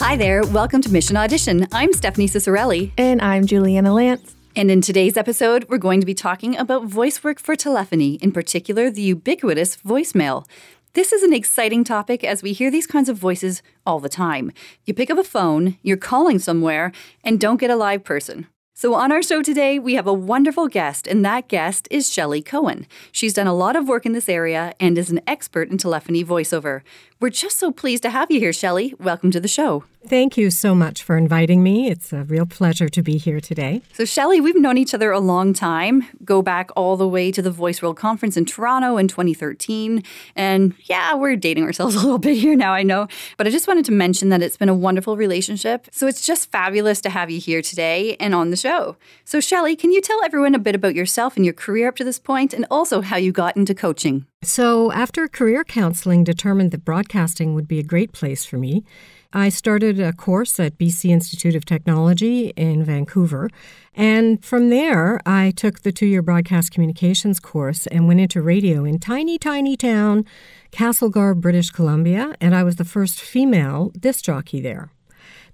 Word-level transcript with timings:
Hi 0.00 0.16
there, 0.16 0.42
welcome 0.44 0.80
to 0.80 0.90
Mission 0.90 1.18
Audition. 1.18 1.68
I'm 1.72 1.92
Stephanie 1.92 2.26
Ciccarelli. 2.26 2.90
And 2.96 3.20
I'm 3.20 3.44
Juliana 3.44 3.92
Lance. 3.92 4.34
And 4.56 4.70
in 4.70 4.80
today's 4.80 5.18
episode, 5.18 5.66
we're 5.68 5.76
going 5.76 6.00
to 6.00 6.06
be 6.06 6.14
talking 6.14 6.56
about 6.56 6.86
voice 6.86 7.22
work 7.22 7.38
for 7.38 7.54
telephony, 7.54 8.14
in 8.14 8.32
particular, 8.32 8.90
the 8.90 9.02
ubiquitous 9.02 9.76
voicemail. 9.76 10.48
This 10.94 11.12
is 11.12 11.22
an 11.22 11.34
exciting 11.34 11.84
topic 11.84 12.24
as 12.24 12.42
we 12.42 12.54
hear 12.54 12.70
these 12.70 12.86
kinds 12.86 13.10
of 13.10 13.18
voices 13.18 13.62
all 13.84 14.00
the 14.00 14.08
time. 14.08 14.52
You 14.86 14.94
pick 14.94 15.10
up 15.10 15.18
a 15.18 15.22
phone, 15.22 15.76
you're 15.82 15.98
calling 15.98 16.38
somewhere, 16.38 16.92
and 17.22 17.38
don't 17.38 17.60
get 17.60 17.70
a 17.70 17.76
live 17.76 18.02
person. 18.02 18.46
So, 18.72 18.94
on 18.94 19.12
our 19.12 19.22
show 19.22 19.42
today, 19.42 19.78
we 19.78 19.96
have 19.96 20.06
a 20.06 20.14
wonderful 20.14 20.66
guest, 20.66 21.06
and 21.06 21.22
that 21.22 21.48
guest 21.48 21.86
is 21.90 22.10
Shelley 22.10 22.40
Cohen. 22.40 22.86
She's 23.12 23.34
done 23.34 23.46
a 23.46 23.52
lot 23.52 23.76
of 23.76 23.86
work 23.86 24.06
in 24.06 24.12
this 24.12 24.26
area 24.26 24.72
and 24.80 24.96
is 24.96 25.10
an 25.10 25.20
expert 25.26 25.68
in 25.68 25.76
telephony 25.76 26.24
voiceover. 26.24 26.80
We're 27.20 27.28
just 27.28 27.58
so 27.58 27.70
pleased 27.70 28.02
to 28.04 28.10
have 28.10 28.30
you 28.30 28.40
here, 28.40 28.50
Shelley. 28.50 28.94
Welcome 28.98 29.30
to 29.32 29.40
the 29.40 29.46
show. 29.46 29.84
Thank 30.06 30.38
you 30.38 30.50
so 30.50 30.74
much 30.74 31.02
for 31.02 31.18
inviting 31.18 31.62
me. 31.62 31.90
It's 31.90 32.14
a 32.14 32.24
real 32.24 32.46
pleasure 32.46 32.88
to 32.88 33.02
be 33.02 33.18
here 33.18 33.40
today. 33.40 33.82
So, 33.92 34.06
Shelley, 34.06 34.40
we've 34.40 34.56
known 34.56 34.78
each 34.78 34.94
other 34.94 35.12
a 35.12 35.20
long 35.20 35.52
time, 35.52 36.06
go 36.24 36.40
back 36.40 36.70
all 36.74 36.96
the 36.96 37.06
way 37.06 37.30
to 37.30 37.42
the 37.42 37.50
Voice 37.50 37.82
World 37.82 37.98
Conference 37.98 38.38
in 38.38 38.46
Toronto 38.46 38.96
in 38.96 39.06
2013. 39.06 40.02
And 40.34 40.72
yeah, 40.84 41.14
we're 41.14 41.36
dating 41.36 41.64
ourselves 41.64 41.94
a 41.96 41.98
little 41.98 42.16
bit 42.16 42.38
here 42.38 42.56
now, 42.56 42.72
I 42.72 42.82
know. 42.82 43.06
But 43.36 43.46
I 43.46 43.50
just 43.50 43.68
wanted 43.68 43.84
to 43.84 43.92
mention 43.92 44.30
that 44.30 44.40
it's 44.40 44.56
been 44.56 44.70
a 44.70 44.74
wonderful 44.74 45.18
relationship. 45.18 45.88
So, 45.92 46.06
it's 46.06 46.26
just 46.26 46.50
fabulous 46.50 47.02
to 47.02 47.10
have 47.10 47.30
you 47.30 47.38
here 47.38 47.60
today 47.60 48.16
and 48.16 48.34
on 48.34 48.48
the 48.48 48.56
show. 48.56 48.96
So, 49.26 49.40
Shelley, 49.40 49.76
can 49.76 49.92
you 49.92 50.00
tell 50.00 50.24
everyone 50.24 50.54
a 50.54 50.58
bit 50.58 50.74
about 50.74 50.94
yourself 50.94 51.36
and 51.36 51.44
your 51.44 51.52
career 51.52 51.88
up 51.88 51.96
to 51.96 52.04
this 52.04 52.18
point 52.18 52.54
and 52.54 52.64
also 52.70 53.02
how 53.02 53.18
you 53.18 53.30
got 53.30 53.58
into 53.58 53.74
coaching? 53.74 54.24
So, 54.42 54.90
after 54.92 55.28
career 55.28 55.64
counseling 55.64 56.24
determined 56.24 56.70
that 56.70 56.82
broadcasting 56.82 57.52
would 57.52 57.68
be 57.68 57.78
a 57.78 57.82
great 57.82 58.12
place 58.12 58.42
for 58.42 58.56
me, 58.56 58.84
I 59.34 59.50
started 59.50 60.00
a 60.00 60.14
course 60.14 60.58
at 60.58 60.78
BC 60.78 61.10
Institute 61.10 61.54
of 61.54 61.66
Technology 61.66 62.54
in 62.56 62.82
Vancouver. 62.82 63.50
And 63.94 64.42
from 64.42 64.70
there, 64.70 65.20
I 65.26 65.50
took 65.50 65.80
the 65.80 65.92
two 65.92 66.06
year 66.06 66.22
broadcast 66.22 66.72
communications 66.72 67.38
course 67.38 67.86
and 67.88 68.08
went 68.08 68.20
into 68.20 68.40
radio 68.40 68.82
in 68.82 68.98
tiny, 68.98 69.36
tiny 69.36 69.76
town, 69.76 70.24
Castlegar, 70.72 71.34
British 71.38 71.68
Columbia. 71.68 72.34
And 72.40 72.54
I 72.54 72.64
was 72.64 72.76
the 72.76 72.84
first 72.86 73.20
female 73.20 73.90
disc 73.90 74.24
jockey 74.24 74.62
there. 74.62 74.90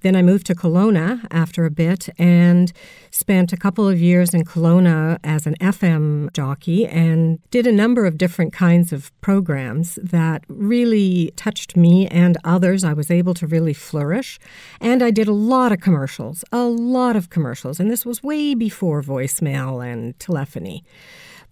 Then 0.07 0.15
I 0.15 0.23
moved 0.23 0.47
to 0.47 0.55
Kelowna 0.55 1.27
after 1.33 1.65
a 1.65 1.71
bit 1.71 2.09
and 2.17 2.73
spent 3.11 3.53
a 3.53 3.57
couple 3.57 3.89
of 3.89 4.01
years 4.01 4.35
in 4.35 4.45
Kelowna 4.45 5.19
as 5.25 5.49
an 5.49 5.57
FM 5.61 6.33
jockey 6.33 6.87
and 6.87 7.41
did 7.51 7.67
a 7.67 7.73
number 7.73 8.07
of 8.07 8.17
different 8.17 8.53
kinds 8.53 8.93
of 8.93 9.11
programs 9.21 9.99
that 10.01 10.45
really 10.47 11.33
touched 11.35 11.77
me 11.77 12.07
and 12.07 12.39
others. 12.45 12.85
I 12.85 12.93
was 12.93 13.11
able 13.11 13.35
to 13.35 13.49
really 13.49 13.75
flourish. 13.75 14.39
And 14.81 15.03
I 15.03 15.11
did 15.11 15.27
a 15.27 15.33
lot 15.33 15.73
of 15.73 15.81
commercials, 15.81 16.45
a 16.53 16.63
lot 16.63 17.17
of 17.17 17.29
commercials. 17.31 17.81
And 17.81 17.91
this 17.91 18.07
was 18.07 18.23
way 18.23 18.55
before 18.55 19.03
voicemail 19.03 19.85
and 19.85 20.17
telephony. 20.21 20.85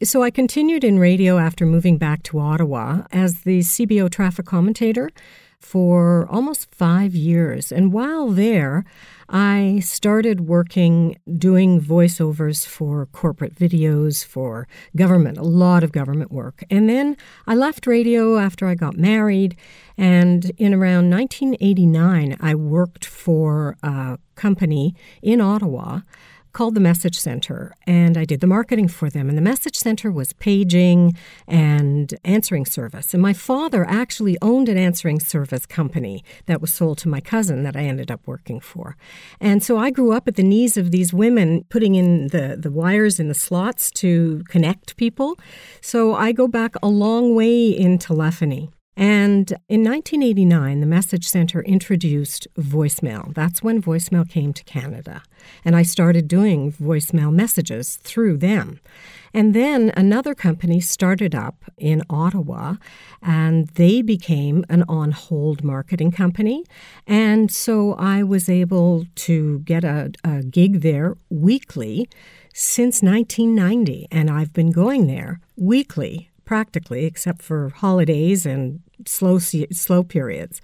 So 0.04 0.22
I 0.22 0.30
continued 0.30 0.84
in 0.84 1.00
radio 1.00 1.38
after 1.38 1.66
moving 1.66 1.98
back 1.98 2.22
to 2.24 2.38
Ottawa 2.38 3.02
as 3.10 3.40
the 3.40 3.60
CBO 3.60 4.08
traffic 4.08 4.46
commentator 4.46 5.10
for 5.64 6.28
almost 6.30 6.72
five 6.74 7.14
years. 7.14 7.72
And 7.72 7.92
while 7.92 8.28
there, 8.28 8.84
I 9.28 9.80
started 9.82 10.42
working 10.42 11.16
doing 11.38 11.80
voiceovers 11.80 12.66
for 12.66 13.06
corporate 13.06 13.54
videos, 13.54 14.24
for 14.24 14.68
government, 14.94 15.38
a 15.38 15.42
lot 15.42 15.82
of 15.82 15.90
government 15.90 16.30
work. 16.30 16.62
And 16.70 16.88
then 16.88 17.16
I 17.46 17.54
left 17.54 17.86
radio 17.86 18.38
after 18.38 18.66
I 18.66 18.74
got 18.74 18.98
married. 18.98 19.56
And 19.96 20.52
in 20.58 20.74
around 20.74 21.08
1989, 21.10 22.36
I 22.40 22.54
worked 22.54 23.06
for 23.06 23.76
a 23.82 24.18
company 24.34 24.94
in 25.22 25.40
Ottawa 25.40 26.00
called 26.54 26.74
the 26.74 26.80
Message 26.80 27.18
Center, 27.18 27.74
and 27.86 28.16
I 28.16 28.24
did 28.24 28.40
the 28.40 28.46
marketing 28.46 28.88
for 28.88 29.10
them. 29.10 29.28
And 29.28 29.36
the 29.36 29.42
Message 29.42 29.76
Center 29.76 30.10
was 30.10 30.32
paging 30.32 31.14
and 31.46 32.14
answering 32.24 32.64
service. 32.64 33.12
And 33.12 33.22
my 33.22 33.34
father 33.34 33.84
actually 33.86 34.38
owned 34.40 34.70
an 34.70 34.78
answering 34.78 35.20
service 35.20 35.66
company 35.66 36.24
that 36.46 36.62
was 36.62 36.72
sold 36.72 36.98
to 36.98 37.08
my 37.08 37.20
cousin 37.20 37.64
that 37.64 37.76
I 37.76 37.82
ended 37.82 38.10
up 38.10 38.22
working 38.26 38.60
for. 38.60 38.96
And 39.40 39.62
so 39.62 39.76
I 39.76 39.90
grew 39.90 40.12
up 40.12 40.26
at 40.26 40.36
the 40.36 40.42
knees 40.42 40.78
of 40.78 40.90
these 40.90 41.12
women 41.12 41.64
putting 41.68 41.96
in 41.96 42.28
the, 42.28 42.56
the 42.58 42.70
wires 42.70 43.20
in 43.20 43.28
the 43.28 43.34
slots 43.34 43.90
to 44.02 44.42
connect 44.48 44.96
people. 44.96 45.38
So 45.80 46.14
I 46.14 46.32
go 46.32 46.48
back 46.48 46.74
a 46.82 46.88
long 46.88 47.34
way 47.34 47.68
in 47.68 47.98
telephony. 47.98 48.70
And 48.96 49.50
in 49.68 49.82
1989, 49.82 50.80
the 50.80 50.86
Message 50.86 51.26
Center 51.26 51.62
introduced 51.62 52.46
voicemail. 52.56 53.34
That's 53.34 53.62
when 53.62 53.82
voicemail 53.82 54.28
came 54.28 54.52
to 54.52 54.62
Canada. 54.64 55.22
And 55.64 55.74
I 55.74 55.82
started 55.82 56.28
doing 56.28 56.72
voicemail 56.72 57.32
messages 57.32 57.96
through 57.96 58.38
them. 58.38 58.80
And 59.32 59.52
then 59.52 59.92
another 59.96 60.32
company 60.32 60.78
started 60.78 61.34
up 61.34 61.64
in 61.76 62.04
Ottawa, 62.08 62.76
and 63.20 63.66
they 63.70 64.00
became 64.00 64.64
an 64.68 64.84
on 64.88 65.10
hold 65.10 65.64
marketing 65.64 66.12
company. 66.12 66.64
And 67.04 67.50
so 67.50 67.94
I 67.94 68.22
was 68.22 68.48
able 68.48 69.06
to 69.16 69.58
get 69.60 69.82
a, 69.82 70.12
a 70.22 70.44
gig 70.44 70.82
there 70.82 71.16
weekly 71.30 72.08
since 72.54 73.02
1990. 73.02 74.06
And 74.12 74.30
I've 74.30 74.52
been 74.52 74.70
going 74.70 75.08
there 75.08 75.40
weekly 75.56 76.30
practically, 76.44 77.04
except 77.04 77.42
for 77.42 77.70
holidays 77.70 78.46
and 78.46 78.80
slow 79.06 79.38
slow 79.38 80.02
periods. 80.02 80.60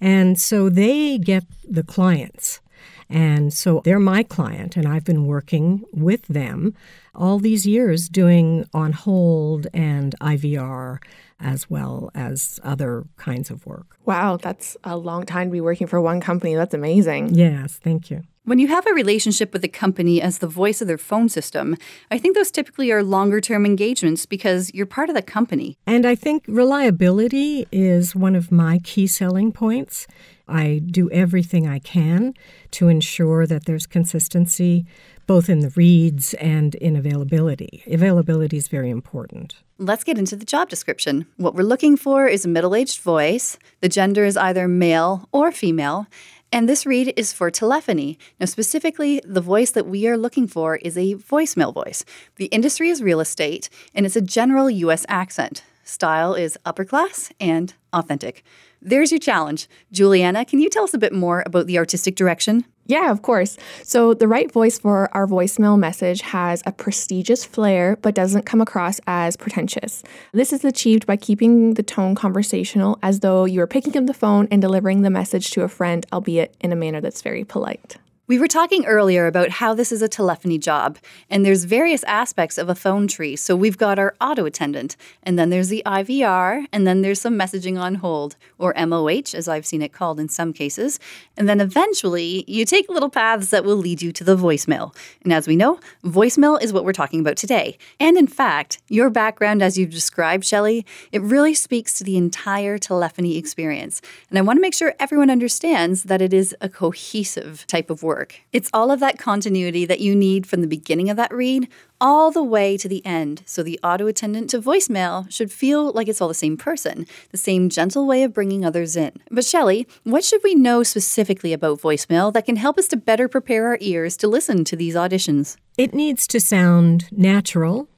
And 0.00 0.40
so 0.40 0.68
they 0.68 1.18
get 1.18 1.44
the 1.68 1.82
clients. 1.82 2.60
And 3.08 3.52
so 3.52 3.82
they're 3.84 4.00
my 4.00 4.22
client, 4.22 4.76
and 4.76 4.88
I've 4.88 5.04
been 5.04 5.26
working 5.26 5.84
with 5.92 6.26
them 6.26 6.74
all 7.14 7.38
these 7.38 7.66
years 7.66 8.08
doing 8.08 8.66
on 8.72 8.92
hold 8.92 9.66
and 9.72 10.14
IVR 10.20 10.98
as 11.38 11.68
well 11.68 12.10
as 12.14 12.58
other 12.62 13.04
kinds 13.16 13.50
of 13.50 13.66
work. 13.66 13.98
Wow, 14.04 14.38
that's 14.38 14.76
a 14.84 14.96
long 14.96 15.26
time 15.26 15.48
to 15.48 15.52
be 15.52 15.60
working 15.60 15.86
for 15.86 16.00
one 16.00 16.20
company. 16.20 16.54
That's 16.54 16.74
amazing. 16.74 17.34
Yes, 17.34 17.78
thank 17.82 18.10
you. 18.10 18.22
When 18.46 18.58
you 18.58 18.68
have 18.68 18.86
a 18.86 18.92
relationship 18.92 19.54
with 19.54 19.64
a 19.64 19.68
company 19.68 20.20
as 20.20 20.36
the 20.36 20.46
voice 20.46 20.82
of 20.82 20.86
their 20.86 20.98
phone 20.98 21.30
system, 21.30 21.78
I 22.10 22.18
think 22.18 22.36
those 22.36 22.50
typically 22.50 22.92
are 22.92 23.02
longer 23.02 23.40
term 23.40 23.64
engagements 23.64 24.26
because 24.26 24.70
you're 24.74 24.84
part 24.84 25.08
of 25.08 25.14
the 25.14 25.22
company. 25.22 25.78
And 25.86 26.04
I 26.04 26.14
think 26.14 26.44
reliability 26.46 27.66
is 27.72 28.14
one 28.14 28.36
of 28.36 28.52
my 28.52 28.80
key 28.84 29.06
selling 29.06 29.50
points. 29.50 30.06
I 30.46 30.82
do 30.84 31.10
everything 31.10 31.66
I 31.66 31.78
can 31.78 32.34
to 32.72 32.88
ensure 32.88 33.46
that 33.46 33.64
there's 33.64 33.86
consistency 33.86 34.84
both 35.26 35.48
in 35.48 35.60
the 35.60 35.70
reads 35.70 36.34
and 36.34 36.74
in 36.74 36.96
availability. 36.96 37.82
Availability 37.86 38.58
is 38.58 38.68
very 38.68 38.90
important. 38.90 39.56
Let's 39.78 40.04
get 40.04 40.18
into 40.18 40.36
the 40.36 40.44
job 40.44 40.68
description. 40.68 41.26
What 41.38 41.54
we're 41.54 41.62
looking 41.62 41.96
for 41.96 42.26
is 42.26 42.44
a 42.44 42.48
middle 42.48 42.74
aged 42.74 43.00
voice. 43.00 43.58
The 43.80 43.88
gender 43.88 44.26
is 44.26 44.36
either 44.36 44.68
male 44.68 45.28
or 45.32 45.50
female. 45.50 46.06
And 46.54 46.68
this 46.68 46.86
read 46.86 47.12
is 47.16 47.32
for 47.32 47.50
telephony. 47.50 48.16
Now, 48.38 48.46
specifically, 48.46 49.20
the 49.24 49.40
voice 49.40 49.72
that 49.72 49.88
we 49.88 50.06
are 50.06 50.16
looking 50.16 50.46
for 50.46 50.76
is 50.76 50.96
a 50.96 51.16
voicemail 51.16 51.74
voice. 51.74 52.04
The 52.36 52.44
industry 52.46 52.90
is 52.90 53.02
real 53.02 53.18
estate, 53.18 53.68
and 53.92 54.06
it's 54.06 54.14
a 54.14 54.20
general 54.20 54.70
US 54.70 55.04
accent. 55.08 55.64
Style 55.82 56.34
is 56.34 56.56
upper 56.64 56.84
class 56.84 57.32
and 57.40 57.74
authentic. 57.92 58.44
There's 58.80 59.10
your 59.10 59.18
challenge. 59.18 59.68
Juliana, 59.90 60.44
can 60.44 60.60
you 60.60 60.70
tell 60.70 60.84
us 60.84 60.94
a 60.94 60.98
bit 60.98 61.12
more 61.12 61.42
about 61.44 61.66
the 61.66 61.76
artistic 61.76 62.14
direction? 62.14 62.64
Yeah, 62.86 63.10
of 63.10 63.22
course. 63.22 63.56
So, 63.82 64.12
the 64.12 64.28
right 64.28 64.52
voice 64.52 64.78
for 64.78 65.08
our 65.16 65.26
voicemail 65.26 65.78
message 65.78 66.20
has 66.20 66.62
a 66.66 66.72
prestigious 66.72 67.44
flair 67.44 67.96
but 68.02 68.14
doesn't 68.14 68.44
come 68.44 68.60
across 68.60 69.00
as 69.06 69.36
pretentious. 69.36 70.02
This 70.32 70.52
is 70.52 70.64
achieved 70.64 71.06
by 71.06 71.16
keeping 71.16 71.74
the 71.74 71.82
tone 71.82 72.14
conversational 72.14 72.98
as 73.02 73.20
though 73.20 73.46
you 73.46 73.60
are 73.62 73.66
picking 73.66 73.96
up 73.96 74.06
the 74.06 74.14
phone 74.14 74.48
and 74.50 74.60
delivering 74.60 75.00
the 75.00 75.10
message 75.10 75.50
to 75.52 75.62
a 75.62 75.68
friend, 75.68 76.04
albeit 76.12 76.54
in 76.60 76.72
a 76.72 76.76
manner 76.76 77.00
that's 77.00 77.22
very 77.22 77.44
polite. 77.44 77.96
We 78.26 78.38
were 78.38 78.48
talking 78.48 78.86
earlier 78.86 79.26
about 79.26 79.50
how 79.50 79.74
this 79.74 79.92
is 79.92 80.00
a 80.00 80.08
telephony 80.08 80.56
job, 80.56 80.96
and 81.28 81.44
there's 81.44 81.64
various 81.64 82.02
aspects 82.04 82.56
of 82.56 82.70
a 82.70 82.74
phone 82.74 83.06
tree. 83.06 83.36
So 83.36 83.54
we've 83.54 83.76
got 83.76 83.98
our 83.98 84.14
auto 84.18 84.46
attendant, 84.46 84.96
and 85.22 85.38
then 85.38 85.50
there's 85.50 85.68
the 85.68 85.82
IVR, 85.84 86.64
and 86.72 86.86
then 86.86 87.02
there's 87.02 87.20
some 87.20 87.38
messaging 87.38 87.78
on 87.78 87.96
hold, 87.96 88.36
or 88.56 88.72
MOH, 88.78 89.34
as 89.34 89.46
I've 89.46 89.66
seen 89.66 89.82
it 89.82 89.92
called 89.92 90.18
in 90.18 90.30
some 90.30 90.54
cases. 90.54 90.98
And 91.36 91.50
then 91.50 91.60
eventually, 91.60 92.46
you 92.48 92.64
take 92.64 92.88
little 92.88 93.10
paths 93.10 93.50
that 93.50 93.62
will 93.62 93.76
lead 93.76 94.00
you 94.00 94.10
to 94.12 94.24
the 94.24 94.38
voicemail. 94.38 94.96
And 95.22 95.30
as 95.30 95.46
we 95.46 95.54
know, 95.54 95.78
voicemail 96.02 96.62
is 96.62 96.72
what 96.72 96.86
we're 96.86 96.94
talking 96.94 97.20
about 97.20 97.36
today. 97.36 97.76
And 98.00 98.16
in 98.16 98.26
fact, 98.26 98.80
your 98.88 99.10
background, 99.10 99.62
as 99.62 99.76
you've 99.76 99.90
described, 99.90 100.46
Shelley, 100.46 100.86
it 101.12 101.20
really 101.20 101.52
speaks 101.52 101.98
to 101.98 102.04
the 102.04 102.16
entire 102.16 102.78
telephony 102.78 103.36
experience. 103.36 104.00
And 104.30 104.38
I 104.38 104.42
want 104.42 104.56
to 104.56 104.62
make 104.62 104.72
sure 104.72 104.94
everyone 104.98 105.28
understands 105.28 106.04
that 106.04 106.22
it 106.22 106.32
is 106.32 106.56
a 106.62 106.70
cohesive 106.70 107.66
type 107.66 107.90
of 107.90 108.02
work 108.02 108.13
work. 108.14 108.40
It's 108.52 108.70
all 108.72 108.92
of 108.92 109.00
that 109.00 109.18
continuity 109.18 109.84
that 109.86 110.00
you 110.00 110.14
need 110.14 110.46
from 110.46 110.60
the 110.60 110.68
beginning 110.68 111.10
of 111.10 111.16
that 111.16 111.34
read 111.34 111.68
all 112.00 112.30
the 112.30 112.44
way 112.44 112.76
to 112.76 112.88
the 112.88 113.04
end. 113.04 113.42
So 113.44 113.62
the 113.62 113.80
auto 113.82 114.06
attendant 114.06 114.50
to 114.50 114.60
voicemail 114.60 115.30
should 115.32 115.50
feel 115.50 115.90
like 115.92 116.06
it's 116.06 116.20
all 116.20 116.28
the 116.28 116.34
same 116.34 116.56
person, 116.56 117.06
the 117.30 117.36
same 117.36 117.68
gentle 117.68 118.06
way 118.06 118.22
of 118.22 118.32
bringing 118.32 118.64
others 118.64 118.94
in. 118.96 119.12
But 119.30 119.44
Shelley, 119.44 119.88
what 120.04 120.24
should 120.24 120.42
we 120.44 120.54
know 120.54 120.82
specifically 120.82 121.52
about 121.52 121.80
voicemail 121.80 122.32
that 122.32 122.46
can 122.46 122.56
help 122.56 122.78
us 122.78 122.88
to 122.88 122.96
better 122.96 123.26
prepare 123.26 123.66
our 123.66 123.78
ears 123.80 124.16
to 124.18 124.28
listen 124.28 124.64
to 124.64 124.76
these 124.76 124.94
auditions? 124.94 125.56
It 125.76 125.92
needs 125.92 126.28
to 126.28 126.40
sound 126.40 127.10
natural, 127.10 127.88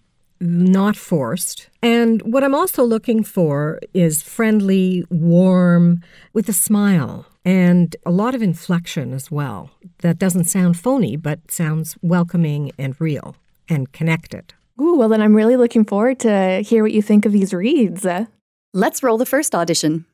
not 0.40 0.96
forced. 0.96 1.68
And 1.82 2.20
what 2.22 2.44
I'm 2.44 2.54
also 2.54 2.84
looking 2.84 3.24
for 3.24 3.80
is 3.94 4.22
friendly, 4.22 5.04
warm, 5.10 6.02
with 6.32 6.48
a 6.48 6.52
smile 6.52 7.26
and 7.44 7.94
a 8.04 8.10
lot 8.10 8.34
of 8.34 8.42
inflection 8.42 9.12
as 9.12 9.30
well. 9.30 9.70
That 9.98 10.18
doesn't 10.18 10.44
sound 10.44 10.78
phony, 10.78 11.16
but 11.16 11.50
sounds 11.50 11.96
welcoming 12.02 12.72
and 12.78 13.00
real 13.00 13.36
and 13.68 13.92
connected. 13.92 14.54
Ooh, 14.80 14.96
well, 14.96 15.08
then 15.08 15.22
I'm 15.22 15.34
really 15.34 15.56
looking 15.56 15.84
forward 15.84 16.18
to 16.20 16.60
hear 16.60 16.82
what 16.82 16.92
you 16.92 17.02
think 17.02 17.24
of 17.24 17.32
these 17.32 17.54
reads. 17.54 18.06
Let's 18.74 19.02
roll 19.02 19.16
the 19.16 19.24
first 19.24 19.54
audition. 19.54 20.04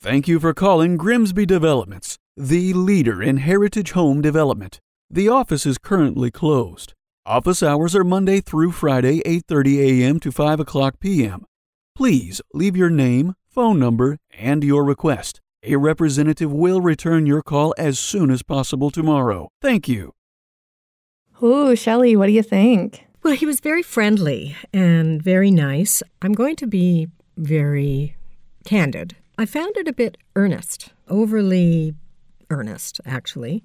Thank 0.00 0.28
you 0.28 0.40
for 0.40 0.54
calling 0.54 0.96
Grimsby 0.96 1.44
Developments, 1.46 2.16
the 2.36 2.72
leader 2.72 3.22
in 3.22 3.38
heritage 3.38 3.92
home 3.92 4.22
development. 4.22 4.78
The 5.10 5.28
office 5.28 5.66
is 5.66 5.78
currently 5.78 6.30
closed. 6.30 6.92
Office 7.26 7.60
hours 7.60 7.96
are 7.96 8.04
Monday 8.04 8.40
through 8.40 8.70
Friday, 8.70 9.20
8:30 9.26 9.78
a.m. 9.80 10.20
to 10.20 10.30
5 10.30 10.60
o'clock 10.60 11.00
p.m. 11.00 11.44
Please 11.96 12.40
leave 12.54 12.76
your 12.76 12.88
name, 12.88 13.34
phone 13.48 13.80
number, 13.80 14.18
and 14.30 14.62
your 14.62 14.84
request. 14.84 15.40
A 15.64 15.74
representative 15.74 16.52
will 16.52 16.80
return 16.80 17.26
your 17.26 17.42
call 17.42 17.74
as 17.76 17.98
soon 17.98 18.30
as 18.30 18.44
possible 18.44 18.92
tomorrow. 18.92 19.48
Thank 19.60 19.88
you. 19.88 20.12
Ooh, 21.42 21.74
Shelley, 21.74 22.14
what 22.14 22.26
do 22.26 22.32
you 22.32 22.44
think? 22.44 23.04
Well, 23.24 23.34
he 23.34 23.44
was 23.44 23.58
very 23.58 23.82
friendly 23.82 24.54
and 24.72 25.20
very 25.20 25.50
nice. 25.50 26.04
I'm 26.22 26.32
going 26.32 26.54
to 26.54 26.66
be 26.68 27.08
very 27.36 28.14
candid. 28.64 29.16
I 29.36 29.46
found 29.46 29.76
it 29.76 29.88
a 29.88 29.92
bit 29.92 30.16
earnest, 30.36 30.90
overly 31.08 31.96
earnest, 32.50 33.00
actually. 33.04 33.64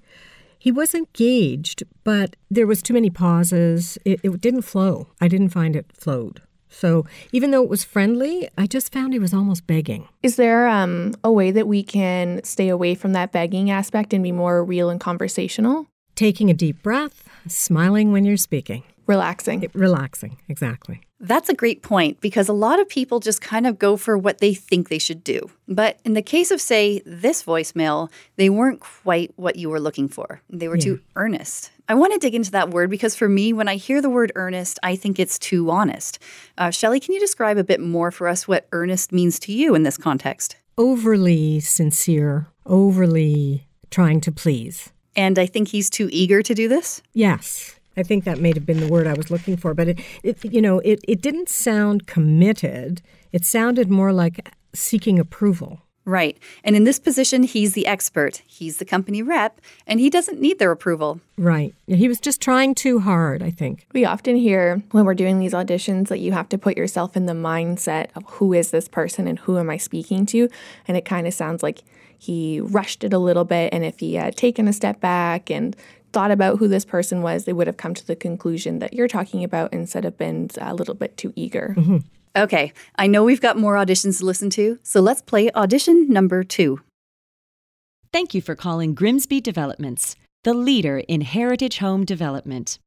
He 0.62 0.70
was 0.70 0.94
engaged, 0.94 1.82
but 2.04 2.36
there 2.48 2.68
was 2.68 2.82
too 2.82 2.94
many 2.94 3.10
pauses. 3.10 3.98
It, 4.04 4.20
it 4.22 4.40
didn't 4.40 4.62
flow. 4.62 5.08
I 5.20 5.26
didn't 5.26 5.48
find 5.48 5.74
it 5.74 5.86
flowed. 5.92 6.40
So 6.68 7.04
even 7.32 7.50
though 7.50 7.64
it 7.64 7.68
was 7.68 7.82
friendly, 7.82 8.48
I 8.56 8.68
just 8.68 8.92
found 8.92 9.12
he 9.12 9.18
was 9.18 9.34
almost 9.34 9.66
begging. 9.66 10.06
Is 10.22 10.36
there 10.36 10.68
um, 10.68 11.14
a 11.24 11.32
way 11.32 11.50
that 11.50 11.66
we 11.66 11.82
can 11.82 12.44
stay 12.44 12.68
away 12.68 12.94
from 12.94 13.12
that 13.12 13.32
begging 13.32 13.72
aspect 13.72 14.14
and 14.14 14.22
be 14.22 14.30
more 14.30 14.62
real 14.62 14.88
and 14.88 15.00
conversational? 15.00 15.88
Taking 16.14 16.48
a 16.48 16.54
deep 16.54 16.80
breath, 16.80 17.28
smiling 17.48 18.12
when 18.12 18.24
you're 18.24 18.36
speaking. 18.36 18.84
Relaxing. 19.08 19.64
It, 19.64 19.74
relaxing, 19.74 20.38
exactly. 20.48 21.00
That's 21.22 21.48
a 21.48 21.54
great 21.54 21.82
point 21.82 22.20
because 22.20 22.48
a 22.48 22.52
lot 22.52 22.80
of 22.80 22.88
people 22.88 23.20
just 23.20 23.40
kind 23.40 23.64
of 23.64 23.78
go 23.78 23.96
for 23.96 24.18
what 24.18 24.38
they 24.38 24.54
think 24.54 24.88
they 24.88 24.98
should 24.98 25.22
do. 25.22 25.48
But 25.68 26.00
in 26.04 26.14
the 26.14 26.20
case 26.20 26.50
of, 26.50 26.60
say, 26.60 27.00
this 27.06 27.44
voicemail, 27.44 28.10
they 28.34 28.50
weren't 28.50 28.80
quite 28.80 29.32
what 29.36 29.54
you 29.54 29.70
were 29.70 29.78
looking 29.78 30.08
for. 30.08 30.42
They 30.50 30.66
were 30.66 30.74
yeah. 30.76 30.82
too 30.82 31.00
earnest. 31.14 31.70
I 31.88 31.94
want 31.94 32.12
to 32.12 32.18
dig 32.18 32.34
into 32.34 32.50
that 32.50 32.70
word 32.70 32.90
because 32.90 33.14
for 33.14 33.28
me, 33.28 33.52
when 33.52 33.68
I 33.68 33.76
hear 33.76 34.02
the 34.02 34.10
word 34.10 34.32
earnest, 34.34 34.80
I 34.82 34.96
think 34.96 35.20
it's 35.20 35.38
too 35.38 35.70
honest. 35.70 36.18
Uh, 36.58 36.70
Shelley, 36.70 36.98
can 36.98 37.14
you 37.14 37.20
describe 37.20 37.56
a 37.56 37.64
bit 37.64 37.80
more 37.80 38.10
for 38.10 38.26
us 38.26 38.48
what 38.48 38.66
earnest 38.72 39.12
means 39.12 39.38
to 39.40 39.52
you 39.52 39.76
in 39.76 39.84
this 39.84 39.96
context? 39.96 40.56
Overly 40.76 41.60
sincere, 41.60 42.48
overly 42.66 43.68
trying 43.90 44.20
to 44.22 44.32
please. 44.32 44.90
And 45.14 45.38
I 45.38 45.46
think 45.46 45.68
he's 45.68 45.88
too 45.88 46.08
eager 46.10 46.42
to 46.42 46.54
do 46.54 46.66
this? 46.66 47.00
Yes. 47.12 47.76
I 47.96 48.02
think 48.02 48.24
that 48.24 48.38
may 48.38 48.52
have 48.54 48.66
been 48.66 48.80
the 48.80 48.88
word 48.88 49.06
I 49.06 49.14
was 49.14 49.30
looking 49.30 49.56
for, 49.56 49.74
but 49.74 49.88
it, 49.88 50.00
it 50.22 50.44
you 50.44 50.62
know, 50.62 50.78
it, 50.80 51.00
it 51.06 51.20
didn't 51.22 51.48
sound 51.48 52.06
committed. 52.06 53.02
It 53.32 53.44
sounded 53.44 53.90
more 53.90 54.12
like 54.12 54.48
seeking 54.72 55.18
approval. 55.18 55.82
Right. 56.04 56.36
And 56.64 56.74
in 56.74 56.82
this 56.82 56.98
position, 56.98 57.44
he's 57.44 57.74
the 57.74 57.86
expert. 57.86 58.42
He's 58.46 58.78
the 58.78 58.84
company 58.84 59.22
rep, 59.22 59.60
and 59.86 60.00
he 60.00 60.10
doesn't 60.10 60.40
need 60.40 60.58
their 60.58 60.72
approval. 60.72 61.20
Right. 61.38 61.74
He 61.86 62.08
was 62.08 62.18
just 62.18 62.40
trying 62.40 62.74
too 62.74 62.98
hard, 62.98 63.40
I 63.40 63.50
think. 63.50 63.86
We 63.92 64.04
often 64.04 64.34
hear 64.34 64.82
when 64.90 65.04
we're 65.04 65.14
doing 65.14 65.38
these 65.38 65.52
auditions 65.52 66.08
that 66.08 66.18
you 66.18 66.32
have 66.32 66.48
to 66.48 66.58
put 66.58 66.76
yourself 66.76 67.16
in 67.16 67.26
the 67.26 67.34
mindset 67.34 68.08
of 68.16 68.24
who 68.24 68.52
is 68.52 68.72
this 68.72 68.88
person 68.88 69.28
and 69.28 69.38
who 69.38 69.58
am 69.58 69.70
I 69.70 69.76
speaking 69.76 70.26
to? 70.26 70.48
And 70.88 70.96
it 70.96 71.04
kind 71.04 71.28
of 71.28 71.34
sounds 71.34 71.62
like 71.62 71.82
he 72.18 72.60
rushed 72.60 73.04
it 73.04 73.12
a 73.12 73.18
little 73.18 73.44
bit. 73.44 73.72
And 73.72 73.84
if 73.84 74.00
he 74.00 74.14
had 74.14 74.36
taken 74.36 74.66
a 74.66 74.72
step 74.72 75.00
back 75.00 75.50
and 75.52 75.76
thought 76.12 76.30
about 76.30 76.58
who 76.58 76.68
this 76.68 76.84
person 76.84 77.22
was, 77.22 77.44
they 77.44 77.52
would 77.52 77.66
have 77.66 77.76
come 77.76 77.94
to 77.94 78.06
the 78.06 78.16
conclusion 78.16 78.78
that 78.78 78.92
you're 78.92 79.08
talking 79.08 79.42
about 79.44 79.72
instead 79.72 80.04
of 80.04 80.18
been 80.18 80.50
a 80.60 80.74
little 80.74 80.94
bit 80.94 81.16
too 81.16 81.32
eager. 81.36 81.74
Mm-hmm. 81.76 81.98
Okay, 82.34 82.72
I 82.96 83.06
know 83.06 83.24
we've 83.24 83.40
got 83.40 83.58
more 83.58 83.74
auditions 83.74 84.18
to 84.18 84.24
listen 84.24 84.48
to, 84.50 84.78
so 84.82 85.00
let's 85.00 85.20
play 85.20 85.50
audition 85.54 86.08
number 86.08 86.42
two. 86.42 86.80
Thank 88.12 88.34
you 88.34 88.40
for 88.40 88.54
calling 88.54 88.94
Grimsby 88.94 89.40
Developments, 89.40 90.16
the 90.44 90.54
leader 90.54 90.98
in 90.98 91.22
heritage 91.22 91.78
home 91.78 92.04
development. 92.04 92.78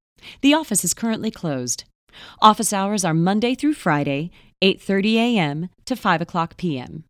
The 0.41 0.53
office 0.53 0.83
is 0.83 0.93
currently 0.93 1.31
closed. 1.31 1.83
Office 2.41 2.73
hours 2.73 3.03
are 3.05 3.13
Monday 3.13 3.55
through 3.55 3.73
Friday, 3.73 4.31
8:30 4.63 5.15
a.m. 5.15 5.69
to 5.85 5.95
5 5.95 6.21
o'clock 6.21 6.57
p.m. 6.57 7.03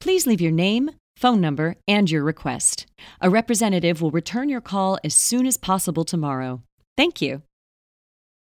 Please 0.00 0.26
leave 0.26 0.40
your 0.40 0.52
name, 0.52 0.90
phone 1.20 1.40
number, 1.40 1.76
and 1.86 2.10
your 2.10 2.24
request. 2.24 2.86
A 3.20 3.30
representative 3.30 4.00
will 4.00 4.10
return 4.10 4.48
your 4.48 4.60
call 4.60 4.98
as 5.04 5.14
soon 5.14 5.46
as 5.46 5.56
possible 5.56 6.04
tomorrow. 6.04 6.62
Thank 6.96 7.20
you. 7.20 7.42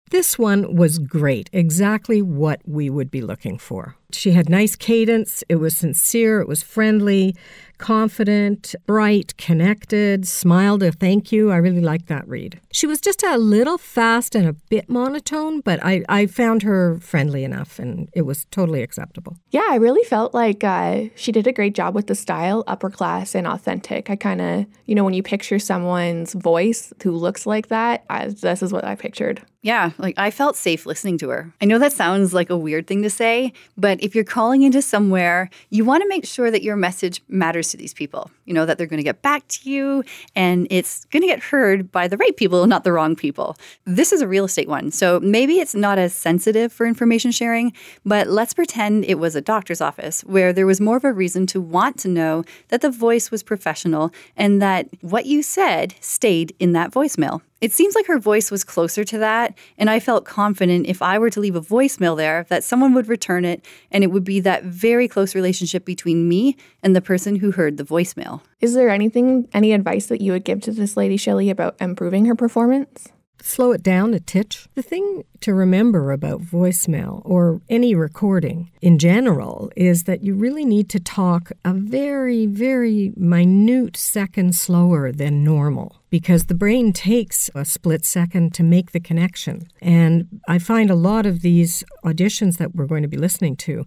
This 0.10 0.40
one 0.40 0.76
was 0.76 1.00
great, 1.00 1.50
exactly 1.52 2.22
what 2.22 2.62
we 2.66 2.90
would 2.90 3.12
be 3.12 3.22
looking 3.22 3.58
for. 3.58 3.96
She 4.12 4.32
had 4.32 4.50
nice 4.50 4.76
cadence, 4.76 5.44
it 5.50 5.58
was 5.58 5.76
sincere, 5.76 6.40
it 6.40 6.48
was 6.48 6.64
friendly, 6.64 7.36
confident, 7.78 8.76
bright, 8.86 9.36
connected, 9.38 10.28
smiled 10.28 10.84
a 10.84 10.92
thank 10.92 11.32
you. 11.32 11.52
I 11.52 11.58
really 11.58 11.82
liked 11.82 12.08
that 12.08 12.28
read. 12.28 12.60
She 12.72 12.88
was 12.88 13.00
just 13.02 13.24
a 13.24 13.38
little 13.38 13.78
fast 13.78 14.36
and 14.36 14.48
a 14.48 14.54
bit 14.54 14.90
monotone, 14.90 15.62
but 15.62 15.80
I, 15.84 16.04
I 16.10 16.26
found 16.26 16.64
her 16.64 16.98
friendly 17.00 17.44
enough 17.44 17.80
and 17.80 18.10
it 18.14 18.24
was 18.24 18.46
totally 18.46 18.82
acceptable. 18.82 19.38
Yeah, 19.52 19.66
I 19.70 19.76
really 19.76 20.04
felt 20.04 20.34
like 20.34 20.64
uh, 20.64 21.06
she 21.16 21.32
did 21.32 21.48
a 21.48 21.54
great 21.54 21.76
job 21.76 21.96
with 21.96 22.08
the 22.08 22.16
style, 22.16 22.64
upper 22.68 22.90
class 22.90 23.36
and 23.36 23.48
authentic. 23.48 24.10
I 24.10 24.16
kind 24.16 24.42
of, 24.42 24.66
you 24.86 24.96
know, 24.96 25.04
when 25.04 25.14
you 25.14 25.24
picture 25.24 25.60
someone's 25.60 26.34
voice 26.34 26.94
who 27.04 27.12
looks 27.12 27.46
like 27.46 27.68
that, 27.68 28.06
I, 28.10 28.28
this 28.28 28.64
is 28.64 28.74
what 28.74 28.86
I 28.86 28.96
pictured. 28.96 29.42
Yeah, 29.62 29.92
like 29.98 30.18
I 30.18 30.32
felt 30.32 30.56
safe 30.56 30.86
listening 30.86 31.18
to 31.20 31.30
her. 31.30 31.54
I 31.60 31.66
know 31.66 31.80
that 31.80 31.92
sounds 31.92 32.34
like 32.34 32.50
a 32.50 32.58
weird 32.58 32.88
thing 32.88 33.02
to 33.04 33.10
say, 33.10 33.52
but 33.76 33.97
if 34.02 34.16
you're 34.16 34.24
calling 34.24 34.64
into 34.64 34.82
somewhere, 34.82 35.50
you 35.70 35.86
want 35.86 36.04
to 36.04 36.10
make 36.10 36.26
sure 36.26 36.52
that 36.52 36.64
your 36.64 36.76
message 36.76 37.22
matters 37.28 37.70
to 37.70 37.78
these 37.78 37.94
people. 37.94 38.32
You 38.46 38.54
know, 38.54 38.66
that 38.66 38.78
they're 38.78 38.88
going 38.88 38.98
to 38.98 39.04
get 39.04 39.22
back 39.22 39.48
to 39.50 39.70
you 39.70 40.04
and 40.36 40.68
it's 40.70 41.06
going 41.06 41.22
to 41.22 41.28
get 41.28 41.40
heard 41.40 41.92
by 41.92 42.08
the 42.08 42.18
right 42.18 42.36
people, 42.38 42.66
not 42.68 42.84
the 42.84 42.94
wrong 42.94 43.16
people. 43.16 43.58
This 43.86 44.12
is 44.14 44.22
a 44.22 44.28
real 44.28 44.46
estate 44.46 44.68
one. 44.68 44.92
So 44.92 45.20
maybe 45.20 45.60
it's 45.60 45.76
not 45.76 46.00
as 46.00 46.14
sensitive 46.14 46.72
for 46.72 46.86
information 46.86 47.32
sharing, 47.32 47.74
but 48.06 48.28
let's 48.28 48.54
pretend 48.54 49.06
it 49.06 49.20
was 49.20 49.36
a 49.36 49.42
doctor's 49.42 49.82
office 49.82 50.22
where 50.22 50.54
there 50.54 50.66
was 50.66 50.80
more 50.80 50.98
of 50.98 51.04
a 51.04 51.12
reason 51.12 51.46
to 51.48 51.62
want 51.62 51.98
to 52.00 52.08
know 52.08 52.44
that 52.70 52.82
the 52.82 52.90
voice 52.90 53.32
was 53.32 53.44
professional 53.44 54.12
and 54.36 54.62
that 54.62 54.88
what 55.02 55.26
you 55.26 55.44
said 55.44 55.96
stayed 56.00 56.56
in 56.60 56.72
that 56.72 56.92
voicemail. 56.92 57.42
It 57.60 57.74
seems 57.74 57.96
like 57.96 58.06
her 58.06 58.20
voice 58.20 58.52
was 58.52 58.64
closer 58.64 59.04
to 59.04 59.18
that, 59.18 59.58
and 59.80 59.90
I 59.90 60.00
felt 60.00 60.26
confident 60.26 60.86
if 60.86 61.02
I 61.02 61.18
were 61.18 61.32
to 61.32 61.40
leave 61.40 61.56
a 61.56 61.62
voicemail 61.62 62.16
there 62.16 62.46
that 62.50 62.64
someone 62.64 62.94
would 62.94 63.08
return 63.08 63.46
it 63.46 63.66
and 63.92 64.04
it 64.04 64.12
would 64.12 64.24
be 64.24 64.40
that 64.42 64.64
very 64.64 65.08
close 65.08 65.34
relationship 65.34 65.84
between 65.84 66.30
me 66.30 66.56
and 66.84 66.96
the 66.96 67.02
person 67.02 67.38
who 67.38 67.52
heard 67.52 67.78
the 67.78 67.84
voicemail. 67.84 68.42
Is 68.62 68.76
there 68.76 68.90
anything, 68.90 69.48
any 69.54 69.74
advice 69.74 70.06
that 70.08 70.22
you 70.22 70.34
would 70.34 70.44
give 70.44 70.62
to 70.62 70.72
this 70.72 70.96
lady, 70.96 71.18
Shelley, 71.18 71.50
about 71.50 71.76
improving 71.80 72.26
her 72.26 72.36
performance? 72.36 73.10
Slow 73.42 73.72
it 73.72 73.84
down 73.84 74.14
a 74.14 74.20
titch. 74.20 74.68
The 74.76 74.82
thing 74.82 75.24
to 75.42 75.54
remember 75.54 76.12
about 76.12 76.42
voicemail 76.42 77.22
or 77.24 77.62
any 77.70 77.94
recording 77.96 78.72
in 78.82 78.98
general 78.98 79.72
is 79.76 80.04
that 80.04 80.24
you 80.24 80.34
really 80.34 80.66
need 80.66 80.90
to 80.90 81.00
talk 81.00 81.52
a 81.64 81.74
very, 81.74 82.46
very 82.46 83.14
minute 83.16 83.96
second 83.96 84.56
slower 84.56 85.12
than 85.12 85.44
normal 85.44 86.02
because 86.10 86.46
the 86.46 86.56
brain 86.56 86.94
takes 86.94 87.50
a 87.54 87.66
split 87.66 88.06
second 88.06 88.54
to 88.54 88.64
make 88.64 88.92
the 88.92 89.00
connection. 89.00 89.68
And 89.82 90.42
I 90.48 90.58
find 90.58 90.90
a 90.90 90.96
lot 90.96 91.26
of 91.26 91.42
these 91.42 91.84
auditions 92.06 92.58
that 92.58 92.76
we're 92.76 92.86
going 92.86 93.02
to 93.02 93.08
be 93.08 93.18
listening 93.18 93.56
to, 93.58 93.86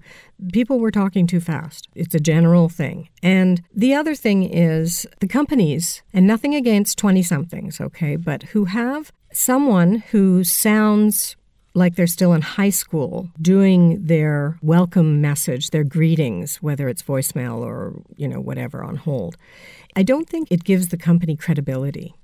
people 0.53 0.79
were 0.79 0.91
talking 0.91 1.27
too 1.27 1.41
fast. 1.41 1.89
It's 1.95 2.15
a 2.15 2.21
general 2.21 2.69
thing. 2.69 3.09
And 3.23 3.63
the 3.75 3.95
other 3.95 4.15
thing 4.15 4.43
is 4.43 5.07
the 5.21 5.29
companies, 5.29 6.03
and 6.13 6.27
nothing 6.27 6.55
against 6.55 6.99
20 6.99 7.23
somethings, 7.23 7.81
okay, 7.81 8.17
but 8.17 8.45
who 8.45 8.67
have 8.67 9.13
someone 9.33 9.97
who 10.11 10.45
sounds 10.45 11.37
like 11.75 11.95
they're 11.95 12.07
still 12.07 12.33
in 12.33 12.43
high 12.43 12.71
school 12.71 13.31
doing 13.41 14.05
their 14.05 14.59
welcome 14.61 15.21
message, 15.21 15.71
their 15.71 15.85
greetings, 15.85 16.57
whether 16.57 16.89
it's 16.89 17.03
voicemail 17.03 17.65
or, 17.65 18.03
you 18.17 18.27
know, 18.27 18.41
whatever 18.41 18.83
on 18.83 18.97
hold. 18.97 19.37
I 19.95 20.03
don't 20.03 20.29
think 20.29 20.49
it 20.51 20.65
gives 20.65 20.89
the 20.89 20.97
company 20.97 21.37
credibility. 21.37 22.15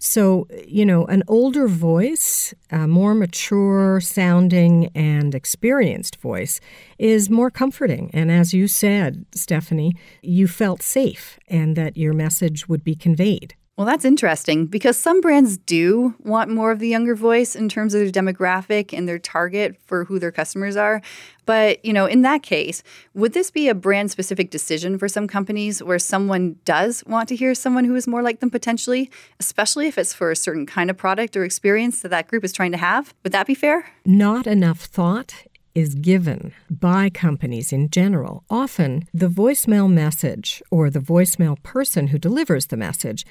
So, 0.00 0.46
you 0.64 0.86
know, 0.86 1.06
an 1.06 1.24
older 1.26 1.66
voice, 1.66 2.54
a 2.70 2.86
more 2.86 3.14
mature 3.14 4.00
sounding 4.00 4.90
and 4.94 5.34
experienced 5.34 6.16
voice 6.16 6.60
is 7.00 7.28
more 7.28 7.50
comforting. 7.50 8.10
And 8.14 8.30
as 8.30 8.54
you 8.54 8.68
said, 8.68 9.26
Stephanie, 9.34 9.96
you 10.22 10.46
felt 10.46 10.82
safe 10.82 11.36
and 11.48 11.74
that 11.74 11.96
your 11.96 12.12
message 12.12 12.68
would 12.68 12.84
be 12.84 12.94
conveyed. 12.94 13.54
Well, 13.78 13.86
that's 13.86 14.04
interesting 14.04 14.66
because 14.66 14.98
some 14.98 15.20
brands 15.20 15.56
do 15.56 16.16
want 16.24 16.50
more 16.50 16.72
of 16.72 16.80
the 16.80 16.88
younger 16.88 17.14
voice 17.14 17.54
in 17.54 17.68
terms 17.68 17.94
of 17.94 18.00
their 18.00 18.10
demographic 18.10 18.92
and 18.92 19.08
their 19.08 19.20
target 19.20 19.76
for 19.86 20.04
who 20.04 20.18
their 20.18 20.32
customers 20.32 20.74
are. 20.76 21.00
But, 21.46 21.84
you 21.84 21.92
know, 21.92 22.04
in 22.04 22.22
that 22.22 22.42
case, 22.42 22.82
would 23.14 23.34
this 23.34 23.52
be 23.52 23.68
a 23.68 23.76
brand 23.76 24.10
specific 24.10 24.50
decision 24.50 24.98
for 24.98 25.06
some 25.06 25.28
companies 25.28 25.80
where 25.80 26.00
someone 26.00 26.56
does 26.64 27.04
want 27.06 27.28
to 27.28 27.36
hear 27.36 27.54
someone 27.54 27.84
who 27.84 27.94
is 27.94 28.08
more 28.08 28.20
like 28.20 28.40
them 28.40 28.50
potentially, 28.50 29.12
especially 29.38 29.86
if 29.86 29.96
it's 29.96 30.12
for 30.12 30.32
a 30.32 30.36
certain 30.36 30.66
kind 30.66 30.90
of 30.90 30.96
product 30.96 31.36
or 31.36 31.44
experience 31.44 32.02
that 32.02 32.08
that 32.08 32.26
group 32.26 32.42
is 32.42 32.52
trying 32.52 32.72
to 32.72 32.78
have? 32.78 33.14
Would 33.22 33.30
that 33.30 33.46
be 33.46 33.54
fair? 33.54 33.92
Not 34.04 34.48
enough 34.48 34.80
thought 34.80 35.44
is 35.78 35.94
given 35.94 36.52
by 36.68 37.08
companies 37.08 37.72
in 37.72 37.88
general. 37.88 38.42
Often, 38.50 39.06
the 39.14 39.28
voicemail 39.28 39.88
message 39.88 40.60
or 40.72 40.90
the 40.90 40.98
voicemail 40.98 41.62
person 41.62 42.08
who 42.08 42.18
delivers 42.18 42.66
the 42.66 42.76
message 42.76 43.24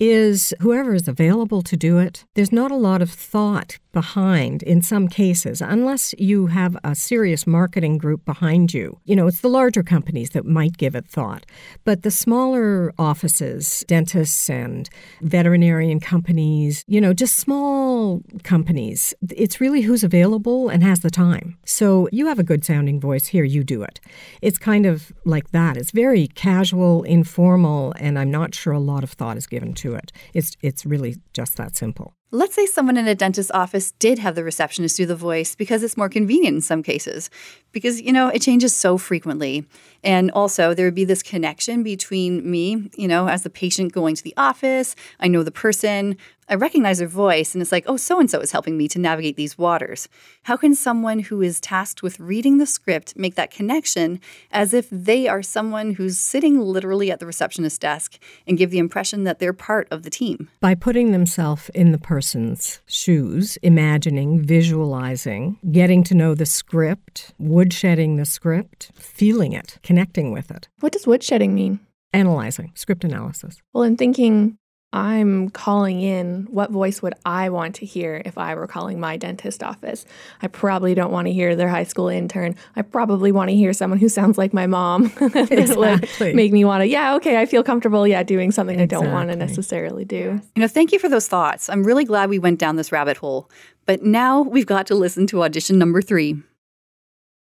is 0.00 0.52
whoever 0.60 0.94
is 0.94 1.06
available 1.06 1.62
to 1.62 1.76
do 1.76 1.98
it. 1.98 2.24
There's 2.34 2.50
not 2.50 2.72
a 2.72 2.82
lot 2.88 3.02
of 3.02 3.10
thought 3.10 3.78
behind 3.92 4.62
in 4.62 4.82
some 4.82 5.06
cases, 5.06 5.60
unless 5.60 6.14
you 6.18 6.46
have 6.46 6.76
a 6.82 6.94
serious 6.94 7.46
marketing 7.46 7.98
group 7.98 8.24
behind 8.24 8.74
you. 8.74 8.98
You 9.04 9.14
know, 9.14 9.26
it's 9.26 9.42
the 9.42 9.48
larger 9.60 9.82
companies 9.82 10.30
that 10.30 10.46
might 10.46 10.76
give 10.76 10.94
it 10.96 11.06
thought. 11.06 11.46
But 11.84 12.02
the 12.02 12.10
smaller 12.10 12.92
offices, 12.98 13.84
dentists 13.86 14.48
and 14.50 14.88
veterinarian 15.20 16.00
companies, 16.00 16.84
you 16.88 17.00
know, 17.00 17.12
just 17.12 17.36
small 17.36 18.22
companies, 18.42 19.14
it's 19.30 19.60
really 19.60 19.82
who's 19.82 20.02
available 20.02 20.68
and 20.68 20.82
has 20.82 21.00
the 21.00 21.10
time. 21.10 21.58
So 21.64 21.91
you 22.12 22.26
have 22.26 22.38
a 22.38 22.42
good 22.42 22.64
sounding 22.64 23.00
voice 23.00 23.26
here, 23.26 23.44
you 23.44 23.62
do 23.64 23.82
it. 23.82 24.00
It's 24.40 24.58
kind 24.58 24.86
of 24.86 25.12
like 25.24 25.50
that. 25.50 25.76
It's 25.76 25.90
very 25.90 26.26
casual, 26.28 27.02
informal, 27.04 27.94
and 27.98 28.18
I'm 28.18 28.30
not 28.30 28.54
sure 28.54 28.72
a 28.72 28.80
lot 28.80 29.04
of 29.04 29.10
thought 29.10 29.36
is 29.36 29.46
given 29.46 29.72
to 29.74 29.94
it. 29.94 30.12
It's, 30.34 30.56
it's 30.62 30.84
really 30.84 31.16
just 31.32 31.56
that 31.56 31.76
simple. 31.76 32.14
Let's 32.34 32.54
say 32.54 32.64
someone 32.64 32.96
in 32.96 33.06
a 33.06 33.14
dentist's 33.14 33.50
office 33.50 33.92
did 33.92 34.18
have 34.18 34.34
the 34.36 34.42
receptionist 34.42 34.96
do 34.96 35.04
the 35.04 35.14
voice 35.14 35.54
because 35.54 35.82
it's 35.82 35.98
more 35.98 36.08
convenient 36.08 36.54
in 36.54 36.62
some 36.62 36.82
cases. 36.82 37.28
Because, 37.72 38.00
you 38.00 38.10
know, 38.10 38.28
it 38.28 38.40
changes 38.40 38.74
so 38.74 38.96
frequently. 38.96 39.66
And 40.02 40.30
also, 40.30 40.72
there 40.72 40.86
would 40.86 40.94
be 40.94 41.04
this 41.04 41.22
connection 41.22 41.82
between 41.82 42.50
me, 42.50 42.90
you 42.96 43.06
know, 43.06 43.28
as 43.28 43.42
the 43.42 43.50
patient 43.50 43.92
going 43.92 44.14
to 44.14 44.24
the 44.24 44.32
office. 44.38 44.96
I 45.20 45.28
know 45.28 45.42
the 45.42 45.50
person, 45.50 46.16
I 46.48 46.54
recognize 46.54 46.98
her 47.00 47.06
voice, 47.06 47.54
and 47.54 47.62
it's 47.62 47.72
like, 47.72 47.84
oh, 47.86 47.96
so 47.96 48.18
and 48.18 48.30
so 48.30 48.40
is 48.40 48.52
helping 48.52 48.76
me 48.76 48.88
to 48.88 48.98
navigate 48.98 49.36
these 49.36 49.56
waters. 49.56 50.08
How 50.42 50.56
can 50.56 50.74
someone 50.74 51.20
who 51.20 51.40
is 51.40 51.60
tasked 51.60 52.02
with 52.02 52.18
reading 52.18 52.58
the 52.58 52.66
script 52.66 53.16
make 53.16 53.36
that 53.36 53.50
connection 53.50 54.20
as 54.50 54.74
if 54.74 54.88
they 54.90 55.28
are 55.28 55.42
someone 55.42 55.94
who's 55.94 56.18
sitting 56.18 56.60
literally 56.60 57.10
at 57.10 57.20
the 57.20 57.26
receptionist 57.26 57.80
desk 57.80 58.18
and 58.46 58.58
give 58.58 58.70
the 58.70 58.78
impression 58.78 59.24
that 59.24 59.38
they're 59.38 59.52
part 59.52 59.86
of 59.90 60.02
the 60.02 60.10
team? 60.10 60.48
By 60.60 60.74
putting 60.74 61.12
themselves 61.12 61.70
in 61.74 61.92
the 61.92 61.98
person's 61.98 62.80
shoes, 62.86 63.56
imagining, 63.62 64.42
visualizing, 64.42 65.58
getting 65.70 66.02
to 66.04 66.14
know 66.14 66.34
the 66.34 66.46
script, 66.46 67.32
woodshedding 67.40 68.16
the 68.16 68.26
script, 68.26 68.90
feeling 68.94 69.52
it, 69.52 69.78
connecting 69.82 70.32
with 70.32 70.50
it. 70.50 70.68
What 70.80 70.92
does 70.92 71.04
woodshedding 71.04 71.52
mean? 71.52 71.80
Analyzing, 72.12 72.72
script 72.74 73.04
analysis. 73.04 73.62
Well, 73.72 73.84
in 73.84 73.96
thinking 73.96 74.58
I'm 74.94 75.48
calling 75.48 76.02
in, 76.02 76.46
what 76.50 76.70
voice 76.70 77.00
would 77.00 77.14
I 77.24 77.48
want 77.48 77.76
to 77.76 77.86
hear 77.86 78.20
if 78.26 78.36
I 78.36 78.54
were 78.54 78.66
calling 78.66 79.00
my 79.00 79.16
dentist 79.16 79.62
office? 79.62 80.04
I 80.42 80.48
probably 80.48 80.94
don't 80.94 81.10
want 81.10 81.28
to 81.28 81.32
hear 81.32 81.56
their 81.56 81.68
high 81.68 81.84
school 81.84 82.08
intern. 82.08 82.56
I 82.76 82.82
probably 82.82 83.32
want 83.32 83.48
to 83.48 83.56
hear 83.56 83.72
someone 83.72 83.98
who 83.98 84.10
sounds 84.10 84.36
like 84.36 84.52
my 84.52 84.66
mom. 84.66 85.10
exactly. 85.20 86.34
make 86.34 86.52
me 86.52 86.66
want 86.66 86.82
to, 86.82 86.88
yeah, 86.88 87.14
okay, 87.14 87.40
I 87.40 87.46
feel 87.46 87.62
comfortable, 87.62 88.06
yeah, 88.06 88.22
doing 88.22 88.50
something 88.50 88.78
exactly. 88.78 89.06
I 89.06 89.10
don't 89.10 89.14
want 89.14 89.30
to 89.30 89.36
necessarily 89.36 90.04
do. 90.04 90.40
You 90.54 90.60
know, 90.60 90.68
thank 90.68 90.92
you 90.92 90.98
for 90.98 91.08
those 91.08 91.26
thoughts. 91.26 91.70
I'm 91.70 91.84
really 91.84 92.04
glad 92.04 92.28
we 92.28 92.38
went 92.38 92.58
down 92.58 92.76
this 92.76 92.92
rabbit 92.92 93.16
hole. 93.16 93.50
But 93.86 94.02
now 94.02 94.42
we've 94.42 94.66
got 94.66 94.86
to 94.88 94.94
listen 94.94 95.26
to 95.28 95.42
audition 95.42 95.78
number 95.78 96.02
three. 96.02 96.42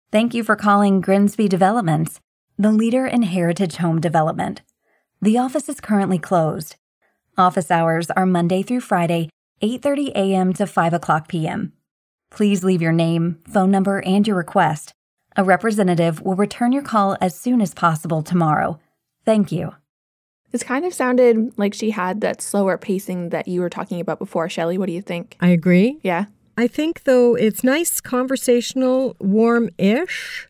Thank 0.09 0.33
you 0.33 0.43
for 0.43 0.55
calling 0.55 1.01
Grimsby 1.01 1.49
Developments, 1.49 2.21
the 2.57 2.71
leader 2.71 3.05
in 3.05 3.23
heritage 3.23 3.75
home 3.77 3.99
development. 3.99 4.61
The 5.21 5.37
office 5.37 5.67
is 5.67 5.81
currently 5.81 6.17
closed. 6.17 6.77
Office 7.41 7.71
hours 7.71 8.11
are 8.11 8.25
Monday 8.27 8.61
through 8.61 8.81
Friday, 8.81 9.29
8:30 9.63 10.09
a.m. 10.09 10.53
to 10.53 10.67
5 10.67 10.93
o'clock 10.93 11.27
p.m. 11.27 11.73
Please 12.29 12.63
leave 12.63 12.81
your 12.81 12.93
name, 12.93 13.39
phone 13.51 13.71
number, 13.71 13.99
and 14.05 14.27
your 14.27 14.37
request. 14.37 14.93
A 15.35 15.43
representative 15.43 16.21
will 16.21 16.35
return 16.35 16.71
your 16.71 16.83
call 16.83 17.17
as 17.19 17.35
soon 17.35 17.59
as 17.59 17.73
possible 17.73 18.21
tomorrow. 18.21 18.79
Thank 19.25 19.51
you. 19.51 19.73
This 20.51 20.63
kind 20.63 20.85
of 20.85 20.93
sounded 20.93 21.57
like 21.57 21.73
she 21.73 21.91
had 21.91 22.21
that 22.21 22.41
slower 22.41 22.77
pacing 22.77 23.29
that 23.29 23.47
you 23.47 23.61
were 23.61 23.69
talking 23.69 23.99
about 23.99 24.19
before, 24.19 24.47
Shelly. 24.47 24.77
What 24.77 24.87
do 24.87 24.93
you 24.93 25.01
think? 25.01 25.35
I 25.39 25.47
agree. 25.47 25.99
Yeah. 26.03 26.25
I 26.57 26.67
think, 26.67 27.05
though, 27.05 27.35
it's 27.35 27.63
nice, 27.63 28.01
conversational, 28.01 29.15
warm 29.19 29.69
ish 29.77 30.47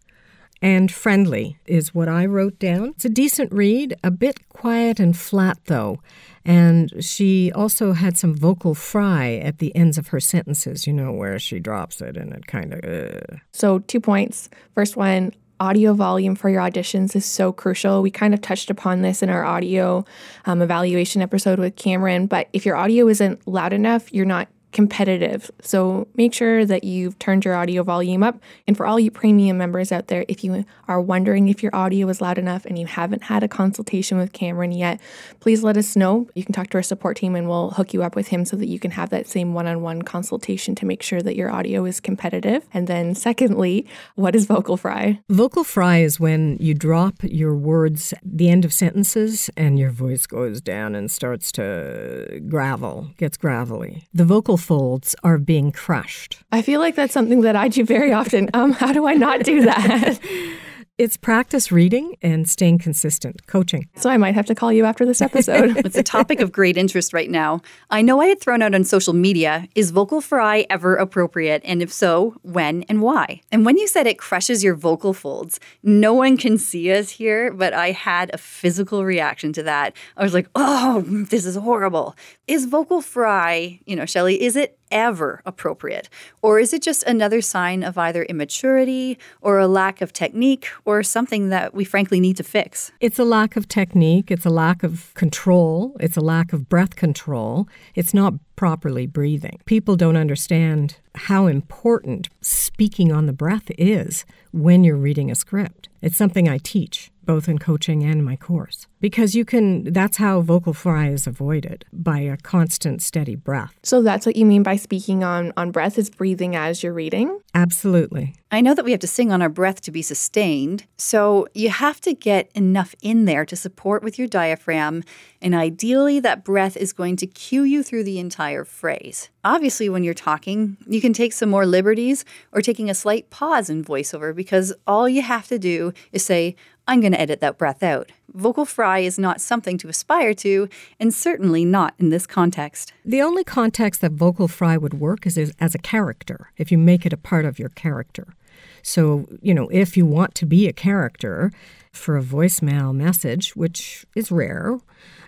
and 0.61 0.91
friendly, 0.91 1.57
is 1.65 1.93
what 1.93 2.07
I 2.07 2.25
wrote 2.25 2.59
down. 2.59 2.89
It's 2.89 3.05
a 3.05 3.09
decent 3.09 3.51
read, 3.51 3.95
a 4.03 4.11
bit 4.11 4.47
quiet 4.49 4.99
and 4.99 5.17
flat, 5.17 5.57
though. 5.65 5.99
And 6.43 7.03
she 7.03 7.51
also 7.51 7.93
had 7.93 8.17
some 8.17 8.33
vocal 8.35 8.73
fry 8.73 9.35
at 9.35 9.59
the 9.59 9.75
ends 9.75 9.97
of 9.97 10.07
her 10.07 10.19
sentences, 10.19 10.87
you 10.87 10.93
know, 10.93 11.11
where 11.11 11.37
she 11.37 11.59
drops 11.59 12.01
it 12.01 12.17
and 12.17 12.33
it 12.33 12.47
kind 12.47 12.73
of. 12.73 12.83
Uh. 12.83 13.37
So, 13.51 13.79
two 13.79 13.99
points. 13.99 14.49
First 14.73 14.97
one, 14.97 15.33
audio 15.59 15.93
volume 15.93 16.35
for 16.35 16.49
your 16.49 16.61
auditions 16.61 17.15
is 17.15 17.25
so 17.25 17.51
crucial. 17.51 18.01
We 18.01 18.09
kind 18.09 18.33
of 18.33 18.41
touched 18.41 18.71
upon 18.71 19.03
this 19.03 19.21
in 19.21 19.29
our 19.29 19.43
audio 19.43 20.03
um, 20.45 20.61
evaluation 20.61 21.21
episode 21.21 21.59
with 21.59 21.75
Cameron, 21.75 22.25
but 22.25 22.49
if 22.51 22.65
your 22.65 22.75
audio 22.75 23.07
isn't 23.07 23.47
loud 23.47 23.71
enough, 23.71 24.11
you're 24.11 24.25
not 24.25 24.47
competitive. 24.71 25.51
So 25.61 26.07
make 26.15 26.33
sure 26.33 26.65
that 26.65 26.83
you've 26.83 27.17
turned 27.19 27.45
your 27.45 27.55
audio 27.55 27.83
volume 27.83 28.23
up. 28.23 28.39
And 28.67 28.77
for 28.77 28.85
all 28.85 28.99
you 28.99 29.11
premium 29.11 29.57
members 29.57 29.91
out 29.91 30.07
there, 30.07 30.25
if 30.27 30.43
you 30.43 30.65
are 30.87 31.01
wondering 31.01 31.49
if 31.49 31.61
your 31.61 31.75
audio 31.75 32.07
is 32.09 32.21
loud 32.21 32.37
enough 32.37 32.65
and 32.65 32.77
you 32.77 32.85
haven't 32.85 33.23
had 33.23 33.43
a 33.43 33.47
consultation 33.47 34.17
with 34.17 34.33
Cameron 34.33 34.71
yet, 34.71 34.99
please 35.39 35.63
let 35.63 35.77
us 35.77 35.95
know. 35.95 36.27
You 36.35 36.43
can 36.43 36.53
talk 36.53 36.69
to 36.71 36.77
our 36.77 36.83
support 36.83 37.17
team 37.17 37.35
and 37.35 37.47
we'll 37.47 37.71
hook 37.71 37.93
you 37.93 38.03
up 38.03 38.15
with 38.15 38.27
him 38.27 38.45
so 38.45 38.55
that 38.57 38.67
you 38.67 38.79
can 38.79 38.91
have 38.91 39.09
that 39.09 39.27
same 39.27 39.53
one 39.53 39.67
on 39.67 39.81
one 39.81 40.01
consultation 40.01 40.75
to 40.75 40.85
make 40.85 41.03
sure 41.03 41.21
that 41.21 41.35
your 41.35 41.51
audio 41.51 41.85
is 41.85 41.99
competitive. 41.99 42.67
And 42.73 42.87
then, 42.87 43.15
secondly, 43.15 43.85
what 44.15 44.35
is 44.35 44.45
vocal 44.45 44.77
fry? 44.77 45.19
Vocal 45.29 45.63
fry 45.63 45.97
is 45.97 46.19
when 46.19 46.57
you 46.59 46.73
drop 46.73 47.15
your 47.23 47.55
words 47.55 48.13
at 48.13 48.19
the 48.23 48.49
end 48.49 48.65
of 48.65 48.73
sentences 48.73 49.49
and 49.57 49.77
your 49.77 49.91
voice 49.91 50.25
goes 50.25 50.61
down 50.61 50.95
and 50.95 51.11
starts 51.11 51.51
to 51.53 52.41
gravel, 52.47 53.09
gets 53.17 53.37
gravelly. 53.37 54.07
The 54.13 54.25
vocal 54.25 54.57
folds 54.61 55.15
are 55.23 55.37
being 55.37 55.71
crushed. 55.71 56.37
I 56.51 56.61
feel 56.61 56.79
like 56.79 56.95
that's 56.95 57.13
something 57.13 57.41
that 57.41 57.55
I 57.55 57.67
do 57.67 57.83
very 57.83 58.13
often. 58.13 58.49
Um, 58.53 58.71
how 58.71 58.93
do 58.93 59.07
I 59.07 59.15
not 59.15 59.43
do 59.43 59.61
that? 59.61 60.19
It's 60.97 61.17
practice 61.17 61.71
reading 61.71 62.15
and 62.21 62.47
staying 62.47 62.79
consistent, 62.79 63.47
coaching. 63.47 63.87
So 63.95 64.09
I 64.09 64.17
might 64.17 64.35
have 64.35 64.45
to 64.47 64.55
call 64.55 64.73
you 64.73 64.85
after 64.85 65.05
this 65.05 65.21
episode. 65.21 65.77
it's 65.85 65.97
a 65.97 66.03
topic 66.03 66.41
of 66.41 66.51
great 66.51 66.77
interest 66.77 67.13
right 67.13 67.29
now. 67.29 67.61
I 67.89 68.01
know 68.01 68.21
I 68.21 68.27
had 68.27 68.41
thrown 68.41 68.61
out 68.61 68.75
on 68.75 68.83
social 68.83 69.13
media 69.13 69.67
is 69.73 69.89
vocal 69.91 70.19
fry 70.21 70.67
ever 70.69 70.95
appropriate? 70.95 71.61
And 71.63 71.81
if 71.81 71.91
so, 71.93 72.35
when 72.43 72.83
and 72.83 73.01
why? 73.01 73.41
And 73.51 73.65
when 73.65 73.77
you 73.77 73.87
said 73.87 74.05
it 74.05 74.19
crushes 74.19 74.63
your 74.63 74.75
vocal 74.75 75.13
folds, 75.13 75.59
no 75.81 76.13
one 76.13 76.37
can 76.37 76.57
see 76.57 76.91
us 76.91 77.09
here, 77.09 77.53
but 77.53 77.73
I 77.73 77.91
had 77.91 78.29
a 78.33 78.37
physical 78.37 79.05
reaction 79.05 79.53
to 79.53 79.63
that. 79.63 79.95
I 80.17 80.23
was 80.23 80.33
like, 80.33 80.49
oh, 80.55 81.01
this 81.07 81.45
is 81.45 81.55
horrible. 81.55 82.15
Is 82.47 82.65
vocal 82.65 83.01
fry, 83.01 83.79
you 83.85 83.95
know, 83.95 84.05
Shelly, 84.05 84.41
is 84.41 84.55
it 84.55 84.77
ever 84.91 85.41
appropriate? 85.45 86.09
Or 86.41 86.59
is 86.59 86.73
it 86.73 86.81
just 86.81 87.03
another 87.03 87.41
sign 87.41 87.83
of 87.83 87.97
either 87.97 88.23
immaturity 88.23 89.17
or 89.41 89.59
a 89.59 89.67
lack 89.67 90.01
of 90.01 90.13
technique 90.13 90.67
or 90.85 91.03
something 91.03 91.49
that 91.49 91.73
we 91.73 91.83
frankly 91.83 92.19
need 92.19 92.37
to 92.37 92.43
fix? 92.43 92.91
It's 92.99 93.19
a 93.19 93.23
lack 93.23 93.55
of 93.55 93.67
technique, 93.67 94.31
it's 94.31 94.45
a 94.45 94.49
lack 94.49 94.83
of 94.83 95.13
control, 95.13 95.95
it's 95.99 96.17
a 96.17 96.21
lack 96.21 96.53
of 96.53 96.69
breath 96.69 96.95
control. 96.95 97.67
It's 97.95 98.13
not 98.13 98.33
properly 98.55 99.07
breathing. 99.07 99.59
People 99.65 99.95
don't 99.95 100.17
understand 100.17 100.97
how 101.15 101.47
important 101.47 102.29
speaking 102.41 103.11
on 103.11 103.25
the 103.25 103.33
breath 103.33 103.71
is 103.77 104.25
when 104.51 104.83
you're 104.83 104.95
reading 104.95 105.31
a 105.31 105.35
script. 105.35 105.89
It's 106.01 106.17
something 106.17 106.47
I 106.47 106.59
teach 106.59 107.11
both 107.31 107.47
in 107.47 107.57
coaching 107.57 108.03
and 108.03 108.25
my 108.25 108.35
course 108.35 108.87
because 108.99 109.35
you 109.35 109.45
can 109.45 109.65
that's 109.93 110.17
how 110.17 110.41
vocal 110.41 110.73
fry 110.73 111.07
is 111.07 111.25
avoided 111.25 111.85
by 111.93 112.19
a 112.19 112.35
constant 112.35 113.01
steady 113.01 113.35
breath 113.35 113.73
So 113.83 114.01
that's 114.01 114.25
what 114.25 114.35
you 114.35 114.45
mean 114.45 114.63
by 114.63 114.75
speaking 114.75 115.23
on 115.23 115.53
on 115.55 115.71
breath 115.71 115.97
is 115.97 116.09
breathing 116.09 116.57
as 116.57 116.83
you're 116.83 116.99
reading. 117.03 117.39
absolutely 117.53 118.35
I 118.53 118.59
know 118.59 118.73
that 118.75 118.83
we 118.83 118.91
have 118.91 118.99
to 118.99 119.07
sing 119.07 119.31
on 119.31 119.41
our 119.41 119.47
breath 119.47 119.79
to 119.81 119.91
be 119.91 120.01
sustained, 120.01 120.85
so 120.97 121.47
you 121.53 121.69
have 121.69 122.01
to 122.01 122.13
get 122.13 122.51
enough 122.53 122.93
in 123.01 123.23
there 123.23 123.45
to 123.45 123.55
support 123.55 124.03
with 124.03 124.19
your 124.19 124.27
diaphragm, 124.27 125.03
and 125.41 125.55
ideally, 125.55 126.19
that 126.19 126.43
breath 126.43 126.75
is 126.75 126.91
going 126.91 127.15
to 127.17 127.27
cue 127.27 127.63
you 127.63 127.81
through 127.81 128.03
the 128.03 128.19
entire 128.19 128.65
phrase. 128.65 129.29
Obviously, 129.45 129.87
when 129.87 130.03
you're 130.03 130.13
talking, 130.13 130.75
you 130.85 130.99
can 130.99 131.13
take 131.13 131.31
some 131.31 131.49
more 131.49 131.65
liberties 131.65 132.25
or 132.51 132.61
taking 132.61 132.89
a 132.89 132.93
slight 132.93 133.29
pause 133.29 133.69
in 133.69 133.85
voiceover 133.85 134.35
because 134.35 134.73
all 134.85 135.07
you 135.07 135.21
have 135.21 135.47
to 135.47 135.57
do 135.57 135.93
is 136.11 136.25
say, 136.25 136.57
I'm 136.91 136.99
going 136.99 137.13
to 137.13 137.21
edit 137.21 137.39
that 137.39 137.57
breath 137.57 137.83
out. 137.83 138.11
Vocal 138.33 138.65
fry 138.65 138.99
is 138.99 139.17
not 139.17 139.39
something 139.39 139.77
to 139.77 139.87
aspire 139.87 140.33
to, 140.33 140.67
and 140.99 141.13
certainly 141.13 141.63
not 141.63 141.93
in 141.99 142.09
this 142.09 142.27
context. 142.27 142.91
The 143.05 143.21
only 143.21 143.45
context 143.45 144.01
that 144.01 144.11
vocal 144.11 144.49
fry 144.49 144.75
would 144.75 144.95
work 144.95 145.25
is 145.25 145.37
as, 145.37 145.73
a 145.73 145.79
character, 145.79 146.51
if 146.57 146.69
you 146.69 146.77
make 146.77 147.05
it 147.05 147.13
a 147.13 147.17
part 147.17 147.45
of 147.45 147.57
your 147.57 147.69
character. 147.69 148.35
So, 148.81 149.27
you 149.41 149.53
know, 149.53 149.67
if 149.69 149.95
you 149.95 150.05
want 150.05 150.35
to 150.35 150.45
be 150.45 150.67
a 150.67 150.73
character 150.73 151.51
for 151.91 152.17
a 152.17 152.23
voicemail 152.23 152.95
message, 152.95 153.55
which 153.55 154.05
is 154.15 154.31
rare, 154.31 154.79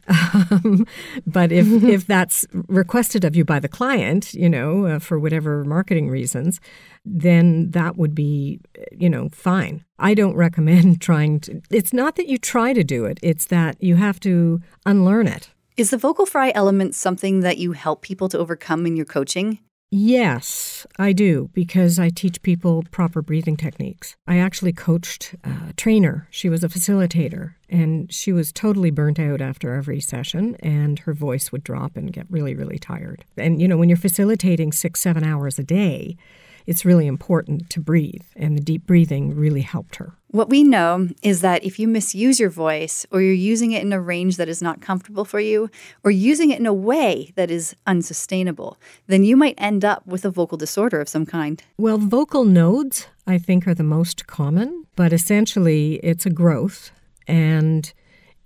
um, 0.08 0.86
but 1.26 1.52
if, 1.52 1.68
if 1.84 2.08
that's 2.08 2.46
requested 2.68 3.24
of 3.24 3.36
you 3.36 3.46
by 3.46 3.60
the 3.60 3.68
client, 3.68 4.34
you 4.34 4.50
know, 4.50 4.86
uh, 4.86 5.00
for 5.00 5.20
whatever 5.20 5.64
marketing 5.64 6.10
reasons, 6.10 6.60
then 7.06 7.72
that 7.72 7.98
would 7.98 8.16
be, 8.16 8.60
you 8.92 9.10
know, 9.10 9.30
fine. 9.30 9.84
I 10.00 10.14
don't 10.14 10.36
recommend 10.36 11.02
trying 11.02 11.40
to, 11.42 11.62
it's 11.70 11.94
not 11.94 12.16
that 12.16 12.28
you 12.28 12.38
try 12.38 12.74
to 12.74 12.84
do 12.84 13.06
it, 13.06 13.20
it's 13.22 13.46
that 13.48 13.82
you 13.82 13.96
have 13.96 14.20
to 14.22 14.62
unlearn 14.86 15.28
it. 15.28 15.50
Is 15.76 15.90
the 15.90 15.98
vocal 15.98 16.26
fry 16.26 16.52
element 16.54 16.94
something 16.94 17.40
that 17.40 17.58
you 17.58 17.72
help 17.72 18.04
people 18.04 18.30
to 18.30 18.38
overcome 18.38 18.86
in 18.86 18.96
your 18.96 19.08
coaching? 19.08 19.60
Yes, 19.96 20.88
I 20.98 21.14
do, 21.14 21.52
because 21.54 22.00
I 22.00 22.10
teach 22.10 22.42
people 22.42 22.84
proper 22.90 23.22
breathing 23.22 23.56
techniques. 23.56 24.16
I 24.26 24.40
actually 24.40 24.74
coached 24.74 25.36
a 25.44 25.72
trainer. 25.74 26.28
She 26.32 26.50
was 26.50 26.64
a 26.64 26.68
facilitator, 26.68 27.54
and 27.70 28.12
she 28.12 28.34
was 28.34 28.52
totally 28.52 28.90
burnt 28.90 29.20
out 29.20 29.40
after 29.40 29.76
every 29.76 30.00
session, 30.00 30.56
and 30.62 30.98
her 30.98 31.14
voice 31.14 31.52
would 31.52 31.64
drop 31.64 31.96
and 31.96 32.12
get 32.12 32.26
really, 32.32 32.56
really 32.56 32.80
tired. 32.80 33.24
And, 33.38 33.62
you 33.62 33.68
know, 33.68 33.78
when 33.78 33.88
you're 33.88 33.96
facilitating 33.96 34.72
six, 34.72 35.00
seven 35.00 35.24
hours 35.24 35.60
a 35.60 35.64
day, 35.64 36.18
it's 36.66 36.86
really 36.86 37.08
important 37.08 37.70
to 37.72 37.80
breathe, 37.80 38.26
and 38.36 38.58
the 38.58 38.62
deep 38.62 38.86
breathing 38.86 39.36
really 39.36 39.62
helped 39.62 39.98
her. 39.98 40.14
What 40.28 40.50
we 40.50 40.64
know 40.64 41.10
is 41.22 41.42
that 41.42 41.64
if 41.64 41.78
you 41.78 41.88
misuse 41.88 42.40
your 42.40 42.50
voice, 42.50 43.06
or 43.12 43.22
you're 43.22 43.34
using 43.34 43.72
it 43.72 43.84
in 43.84 43.94
a 43.94 44.02
range 44.02 44.38
that 44.38 44.50
is 44.50 44.62
not 44.62 44.82
comfortable 44.82 45.26
for 45.26 45.40
you, 45.40 45.70
or 46.04 46.10
using 46.10 46.50
it 46.50 46.60
in 46.60 46.66
a 46.66 46.74
way 46.74 47.32
that 47.36 47.52
is 47.52 47.76
unsustainable, 47.86 48.78
then 49.08 49.24
you 49.24 49.38
might 49.38 49.56
end 49.58 49.86
up 49.86 50.06
with 50.08 50.26
a 50.26 50.32
vocal 50.32 50.58
disorder 50.58 51.00
of 51.00 51.08
some 51.08 51.26
kind. 51.26 51.62
Well, 51.78 52.00
vocal 52.00 52.46
nodes, 52.46 53.08
I 53.28 53.38
think, 53.38 53.68
are 53.68 53.76
the 53.76 53.84
most 53.84 54.26
common, 54.26 54.86
but 54.96 55.14
essentially 55.14 55.96
it's 55.96 56.26
a 56.26 56.32
growth 56.32 56.92
and 57.28 57.94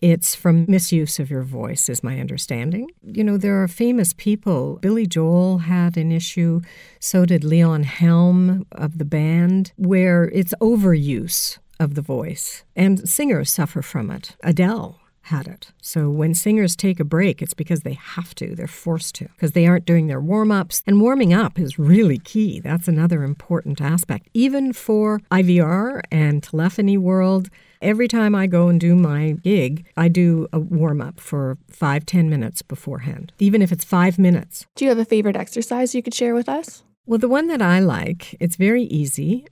it's 0.01 0.35
from 0.35 0.65
misuse 0.67 1.19
of 1.19 1.29
your 1.29 1.43
voice, 1.43 1.89
is 1.89 2.03
my 2.03 2.19
understanding. 2.19 2.89
You 3.03 3.23
know, 3.23 3.37
there 3.37 3.61
are 3.61 3.67
famous 3.67 4.13
people. 4.13 4.77
Billy 4.81 5.07
Joel 5.07 5.59
had 5.59 5.97
an 5.97 6.11
issue, 6.11 6.61
so 6.99 7.25
did 7.25 7.41
Levon 7.41 7.83
Helm 7.83 8.65
of 8.71 8.97
the 8.97 9.05
band, 9.05 9.71
where 9.75 10.25
it's 10.25 10.53
overuse 10.61 11.57
of 11.79 11.95
the 11.95 12.01
voice. 12.01 12.63
And 12.75 13.07
singers 13.07 13.51
suffer 13.51 13.81
from 13.81 14.11
it. 14.11 14.35
Adele 14.43 14.99
had 15.27 15.47
it. 15.47 15.71
So 15.81 16.09
when 16.09 16.33
singers 16.33 16.75
take 16.75 16.99
a 16.99 17.05
break, 17.05 17.41
it's 17.41 17.53
because 17.53 17.81
they 17.81 17.93
have 17.93 18.33
to, 18.35 18.55
they're 18.55 18.67
forced 18.67 19.15
to, 19.15 19.27
because 19.29 19.51
they 19.53 19.67
aren't 19.67 19.85
doing 19.85 20.07
their 20.07 20.19
warm 20.21 20.51
ups. 20.51 20.83
And 20.85 21.01
warming 21.01 21.33
up 21.33 21.59
is 21.59 21.79
really 21.79 22.17
key. 22.17 22.59
That's 22.59 22.87
another 22.87 23.23
important 23.23 23.81
aspect. 23.81 24.29
Even 24.33 24.73
for 24.73 25.19
IVR 25.31 26.01
and 26.11 26.41
telephony 26.41 26.97
world, 26.97 27.49
every 27.81 28.07
time 28.07 28.35
I 28.35 28.47
go 28.47 28.67
and 28.69 28.79
do 28.79 28.95
my 28.95 29.31
gig, 29.43 29.85
I 29.95 30.07
do 30.07 30.47
a 30.51 30.59
warm 30.59 31.01
up 31.01 31.19
for 31.19 31.57
five, 31.69 32.05
ten 32.05 32.29
minutes 32.29 32.61
beforehand, 32.61 33.33
even 33.39 33.61
if 33.61 33.71
it's 33.71 33.83
five 33.83 34.17
minutes. 34.17 34.65
Do 34.75 34.85
you 34.85 34.89
have 34.89 34.99
a 34.99 35.05
favorite 35.05 35.35
exercise 35.35 35.93
you 35.93 36.01
could 36.01 36.13
share 36.13 36.33
with 36.33 36.49
us? 36.49 36.83
Well, 37.07 37.19
the 37.19 37.29
one 37.29 37.47
that 37.47 37.61
I 37.61 37.79
like, 37.79 38.35
it's 38.37 38.57
very 38.57 38.83
easy. 38.83 39.45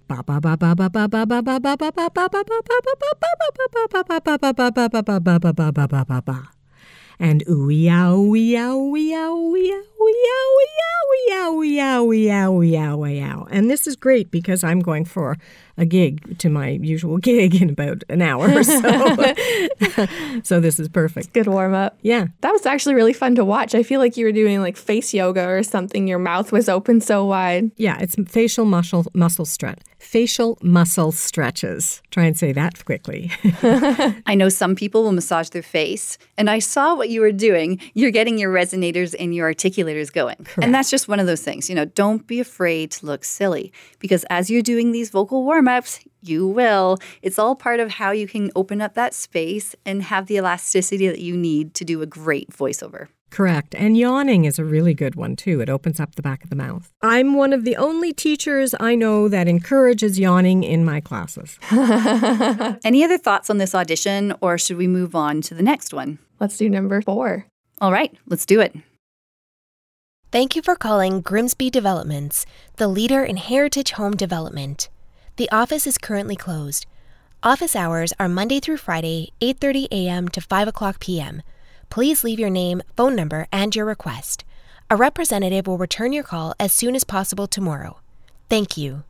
And 7.17 7.43
ooh-ya, 7.47 8.11
ooh-ya, 8.11 8.73
ooh-ya, 8.75 9.31
ooh-ya 9.31 9.81
ooey 10.05 10.25
ow 10.35 10.57
ooey 10.59 10.81
ow 10.85 11.01
ooey 11.11 11.31
ow 11.31 11.53
ooey 11.53 11.79
ow 11.79 12.05
ooey 12.05 12.29
ow 12.31 12.51
ooey 12.51 12.75
ow 12.77 12.97
ooey 12.97 13.23
ow. 13.23 13.47
And 13.49 13.69
this 13.69 13.87
is 13.87 13.95
great 13.95 14.31
because 14.31 14.63
I'm 14.63 14.79
going 14.79 15.05
for 15.05 15.37
a 15.77 15.85
gig 15.85 16.37
to 16.39 16.49
my 16.49 16.69
usual 16.69 17.17
gig 17.29 17.61
in 17.61 17.69
about 17.69 18.03
an 18.09 18.21
hour. 18.21 18.49
Or 18.49 18.63
so, 18.63 19.33
so 20.43 20.59
this 20.59 20.79
is 20.79 20.89
perfect. 20.89 21.33
Good 21.33 21.47
warm 21.47 21.73
up. 21.73 21.97
Yeah. 22.01 22.27
That 22.41 22.51
was 22.51 22.65
actually 22.65 22.95
really 22.95 23.13
fun 23.13 23.35
to 23.35 23.45
watch. 23.45 23.75
I 23.75 23.83
feel 23.83 23.99
like 23.99 24.17
you 24.17 24.25
were 24.25 24.31
doing 24.31 24.61
like 24.61 24.77
face 24.77 25.13
yoga 25.13 25.47
or 25.47 25.63
something. 25.63 26.07
Your 26.07 26.19
mouth 26.19 26.51
was 26.51 26.69
open 26.69 27.01
so 27.01 27.25
wide. 27.25 27.71
Yeah, 27.77 27.97
it's 27.99 28.15
facial 28.29 28.65
muscle 28.65 29.05
muscle 29.13 29.45
stretch. 29.45 29.79
Facial 29.97 30.57
muscle 30.61 31.11
stretches. 31.11 32.01
Try 32.11 32.25
and 32.25 32.37
say 32.37 32.51
that 32.53 32.85
quickly. 32.85 33.31
I 34.25 34.35
know 34.35 34.49
some 34.49 34.75
people 34.75 35.03
will 35.03 35.11
massage 35.11 35.49
their 35.49 35.63
face, 35.63 36.19
and 36.37 36.47
I 36.47 36.59
saw 36.59 36.95
what 36.95 37.09
you 37.09 37.21
were 37.21 37.31
doing. 37.31 37.81
You're 37.95 38.11
getting 38.11 38.37
your 38.37 38.53
resonators 38.53 39.15
and 39.19 39.33
your 39.33 39.51
articulators 39.51 39.94
going. 40.11 40.45
And 40.61 40.73
that's 40.73 40.89
just 40.89 41.07
one 41.07 41.19
of 41.19 41.27
those 41.27 41.41
things. 41.41 41.69
You 41.69 41.75
know, 41.75 41.85
don't 41.85 42.25
be 42.27 42.39
afraid 42.39 42.91
to 42.91 43.05
look 43.05 43.23
silly 43.23 43.71
because 43.99 44.23
as 44.29 44.49
you're 44.49 44.61
doing 44.61 44.91
these 44.91 45.09
vocal 45.09 45.43
warm 45.43 45.67
ups, 45.67 45.99
you 46.21 46.47
will. 46.47 46.97
It's 47.21 47.39
all 47.39 47.55
part 47.55 47.79
of 47.79 47.91
how 47.91 48.11
you 48.11 48.27
can 48.27 48.51
open 48.55 48.81
up 48.81 48.93
that 48.95 49.13
space 49.13 49.75
and 49.85 50.03
have 50.03 50.27
the 50.27 50.35
elasticity 50.37 51.07
that 51.07 51.19
you 51.19 51.37
need 51.37 51.73
to 51.75 51.85
do 51.85 52.01
a 52.01 52.05
great 52.05 52.49
voiceover. 52.49 53.07
Correct. 53.35 53.75
And 53.75 53.97
yawning 53.97 54.45
is 54.45 54.59
a 54.59 54.63
really 54.63 54.93
good 54.93 55.15
one, 55.15 55.35
too. 55.35 55.59
It 55.59 55.69
opens 55.69 55.99
up 55.99 56.15
the 56.15 56.21
back 56.21 56.43
of 56.43 56.49
the 56.49 56.55
mouth. 56.55 56.93
I'm 57.01 57.33
one 57.33 57.51
of 57.51 57.65
the 57.65 57.75
only 57.75 58.13
teachers 58.13 58.73
I 58.79 58.95
know 58.95 59.27
that 59.27 59.47
encourages 59.47 60.17
yawning 60.17 60.63
in 60.63 60.85
my 60.85 61.01
classes. 61.01 61.59
Any 62.85 63.03
other 63.03 63.17
thoughts 63.17 63.49
on 63.49 63.57
this 63.57 63.75
audition, 63.75 64.33
or 64.39 64.57
should 64.57 64.77
we 64.77 64.87
move 64.87 65.15
on 65.15 65.41
to 65.41 65.53
the 65.53 65.63
next 65.63 65.93
one? 65.93 66.17
Let's 66.39 66.57
do 66.57 66.69
number 66.69 67.01
four. 67.01 67.45
All 67.81 67.91
right, 67.91 68.15
let's 68.27 68.45
do 68.45 68.61
it. 68.61 68.73
Thank 70.35 70.53
you 70.53 70.61
for 70.61 70.75
calling 70.75 71.21
Grimsby 71.21 71.69
Developments, 71.69 72.45
the 72.75 72.89
leader 72.89 73.23
in 73.23 73.37
heritage 73.37 73.91
home 73.91 74.17
development. 74.17 74.89
The 75.37 75.49
office 75.49 75.87
is 75.87 75.97
currently 75.97 76.35
closed. 76.35 76.85
Office 77.41 77.73
hours 77.73 78.11
are 78.19 78.27
Monday 78.27 78.59
through 78.59 78.83
Friday, 78.83 79.31
8:30 79.39 79.87
a.m. 79.93 80.27
to 80.27 80.41
5 80.41 80.67
o'clock 80.67 80.99
p.m. 80.99 81.41
Please 81.89 82.25
leave 82.25 82.37
your 82.37 82.49
name, 82.49 82.81
phone 82.97 83.15
number, 83.15 83.47
and 83.53 83.73
your 83.73 83.85
request. 83.85 84.43
A 84.89 84.97
representative 84.97 85.67
will 85.67 85.77
return 85.77 86.11
your 86.11 86.25
call 86.25 86.53
as 86.59 86.73
soon 86.73 86.97
as 86.97 87.05
possible 87.05 87.47
tomorrow. 87.47 88.01
Thank 88.49 88.75
you. 88.75 89.05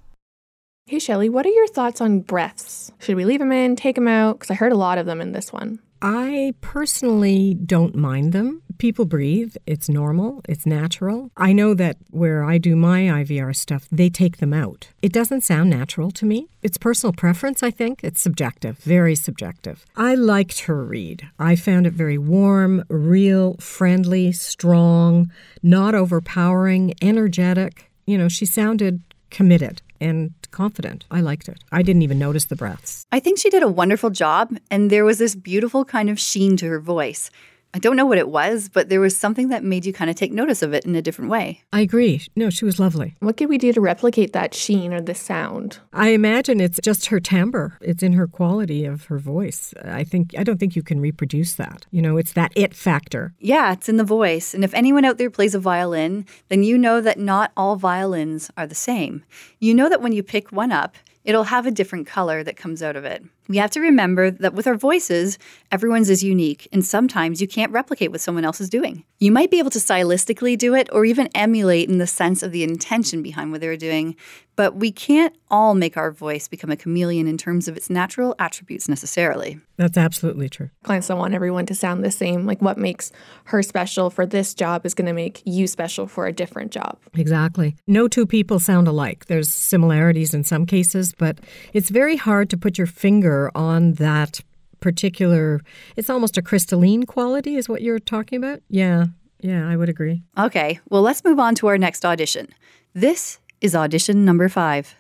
Hey, 0.86 1.00
Shelly, 1.00 1.28
what 1.28 1.48
are 1.48 1.58
your 1.58 1.68
thoughts 1.68 2.02
on 2.02 2.20
breaths? 2.20 2.92
Should 3.00 3.16
we 3.16 3.26
leave 3.26 3.40
them 3.40 3.52
in, 3.52 3.76
take 3.76 3.96
them 3.96 4.08
out? 4.08 4.34
Because 4.38 4.52
I 4.52 4.54
heard 4.54 4.74
a 4.74 4.78
lot 4.78 5.00
of 5.00 5.08
them 5.08 5.22
in 5.22 5.32
this 5.32 5.52
one. 5.52 5.80
I 6.02 6.54
personally 6.62 7.54
don't 7.54 7.96
mind 7.96 8.34
them. 8.34 8.62
People 8.78 9.06
breathe. 9.06 9.56
It's 9.66 9.88
normal. 9.88 10.42
It's 10.50 10.66
natural. 10.66 11.32
I 11.38 11.54
know 11.54 11.74
that 11.74 11.98
where 12.12 12.44
I 12.44 12.58
do 12.58 12.76
my 12.76 13.02
IVR 13.04 13.56
stuff, 13.56 13.88
they 13.92 14.10
take 14.10 14.38
them 14.38 14.54
out. 14.54 14.90
It 15.02 15.14
doesn't 15.14 15.42
sound 15.42 15.70
natural 15.70 16.12
to 16.12 16.26
me. 16.26 16.50
It's 16.62 16.78
personal 16.78 17.14
preference, 17.14 17.64
I 17.64 17.72
think. 17.72 18.04
It's 18.04 18.22
subjective, 18.22 18.78
very 18.80 19.16
subjective. 19.16 19.86
I 19.96 20.16
liked 20.16 20.62
her 20.62 20.84
read. 20.84 21.28
I 21.40 21.56
found 21.56 21.88
it 21.88 21.94
very 21.94 22.18
warm, 22.18 22.84
real, 22.90 23.56
friendly, 23.58 24.32
strong, 24.34 25.32
not 25.64 25.96
overpowering, 25.96 26.94
energetic. 27.02 27.90
You 28.06 28.18
know, 28.18 28.28
she 28.28 28.46
sounded 28.46 29.02
committed 29.30 29.82
and 30.00 30.34
confident. 30.52 31.06
I 31.12 31.22
liked 31.22 31.48
it. 31.48 31.64
I 31.72 31.82
didn't 31.82 32.02
even 32.02 32.20
notice 32.20 32.46
the 32.46 32.56
breaths. 32.56 33.06
I 33.12 33.20
think 33.20 33.40
she 33.40 33.50
did 33.50 33.64
a 33.64 33.68
wonderful 33.68 34.10
job, 34.10 34.58
and 34.70 34.90
there 34.90 35.06
was 35.06 35.18
this 35.18 35.36
beautiful 35.36 35.86
kind 35.86 36.10
of 36.10 36.20
sheen 36.20 36.58
to 36.58 36.68
her 36.68 36.80
voice. 36.80 37.30
I 37.76 37.78
don't 37.78 37.98
know 37.98 38.06
what 38.06 38.18
it 38.18 38.30
was, 38.30 38.70
but 38.70 38.88
there 38.88 39.02
was 39.02 39.18
something 39.18 39.50
that 39.50 39.62
made 39.62 39.86
you 39.86 39.92
kind 39.92 40.10
of 40.10 40.16
take 40.16 40.32
notice 40.32 40.62
of 40.62 40.74
it 40.74 40.86
in 40.86 40.96
a 40.96 41.02
different 41.02 41.30
way. 41.30 41.62
I 41.74 41.82
agree. 41.82 42.26
No, 42.34 42.50
she 42.50 42.64
was 42.64 42.80
lovely. 42.80 43.16
What 43.20 43.36
could 43.36 43.50
we 43.50 43.58
do 43.58 43.74
to 43.74 43.82
replicate 43.82 44.32
that 44.32 44.54
sheen 44.54 44.94
or 44.94 45.02
the 45.02 45.14
sound? 45.14 45.80
I 45.92 46.12
imagine 46.12 46.62
it's 46.62 46.80
just 46.82 47.08
her 47.08 47.20
timbre. 47.20 47.78
It's 47.82 48.02
in 48.02 48.14
her 48.14 48.28
quality 48.28 48.86
of 48.86 49.04
her 49.08 49.20
voice. 49.20 49.74
I 49.84 50.06
think 50.06 50.34
I 50.38 50.46
don't 50.46 50.58
think 50.58 50.78
you 50.78 50.84
can 50.84 51.02
reproduce 51.02 51.56
that. 51.56 51.86
You 51.92 52.02
know, 52.02 52.16
it's 52.16 52.32
that 52.32 52.54
it 52.56 52.74
factor. 52.74 53.34
Yeah, 53.40 53.74
it's 53.74 53.90
in 53.90 53.98
the 53.98 54.06
voice. 54.06 54.54
And 54.54 54.64
if 54.64 54.74
anyone 54.74 55.04
out 55.04 55.18
there 55.18 55.30
plays 55.30 55.54
a 55.54 55.60
violin, 55.60 56.26
then 56.48 56.64
you 56.64 56.78
know 56.78 57.02
that 57.02 57.20
not 57.20 57.52
all 57.58 57.76
violins 57.76 58.50
are 58.56 58.68
the 58.68 58.74
same. 58.74 59.26
You 59.60 59.74
know 59.74 59.90
that 59.90 60.02
when 60.02 60.14
you 60.14 60.24
pick 60.24 60.54
one 60.54 60.72
up, 60.72 60.96
it'll 61.26 61.44
have 61.44 61.66
a 61.66 61.72
different 61.72 62.08
color 62.08 62.42
that 62.42 62.56
comes 62.56 62.82
out 62.82 62.96
of 62.96 63.04
it. 63.04 63.26
We 63.48 63.58
have 63.58 63.72
to 63.72 63.80
remember 63.80 64.32
that 64.32 64.54
with 64.54 64.66
our 64.68 64.76
voices, 64.76 65.38
everyone's 65.72 66.10
is 66.10 66.24
unique, 66.24 66.68
and 66.72 66.84
sometimes 66.84 67.42
you 67.42 67.48
can't 67.48 67.72
replicate 67.72 68.12
what 68.12 68.22
someone 68.22 68.46
else 68.46 68.60
is 68.60 68.70
doing. 68.70 69.04
You 69.20 69.32
might 69.32 69.52
be 69.52 69.60
able 69.60 69.70
to 69.72 69.80
stylistically 69.80 70.58
do 70.58 70.74
it 70.74 70.90
or 70.92 71.06
even 71.06 71.30
emulate 71.36 71.90
in 71.90 72.00
the 72.00 72.08
sense 72.08 72.44
of 72.44 72.52
the 72.52 72.64
intention 72.64 73.22
behind 73.22 73.52
what 73.52 73.62
they're 73.62 73.78
doing, 73.78 74.16
but 74.56 74.76
we 74.76 74.92
can't 74.92 75.36
all 75.52 75.76
make 75.76 75.98
our 75.98 76.12
voice 76.12 76.48
become 76.48 76.72
a 76.72 76.78
chameleon 76.78 77.28
in 77.28 77.38
terms 77.38 77.68
of 77.68 77.76
its 77.76 77.90
natural 77.90 78.36
attributes 78.40 78.88
necessarily. 78.88 79.60
That's 79.78 79.98
absolutely 79.98 80.48
true. 80.48 80.70
Clients 80.84 81.08
don't 81.08 81.20
want 81.20 81.34
everyone 81.34 81.66
to 81.66 81.76
sound 81.76 82.04
the 82.04 82.12
same. 82.12 82.46
Like 82.46 82.62
what 82.62 82.78
makes 82.78 83.12
her 83.46 83.62
special 83.62 84.10
for 84.10 84.26
this 84.26 84.54
job 84.54 84.86
is 84.86 84.94
going 84.94 85.08
to 85.08 85.14
make 85.14 85.42
you 85.46 85.68
special 85.68 86.08
for 86.08 86.28
a 86.28 86.32
different 86.32 86.72
job. 86.72 86.98
Exactly. 87.14 87.76
No 87.86 88.08
two 88.08 88.26
people 88.26 88.60
sound 88.60 88.88
alike. 88.88 89.26
There's 89.26 89.50
similarities 89.50 90.34
in 90.34 90.46
some 90.46 90.66
cases, 90.66 91.14
but 91.18 91.40
it's 91.74 91.90
very 91.90 92.16
hard 92.16 92.50
to 92.52 92.58
put 92.58 92.78
your 92.78 92.88
finger 92.88 93.35
on 93.56 93.94
that 93.94 94.42
particular 94.82 95.62
it's 95.96 96.10
almost 96.10 96.38
a 96.38 96.42
crystalline 96.42 97.04
quality 97.04 97.56
is 97.56 97.68
what 97.68 97.82
you're 97.82 98.00
talking 98.00 98.38
about? 98.38 98.62
Yeah. 98.70 99.06
Yeah, 99.42 99.68
I 99.68 99.76
would 99.76 99.90
agree. 99.90 100.24
Okay, 100.38 100.80
well, 100.90 101.02
let's 101.02 101.24
move 101.24 101.40
on 101.40 101.56
to 101.56 101.68
our 101.68 101.78
next 101.78 102.06
audition. 102.06 102.48
This 102.94 103.40
is 103.62 103.76
audition 103.76 104.26
number 104.26 104.50
five. 104.50 104.96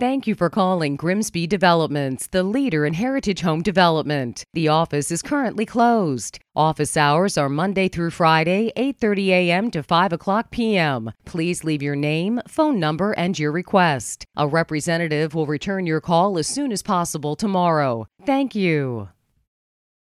Thank 0.00 0.26
you 0.26 0.34
for 0.34 0.50
calling 0.50 0.96
Grimsby 0.96 1.46
Developments, 1.46 2.26
the 2.26 2.42
leader 2.42 2.84
in 2.84 2.94
heritage 2.94 3.42
home 3.42 3.62
development. 3.62 4.44
The 4.52 4.66
office 4.66 5.12
is 5.12 5.22
currently 5.22 5.64
closed. 5.64 6.40
Office 6.56 6.96
hours 6.96 7.38
are 7.38 7.48
Monday 7.48 7.86
through 7.86 8.10
Friday, 8.10 8.72
8:30 8.76 9.28
a.m. 9.28 9.70
to 9.70 9.84
5 9.84 10.12
o'clock 10.12 10.50
p.m. 10.50 11.12
Please 11.24 11.62
leave 11.62 11.80
your 11.80 11.94
name, 11.94 12.40
phone 12.48 12.80
number, 12.80 13.12
and 13.12 13.38
your 13.38 13.52
request. 13.52 14.26
A 14.36 14.48
representative 14.48 15.32
will 15.32 15.46
return 15.46 15.86
your 15.86 16.00
call 16.00 16.38
as 16.38 16.48
soon 16.48 16.72
as 16.72 16.82
possible 16.82 17.36
tomorrow. 17.36 18.06
Thank 18.26 18.56
you. 18.56 19.10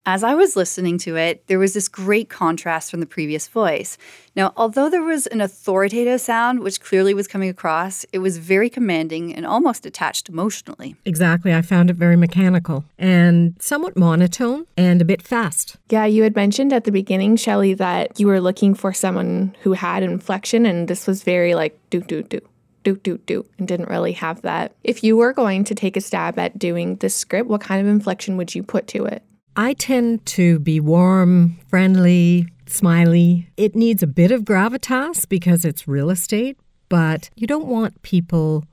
As 0.03 0.23
I 0.23 0.33
was 0.33 0.55
listening 0.55 0.97
to 0.99 1.15
it, 1.15 1.45
there 1.45 1.59
was 1.59 1.75
this 1.75 1.87
great 1.87 2.27
contrast 2.27 2.89
from 2.89 3.01
the 3.01 3.05
previous 3.05 3.47
voice. 3.47 3.99
Now, 4.35 4.51
although 4.57 4.89
there 4.89 5.03
was 5.03 5.27
an 5.27 5.41
authoritative 5.41 6.19
sound, 6.19 6.61
which 6.61 6.81
clearly 6.81 7.13
was 7.13 7.27
coming 7.27 7.49
across, 7.49 8.03
it 8.11 8.17
was 8.17 8.39
very 8.39 8.67
commanding 8.67 9.31
and 9.35 9.45
almost 9.45 9.85
attached 9.85 10.27
emotionally. 10.27 10.95
Exactly. 11.05 11.53
I 11.53 11.61
found 11.61 11.91
it 11.91 11.97
very 11.97 12.15
mechanical 12.15 12.83
and 12.97 13.55
somewhat 13.59 13.95
monotone 13.95 14.65
and 14.75 15.03
a 15.03 15.05
bit 15.05 15.21
fast. 15.21 15.77
Yeah, 15.91 16.05
you 16.05 16.23
had 16.23 16.35
mentioned 16.35 16.73
at 16.73 16.85
the 16.85 16.91
beginning, 16.91 17.35
Shelley, 17.35 17.75
that 17.75 18.19
you 18.19 18.25
were 18.25 18.41
looking 18.41 18.73
for 18.73 18.93
someone 18.93 19.55
who 19.61 19.73
had 19.73 20.01
inflection, 20.01 20.65
and 20.65 20.87
this 20.87 21.05
was 21.05 21.21
very 21.21 21.53
like 21.53 21.77
do, 21.91 22.01
do, 22.01 22.23
do 22.23 22.41
do 22.83 22.95
do 22.95 23.19
do 23.19 23.45
and 23.59 23.67
didn't 23.67 23.89
really 23.89 24.13
have 24.13 24.41
that. 24.41 24.73
If 24.83 25.03
you 25.03 25.15
were 25.15 25.33
going 25.33 25.63
to 25.65 25.75
take 25.75 25.95
a 25.95 26.01
stab 26.01 26.39
at 26.39 26.57
doing 26.57 26.95
this 26.95 27.15
script, 27.15 27.47
what 27.47 27.61
kind 27.61 27.79
of 27.79 27.87
inflection 27.87 28.35
would 28.37 28.55
you 28.55 28.63
put 28.63 28.87
to 28.87 29.05
it? 29.05 29.21
I 29.55 29.73
tend 29.73 30.25
to 30.27 30.59
be 30.59 30.79
warm, 30.79 31.59
friendly, 31.67 32.47
smiley. 32.67 33.49
It 33.57 33.75
needs 33.75 34.01
a 34.01 34.07
bit 34.07 34.31
of 34.31 34.43
gravitas 34.43 35.27
because 35.27 35.65
it's 35.65 35.87
real 35.87 36.09
estate, 36.09 36.57
but 36.89 37.29
you 37.35 37.47
don't 37.47 37.67
want 37.67 38.01
people 38.01 38.65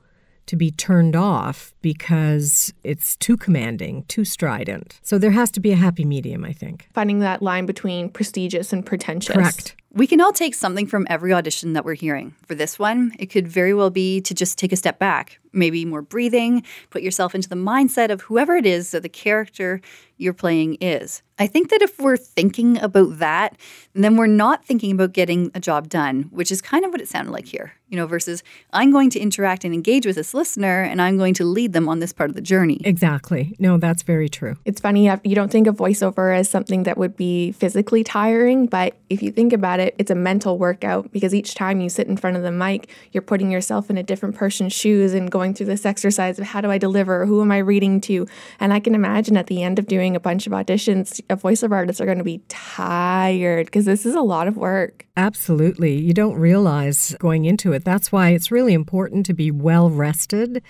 to 0.46 0.56
be 0.56 0.70
turned 0.70 1.14
off 1.14 1.74
because 1.82 2.72
it's 2.82 3.16
too 3.16 3.36
commanding, 3.36 4.04
too 4.08 4.24
strident. 4.24 4.98
So 5.02 5.18
there 5.18 5.30
has 5.32 5.50
to 5.52 5.60
be 5.60 5.72
a 5.72 5.76
happy 5.76 6.04
medium, 6.04 6.44
I 6.44 6.52
think. 6.52 6.88
Finding 6.94 7.18
that 7.20 7.42
line 7.42 7.66
between 7.66 8.08
prestigious 8.08 8.72
and 8.72 8.84
pretentious. 8.84 9.34
Correct. 9.34 9.76
We 9.92 10.06
can 10.06 10.20
all 10.20 10.32
take 10.32 10.54
something 10.54 10.86
from 10.86 11.06
every 11.08 11.32
audition 11.32 11.72
that 11.72 11.84
we're 11.84 11.94
hearing. 11.94 12.34
For 12.46 12.54
this 12.54 12.78
one, 12.78 13.12
it 13.18 13.26
could 13.26 13.48
very 13.48 13.72
well 13.72 13.90
be 13.90 14.20
to 14.20 14.34
just 14.34 14.58
take 14.58 14.72
a 14.72 14.76
step 14.76 14.98
back, 14.98 15.40
maybe 15.52 15.84
more 15.86 16.02
breathing, 16.02 16.62
put 16.90 17.02
yourself 17.02 17.34
into 17.34 17.48
the 17.48 17.56
mindset 17.56 18.10
of 18.10 18.20
whoever 18.22 18.54
it 18.54 18.66
is 18.66 18.90
that 18.90 19.02
the 19.02 19.08
character 19.08 19.80
you're 20.18 20.34
playing 20.34 20.76
is. 20.80 21.22
I 21.38 21.46
think 21.46 21.70
that 21.70 21.80
if 21.80 22.00
we're 22.00 22.16
thinking 22.16 22.78
about 22.78 23.20
that, 23.20 23.56
then 23.94 24.16
we're 24.16 24.26
not 24.26 24.64
thinking 24.64 24.90
about 24.90 25.12
getting 25.12 25.52
a 25.54 25.60
job 25.60 25.88
done, 25.88 26.24
which 26.32 26.50
is 26.50 26.60
kind 26.60 26.84
of 26.84 26.90
what 26.90 27.00
it 27.00 27.08
sounded 27.08 27.30
like 27.30 27.46
here, 27.46 27.72
you 27.88 27.96
know, 27.96 28.08
versus 28.08 28.42
I'm 28.72 28.90
going 28.90 29.08
to 29.10 29.20
interact 29.20 29.64
and 29.64 29.72
engage 29.72 30.04
with 30.04 30.16
this 30.16 30.34
listener 30.34 30.82
and 30.82 31.00
I'm 31.00 31.16
going 31.16 31.34
to 31.34 31.44
lead 31.44 31.72
them 31.72 31.88
on 31.88 32.00
this 32.00 32.12
part 32.12 32.30
of 32.30 32.34
the 32.34 32.42
journey. 32.42 32.80
Exactly. 32.84 33.54
No, 33.60 33.78
that's 33.78 34.02
very 34.02 34.28
true. 34.28 34.56
It's 34.64 34.80
funny, 34.80 35.08
you 35.22 35.36
don't 35.36 35.52
think 35.52 35.68
of 35.68 35.76
voiceover 35.76 36.36
as 36.36 36.50
something 36.50 36.82
that 36.82 36.98
would 36.98 37.16
be 37.16 37.52
physically 37.52 38.02
tiring, 38.02 38.66
but 38.66 38.96
if 39.08 39.22
you 39.22 39.30
think 39.30 39.52
about 39.52 39.77
it, 39.78 39.94
it's 39.98 40.10
a 40.10 40.14
mental 40.14 40.58
workout 40.58 41.10
because 41.12 41.34
each 41.34 41.54
time 41.54 41.80
you 41.80 41.88
sit 41.88 42.08
in 42.08 42.16
front 42.16 42.36
of 42.36 42.42
the 42.42 42.50
mic, 42.50 42.90
you're 43.12 43.22
putting 43.22 43.50
yourself 43.50 43.90
in 43.90 43.98
a 43.98 44.02
different 44.02 44.34
person's 44.34 44.72
shoes 44.72 45.14
and 45.14 45.30
going 45.30 45.54
through 45.54 45.66
this 45.66 45.86
exercise 45.86 46.38
of 46.38 46.46
how 46.46 46.60
do 46.60 46.70
I 46.70 46.78
deliver, 46.78 47.26
who 47.26 47.40
am 47.40 47.52
I 47.52 47.58
reading 47.58 48.00
to? 48.02 48.26
And 48.60 48.72
I 48.72 48.80
can 48.80 48.94
imagine 48.94 49.36
at 49.36 49.46
the 49.46 49.62
end 49.62 49.78
of 49.78 49.86
doing 49.86 50.16
a 50.16 50.20
bunch 50.20 50.46
of 50.46 50.52
auditions, 50.52 51.20
a 51.30 51.36
voiceover 51.36 51.72
artists 51.72 52.00
are 52.00 52.06
going 52.06 52.18
to 52.18 52.24
be 52.24 52.42
tired 52.48 53.66
because 53.66 53.84
this 53.84 54.04
is 54.06 54.14
a 54.14 54.22
lot 54.22 54.48
of 54.48 54.56
work. 54.56 55.06
Absolutely. 55.16 55.98
You 55.98 56.14
don't 56.14 56.36
realize 56.36 57.16
going 57.18 57.44
into 57.44 57.72
it. 57.72 57.84
That's 57.84 58.12
why 58.12 58.30
it's 58.30 58.50
really 58.50 58.72
important 58.72 59.26
to 59.26 59.34
be 59.34 59.50
well 59.50 59.90
rested 59.90 60.62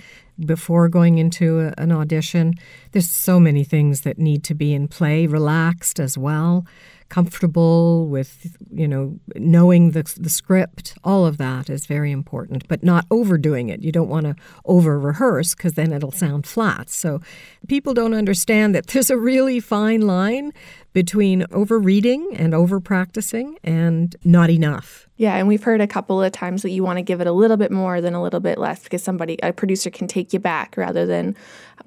before 0.45 0.89
going 0.89 1.19
into 1.19 1.61
a, 1.61 1.75
an 1.79 1.93
audition. 1.93 2.55
There's 2.93 3.11
so 3.11 3.41
many 3.41 3.65
things 3.65 4.03
that 4.03 4.19
need 4.19 4.45
to 4.45 4.55
be 4.55 4.73
in 4.73 4.89
play, 4.89 5.27
relaxed 5.27 6.01
as 6.01 6.17
well 6.17 6.65
comfortable 7.09 8.07
with, 8.09 8.57
you 8.71 8.87
know, 8.87 9.19
knowing 9.37 9.93
the, 9.93 10.03
the 10.19 10.31
script. 10.31 10.97
All 11.05 11.27
of 11.27 11.39
that 11.39 11.71
is 11.71 11.87
very 11.87 12.13
important, 12.13 12.69
but 12.69 12.83
not 12.83 13.07
overdoing 13.11 13.69
it. 13.69 13.83
You 13.83 13.93
don't 13.93 14.09
want 14.09 14.27
to 14.27 14.37
over 14.65 14.99
rehearse 14.99 15.55
because 15.55 15.73
then 15.73 15.93
it'll 15.93 16.13
sound 16.13 16.47
flat. 16.47 16.91
So 16.91 17.21
people 17.67 17.95
don't 17.95 18.15
understand 18.15 18.75
that 18.75 18.89
there's 18.89 19.11
a 19.11 19.19
really 19.19 19.61
fine 19.61 20.03
line 20.03 20.53
between 20.93 21.47
over 21.53 21.79
reading 21.79 22.29
and 22.37 22.55
over 22.55 22.81
practicing 22.81 23.57
and 23.63 24.15
not 24.25 24.51
enough. 24.51 25.09
Yeah, 25.17 25.37
and 25.37 25.49
we've 25.49 25.63
heard 25.63 25.81
a 25.81 25.87
couple 25.87 26.23
of 26.23 26.33
times 26.33 26.63
that 26.63 26.71
you 26.71 26.83
want 26.83 26.99
to 26.99 27.03
give 27.03 27.21
it 27.21 27.27
a 27.27 27.33
little 27.33 27.57
bit 27.57 27.73
more 27.73 28.01
than 28.01 28.15
a 28.15 28.23
little 28.23 28.41
bit 28.41 28.59
less 28.59 28.85
because 28.85 29.03
somebody, 29.03 29.39
a 29.43 29.53
producer, 29.53 29.91
can 29.91 30.07
take 30.07 30.33
you 30.33 30.39
back 30.39 30.77
rather 30.77 31.07
than 31.07 31.37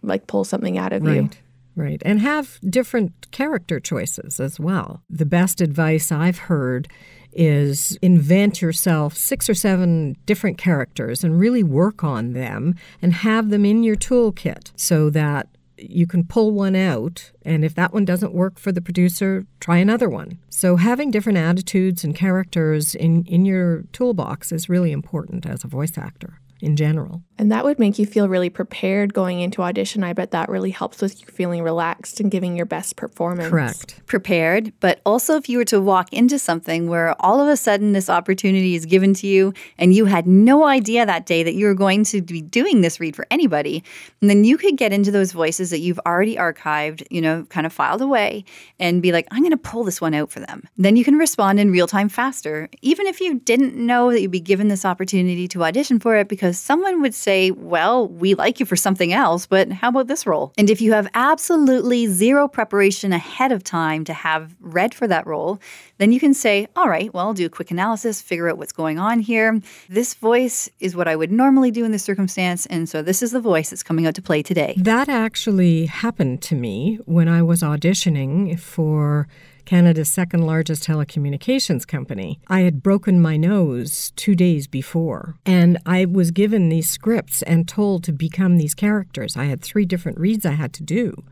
like 0.02 0.28
pull 0.28 0.44
something 0.44 0.78
out 0.78 0.94
of 0.94 1.04
right. 1.04 1.16
you. 1.16 1.30
Right. 1.76 2.02
And 2.06 2.20
have 2.20 2.60
different 2.68 3.32
character 3.32 3.80
choices 3.80 4.40
as 4.40 4.60
well. 4.60 5.04
The 5.10 5.26
best 5.26 5.62
advice 5.62 6.12
I've 6.12 6.38
heard 6.40 6.88
is 7.34 7.98
invent 8.02 8.62
yourself 8.62 9.16
six 9.16 9.50
or 9.50 9.54
seven 9.54 10.18
different 10.26 10.58
characters 10.58 11.24
and 11.24 11.40
really 11.40 11.64
work 11.64 12.04
on 12.04 12.34
them 12.34 12.76
and 13.02 13.14
have 13.14 13.50
them 13.50 13.66
in 13.66 13.84
your 13.84 13.96
toolkit 13.96 14.72
so 14.76 15.10
that 15.10 15.48
you 15.78 16.06
can 16.06 16.24
pull 16.24 16.52
one 16.52 16.76
out 16.76 17.32
and 17.44 17.66
if 17.66 17.74
that 17.74 17.94
one 17.94 18.06
doesn't 18.06 18.34
work 18.34 18.60
for 18.60 18.72
the 18.72 18.82
producer 18.82 19.48
try 19.60 19.78
another 19.78 20.10
one 20.10 20.38
so 20.50 20.76
having 20.76 21.10
different 21.10 21.40
attitudes 21.40 22.04
and 22.04 22.16
characters 22.16 22.94
in, 22.94 23.24
in 23.26 23.46
your 23.46 23.84
toolbox 23.92 24.52
is 24.52 24.70
really 24.70 24.92
important 24.92 25.46
as 25.46 25.64
a 25.64 25.68
voice 25.68 25.98
actor 25.98 26.40
in 26.62 26.76
general. 26.76 27.24
And 27.38 27.52
that 27.52 27.66
would 27.66 27.80
make 27.80 27.98
you 27.98 28.06
feel 28.06 28.30
really 28.30 28.52
prepared 28.52 29.16
going 29.16 29.42
into 29.42 29.64
audition. 29.64 30.04
I 30.04 30.14
bet 30.14 30.30
that 30.32 30.48
really 30.48 30.70
helps 30.70 31.02
with 31.02 31.20
you 31.22 31.28
feeling 31.28 31.64
relaxed 31.64 32.20
and 32.20 32.30
giving 32.30 32.56
your 32.56 32.68
best 32.68 32.98
performance. 32.98 33.50
Correct. 33.50 34.00
Prepared, 34.06 34.72
but 34.80 35.02
also 35.06 35.38
if 35.38 35.50
you 35.50 35.58
were 35.58 35.66
to 35.66 35.82
walk 35.82 36.14
into 36.14 36.38
something 36.38 36.88
where 36.88 37.20
all 37.20 37.42
of 37.42 37.48
a 37.48 37.58
sudden 37.58 37.94
this 37.94 38.10
opportunity 38.10 38.76
is 38.76 38.86
given 38.86 39.16
to 39.16 39.28
you 39.28 39.54
and 39.80 39.94
you 39.94 40.06
had 40.06 40.28
no 40.28 40.66
idea 40.66 41.04
that 41.06 41.26
day 41.26 41.42
that 41.42 41.56
you 41.56 41.66
were 41.66 41.74
going 41.74 42.04
to 42.04 42.22
be 42.22 42.42
doing 42.42 42.82
this 42.82 43.00
read 43.00 43.16
for 43.16 43.26
anybody, 43.32 43.84
and 44.22 44.30
then 44.30 44.44
you 44.44 44.58
could 44.58 44.78
get 44.78 44.94
into 44.94 45.10
those 45.10 45.32
voices 45.32 45.72
that 45.72 45.80
you've 45.80 46.00
already 46.06 46.36
archived, 46.36 47.06
you 47.10 47.22
know, 47.22 47.44
kind 47.50 47.66
of 47.66 47.74
filed 47.74 48.02
away 48.02 48.46
and 48.80 49.02
be 49.02 49.12
like, 49.12 49.28
I'm 49.32 49.42
going 49.42 49.52
to 49.52 49.58
pull 49.58 49.84
this 49.84 50.00
one 50.00 50.14
out 50.14 50.30
for 50.30 50.42
them. 50.42 50.68
Then 50.78 50.96
you 50.96 51.04
can 51.04 51.16
respond 51.16 51.60
in 51.60 51.72
real 51.72 51.88
time 51.88 52.10
faster, 52.10 52.70
even 52.82 53.08
if 53.08 53.20
you 53.20 53.40
didn't 53.40 53.76
know 53.76 54.12
that 54.12 54.22
you'd 54.22 54.30
be 54.30 54.40
given 54.40 54.68
this 54.68 54.86
opportunity 54.86 55.48
to 55.48 55.64
audition 55.64 56.00
for 56.00 56.16
it 56.18 56.28
because 56.28 56.51
because 56.52 56.60
someone 56.60 57.02
would 57.02 57.16
say, 57.16 57.52
Well, 57.52 58.10
we 58.10 58.36
like 58.36 58.60
you 58.60 58.66
for 58.66 58.76
something 58.76 59.14
else, 59.14 59.48
but 59.48 59.72
how 59.72 59.88
about 59.88 60.08
this 60.08 60.28
role? 60.28 60.52
And 60.58 60.70
if 60.70 60.82
you 60.82 60.92
have 60.92 61.08
absolutely 61.14 62.08
zero 62.08 62.50
preparation 62.50 63.14
ahead 63.14 63.54
of 63.54 63.64
time 63.64 64.04
to 64.04 64.14
have 64.14 64.54
read 64.60 64.94
for 64.94 65.08
that 65.08 65.26
role, 65.26 65.62
then 65.98 66.12
you 66.12 66.20
can 66.20 66.34
say, 66.34 66.68
All 66.76 66.90
right, 66.90 67.14
well, 67.14 67.28
I'll 67.28 67.34
do 67.34 67.46
a 67.46 67.50
quick 67.50 67.72
analysis, 67.72 68.22
figure 68.22 68.50
out 68.50 68.58
what's 68.58 68.74
going 68.74 69.00
on 69.00 69.20
here. 69.20 69.62
This 69.88 70.14
voice 70.14 70.70
is 70.82 70.94
what 70.94 71.08
I 71.08 71.16
would 71.16 71.32
normally 71.32 71.72
do 71.72 71.86
in 71.86 71.94
this 71.94 72.04
circumstance. 72.04 72.66
And 72.66 72.90
so 72.90 73.02
this 73.02 73.24
is 73.24 73.32
the 73.32 73.40
voice 73.40 73.70
that's 73.70 73.84
coming 73.84 74.06
out 74.06 74.16
to 74.16 74.22
play 74.22 74.44
today. 74.44 74.74
That 74.76 75.08
actually 75.08 75.86
happened 75.86 76.42
to 76.44 76.56
me 76.56 77.00
when 77.06 77.30
I 77.30 77.44
was 77.44 77.62
auditioning 77.62 78.60
for 78.60 79.30
Canada's 79.72 80.10
second 80.10 80.46
largest 80.46 80.84
telecommunications 80.84 81.88
company. 81.88 82.42
I 82.50 82.60
had 82.60 82.84
broken 82.84 83.22
my 83.22 83.38
nose 83.38 84.12
two 84.18 84.36
days 84.36 84.68
before, 84.68 85.38
and 85.46 85.78
I 85.86 86.04
was 86.04 86.32
given 86.32 86.68
these 86.68 86.90
scripts 86.90 87.42
and 87.44 87.70
told 87.70 88.04
to 88.04 88.12
become 88.12 88.58
these 88.58 88.74
characters. 88.74 89.38
I 89.38 89.46
had 89.46 89.62
three 89.62 89.86
different 89.86 90.20
reads 90.20 90.46
I 90.46 90.56
had 90.56 90.74
to 90.74 90.84
do, 90.84 91.24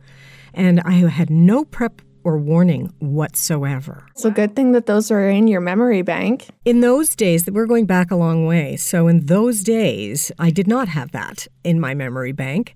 and 0.54 0.80
I 0.86 0.92
had 1.10 1.30
no 1.30 1.66
prep 1.66 2.02
or 2.24 2.38
warning 2.38 2.94
whatsoever. 3.00 4.06
So 4.16 4.32
good 4.32 4.56
thing 4.56 4.72
that 4.72 4.86
those 4.86 5.12
are 5.12 5.28
in 5.28 5.50
your 5.50 5.60
memory 5.60 6.02
bank. 6.02 6.48
In 6.64 6.80
those 6.80 7.18
days, 7.18 7.44
that 7.44 7.54
we're 7.54 7.66
going 7.66 7.88
back 7.88 8.10
a 8.10 8.16
long 8.16 8.46
way. 8.46 8.78
So 8.78 9.10
in 9.10 9.26
those 9.26 9.64
days, 9.64 10.32
I 10.40 10.50
did 10.50 10.66
not 10.66 10.88
have 10.88 11.12
that 11.12 11.46
in 11.66 11.78
my 11.78 11.94
memory 11.94 12.32
bank. 12.32 12.74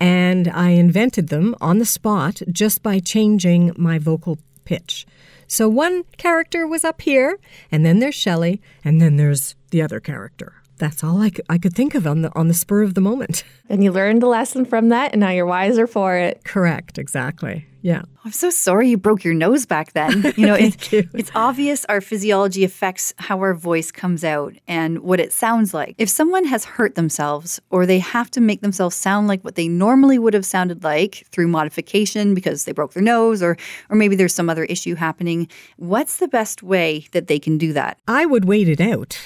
And 0.00 0.48
I 0.48 0.70
invented 0.70 1.28
them 1.28 1.54
on 1.60 1.78
the 1.78 1.86
spot 1.86 2.42
just 2.50 2.82
by 2.82 2.98
changing 2.98 3.72
my 3.76 4.00
vocal 4.00 4.38
pitch. 4.64 5.06
So 5.46 5.68
one 5.68 6.04
character 6.16 6.66
was 6.66 6.84
up 6.84 7.02
here, 7.02 7.38
and 7.70 7.84
then 7.84 7.98
there's 7.98 8.14
Shelley, 8.14 8.60
and 8.84 9.00
then 9.00 9.16
there's 9.16 9.54
the 9.70 9.82
other 9.82 10.00
character. 10.00 10.54
That's 10.78 11.04
all 11.04 11.20
I 11.20 11.30
could, 11.30 11.44
I 11.48 11.58
could 11.58 11.74
think 11.74 11.94
of 11.94 12.06
on 12.06 12.22
the 12.22 12.32
on 12.34 12.48
the 12.48 12.54
spur 12.54 12.82
of 12.82 12.94
the 12.94 13.00
moment. 13.00 13.44
And 13.68 13.82
you 13.82 13.92
learned 13.92 14.22
a 14.22 14.26
lesson 14.26 14.64
from 14.64 14.88
that, 14.90 15.12
and 15.12 15.20
now 15.20 15.30
you're 15.30 15.46
wiser 15.46 15.86
for 15.86 16.16
it. 16.16 16.42
Correct, 16.44 16.98
exactly. 16.98 17.66
Yeah. 17.84 18.00
Oh, 18.06 18.20
I'm 18.24 18.32
so 18.32 18.48
sorry 18.48 18.88
you 18.88 18.96
broke 18.96 19.24
your 19.24 19.34
nose 19.34 19.66
back 19.66 19.92
then. 19.92 20.32
You 20.36 20.46
know, 20.46 20.54
it, 20.54 20.90
it's 20.92 21.30
obvious 21.34 21.84
our 21.84 22.00
physiology 22.00 22.64
affects 22.64 23.12
how 23.18 23.38
our 23.40 23.52
voice 23.52 23.92
comes 23.92 24.24
out 24.24 24.54
and 24.66 25.00
what 25.00 25.20
it 25.20 25.34
sounds 25.34 25.74
like. 25.74 25.94
If 25.98 26.08
someone 26.08 26.46
has 26.46 26.64
hurt 26.64 26.94
themselves 26.94 27.60
or 27.68 27.84
they 27.84 27.98
have 27.98 28.30
to 28.32 28.40
make 28.40 28.62
themselves 28.62 28.96
sound 28.96 29.28
like 29.28 29.44
what 29.44 29.54
they 29.54 29.68
normally 29.68 30.18
would 30.18 30.32
have 30.32 30.46
sounded 30.46 30.82
like 30.82 31.26
through 31.30 31.48
modification 31.48 32.34
because 32.34 32.64
they 32.64 32.72
broke 32.72 32.94
their 32.94 33.02
nose 33.02 33.42
or 33.42 33.56
or 33.90 33.96
maybe 33.96 34.16
there's 34.16 34.34
some 34.34 34.48
other 34.48 34.64
issue 34.64 34.94
happening, 34.94 35.46
what's 35.76 36.16
the 36.16 36.28
best 36.28 36.62
way 36.62 37.06
that 37.12 37.26
they 37.26 37.38
can 37.38 37.58
do 37.58 37.74
that? 37.74 37.98
I 38.08 38.24
would 38.24 38.46
wait 38.46 38.68
it 38.68 38.80
out 38.80 39.18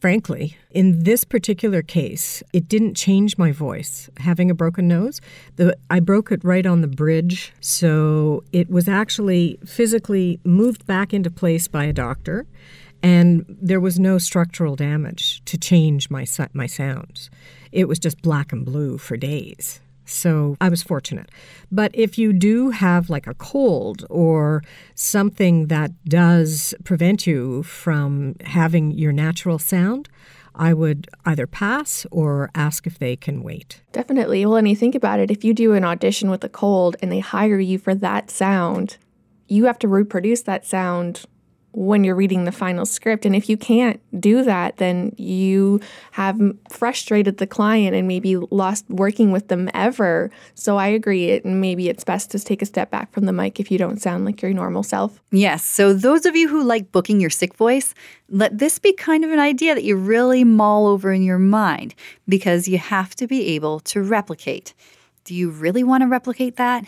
frankly. 0.00 0.56
In 0.70 1.04
this 1.04 1.24
particular 1.24 1.82
case, 1.82 2.42
it 2.52 2.68
didn't 2.68 2.94
change 2.94 3.36
my 3.36 3.52
voice 3.52 4.08
having 4.18 4.50
a 4.50 4.54
broken 4.54 4.88
nose. 4.88 5.20
The, 5.56 5.76
I 5.90 6.00
broke 6.00 6.30
it 6.30 6.44
right 6.44 6.66
on 6.66 6.80
the 6.80 6.88
bridge, 6.88 7.52
so 7.60 8.44
it 8.52 8.70
was 8.70 8.88
actually 8.88 9.58
physically 9.64 10.40
moved 10.44 10.86
back 10.86 11.12
into 11.12 11.30
place 11.30 11.68
by 11.68 11.84
a 11.84 11.92
doctor, 11.92 12.46
and 13.02 13.44
there 13.48 13.80
was 13.80 13.98
no 13.98 14.18
structural 14.18 14.76
damage 14.76 15.42
to 15.44 15.58
change 15.58 16.10
my 16.10 16.26
my 16.52 16.66
sounds. 16.66 17.30
It 17.70 17.86
was 17.86 17.98
just 17.98 18.22
black 18.22 18.52
and 18.52 18.64
blue 18.64 18.98
for 18.98 19.16
days. 19.16 19.80
So 20.08 20.56
I 20.60 20.68
was 20.68 20.82
fortunate. 20.82 21.30
But 21.70 21.90
if 21.94 22.18
you 22.18 22.32
do 22.32 22.70
have 22.70 23.10
like 23.10 23.26
a 23.26 23.34
cold 23.34 24.04
or 24.08 24.62
something 24.94 25.66
that 25.66 25.92
does 26.04 26.74
prevent 26.84 27.26
you 27.26 27.62
from 27.62 28.34
having 28.44 28.90
your 28.90 29.12
natural 29.12 29.58
sound, 29.58 30.08
I 30.54 30.74
would 30.74 31.08
either 31.24 31.46
pass 31.46 32.04
or 32.10 32.50
ask 32.54 32.86
if 32.86 32.98
they 32.98 33.14
can 33.14 33.42
wait. 33.42 33.82
Definitely. 33.92 34.44
Well, 34.44 34.56
and 34.56 34.68
you 34.68 34.74
think 34.74 34.94
about 34.94 35.20
it, 35.20 35.30
if 35.30 35.44
you 35.44 35.54
do 35.54 35.74
an 35.74 35.84
audition 35.84 36.30
with 36.30 36.42
a 36.42 36.48
cold 36.48 36.96
and 37.00 37.12
they 37.12 37.20
hire 37.20 37.60
you 37.60 37.78
for 37.78 37.94
that 37.94 38.30
sound, 38.30 38.96
you 39.46 39.66
have 39.66 39.78
to 39.80 39.88
reproduce 39.88 40.42
that 40.42 40.66
sound 40.66 41.24
when 41.78 42.02
you're 42.02 42.16
reading 42.16 42.42
the 42.42 42.50
final 42.50 42.84
script. 42.84 43.24
And 43.24 43.36
if 43.36 43.48
you 43.48 43.56
can't 43.56 44.00
do 44.20 44.42
that, 44.42 44.78
then 44.78 45.14
you 45.16 45.80
have 46.10 46.40
frustrated 46.68 47.38
the 47.38 47.46
client 47.46 47.94
and 47.94 48.08
maybe 48.08 48.36
lost 48.36 48.84
working 48.88 49.30
with 49.30 49.46
them 49.46 49.70
ever. 49.74 50.28
So 50.54 50.76
I 50.76 50.88
agree. 50.88 51.26
It 51.26 51.44
and 51.44 51.60
maybe 51.60 51.88
it's 51.88 52.02
best 52.02 52.32
to 52.32 52.40
take 52.40 52.62
a 52.62 52.66
step 52.66 52.90
back 52.90 53.12
from 53.12 53.26
the 53.26 53.32
mic 53.32 53.60
if 53.60 53.70
you 53.70 53.78
don't 53.78 54.02
sound 54.02 54.24
like 54.24 54.42
your 54.42 54.52
normal 54.52 54.82
self. 54.82 55.22
Yes. 55.30 55.64
So 55.64 55.94
those 55.94 56.26
of 56.26 56.34
you 56.34 56.48
who 56.48 56.64
like 56.64 56.90
booking 56.90 57.20
your 57.20 57.30
sick 57.30 57.54
voice, 57.54 57.94
let 58.28 58.58
this 58.58 58.80
be 58.80 58.92
kind 58.92 59.24
of 59.24 59.30
an 59.30 59.38
idea 59.38 59.76
that 59.76 59.84
you 59.84 59.94
really 59.94 60.42
mull 60.42 60.88
over 60.88 61.12
in 61.12 61.22
your 61.22 61.38
mind 61.38 61.94
because 62.28 62.66
you 62.66 62.78
have 62.78 63.14
to 63.16 63.28
be 63.28 63.54
able 63.54 63.78
to 63.80 64.02
replicate. 64.02 64.74
Do 65.22 65.32
you 65.32 65.48
really 65.50 65.84
want 65.84 66.02
to 66.02 66.08
replicate 66.08 66.56
that? 66.56 66.84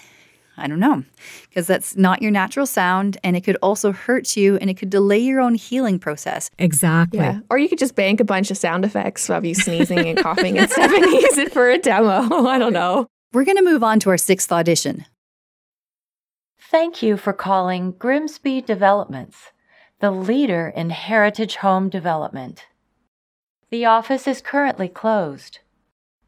I 0.61 0.66
don't 0.66 0.81
know, 0.81 1.03
because 1.49 1.66
that's 1.66 1.96
not 1.96 2.23
your 2.23 2.31
natural 2.31 2.66
sound 2.66 3.16
and 3.25 3.37
it 3.37 3.42
could 3.42 3.57
also 3.62 3.92
hurt 3.92 4.37
you 4.37 4.57
and 4.57 4.68
it 4.68 4.75
could 4.75 4.90
delay 4.90 5.18
your 5.18 5.40
own 5.40 5.55
healing 5.55 5.99
process. 5.99 6.51
Exactly. 6.59 7.20
Yeah. 7.20 7.40
Or 7.51 7.59
you 7.59 7.68
could 7.68 7.79
just 7.79 7.94
bank 7.94 8.20
a 8.20 8.25
bunch 8.25 8.51
of 8.51 8.57
sound 8.57 8.85
effects 8.85 9.31
of 9.31 9.44
you 9.44 9.55
sneezing 9.55 9.99
and 10.01 10.18
coughing 10.18 10.59
and 10.59 10.70
stuff 10.70 10.92
and 10.92 11.05
use 11.05 11.38
it 11.38 11.53
for 11.53 11.70
a 11.70 11.79
demo. 11.79 12.46
I 12.46 12.59
don't 12.59 12.73
know. 12.73 13.07
We're 13.33 13.44
going 13.44 13.57
to 13.57 13.64
move 13.64 13.85
on 13.85 14.01
to 14.01 14.11
our 14.11 14.18
sixth 14.18 14.51
audition. 14.53 15.07
Thank 16.70 17.03
you 17.03 17.16
for 17.16 17.33
calling 17.33 17.92
Grimsby 17.92 18.61
Developments, 18.61 19.53
the 20.01 20.11
leader 20.11 20.73
in 20.75 20.90
heritage 20.90 21.57
home 21.57 21.88
development. 21.88 22.66
The 23.70 23.87
office 23.87 24.27
is 24.27 24.40
currently 24.40 24.88
closed. 24.88 25.61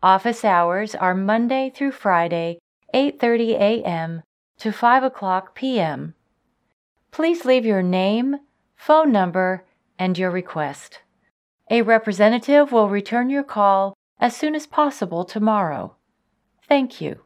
Office 0.03 0.45
hours 0.45 0.95
are 0.95 1.15
Monday 1.15 1.73
through 1.75 1.93
Friday 1.93 2.59
8:30 2.95 3.51
a.m. 3.55 4.23
to 4.59 4.73
5 4.73 5.03
o'clock 5.03 5.55
p.m. 5.55 6.15
Please 7.11 7.45
leave 7.45 7.67
your 7.67 7.83
name, 7.83 8.37
phone 8.77 9.13
number, 9.13 9.65
and 9.99 10.17
your 10.19 10.31
request. 10.31 11.01
A 11.71 11.83
representative 11.83 12.73
will 12.73 12.89
return 12.89 13.31
your 13.31 13.45
call 13.45 13.95
as 14.19 14.37
soon 14.37 14.55
as 14.55 14.67
possible 14.67 15.25
tomorrow. 15.25 15.97
Thank 16.69 17.01
you. 17.01 17.21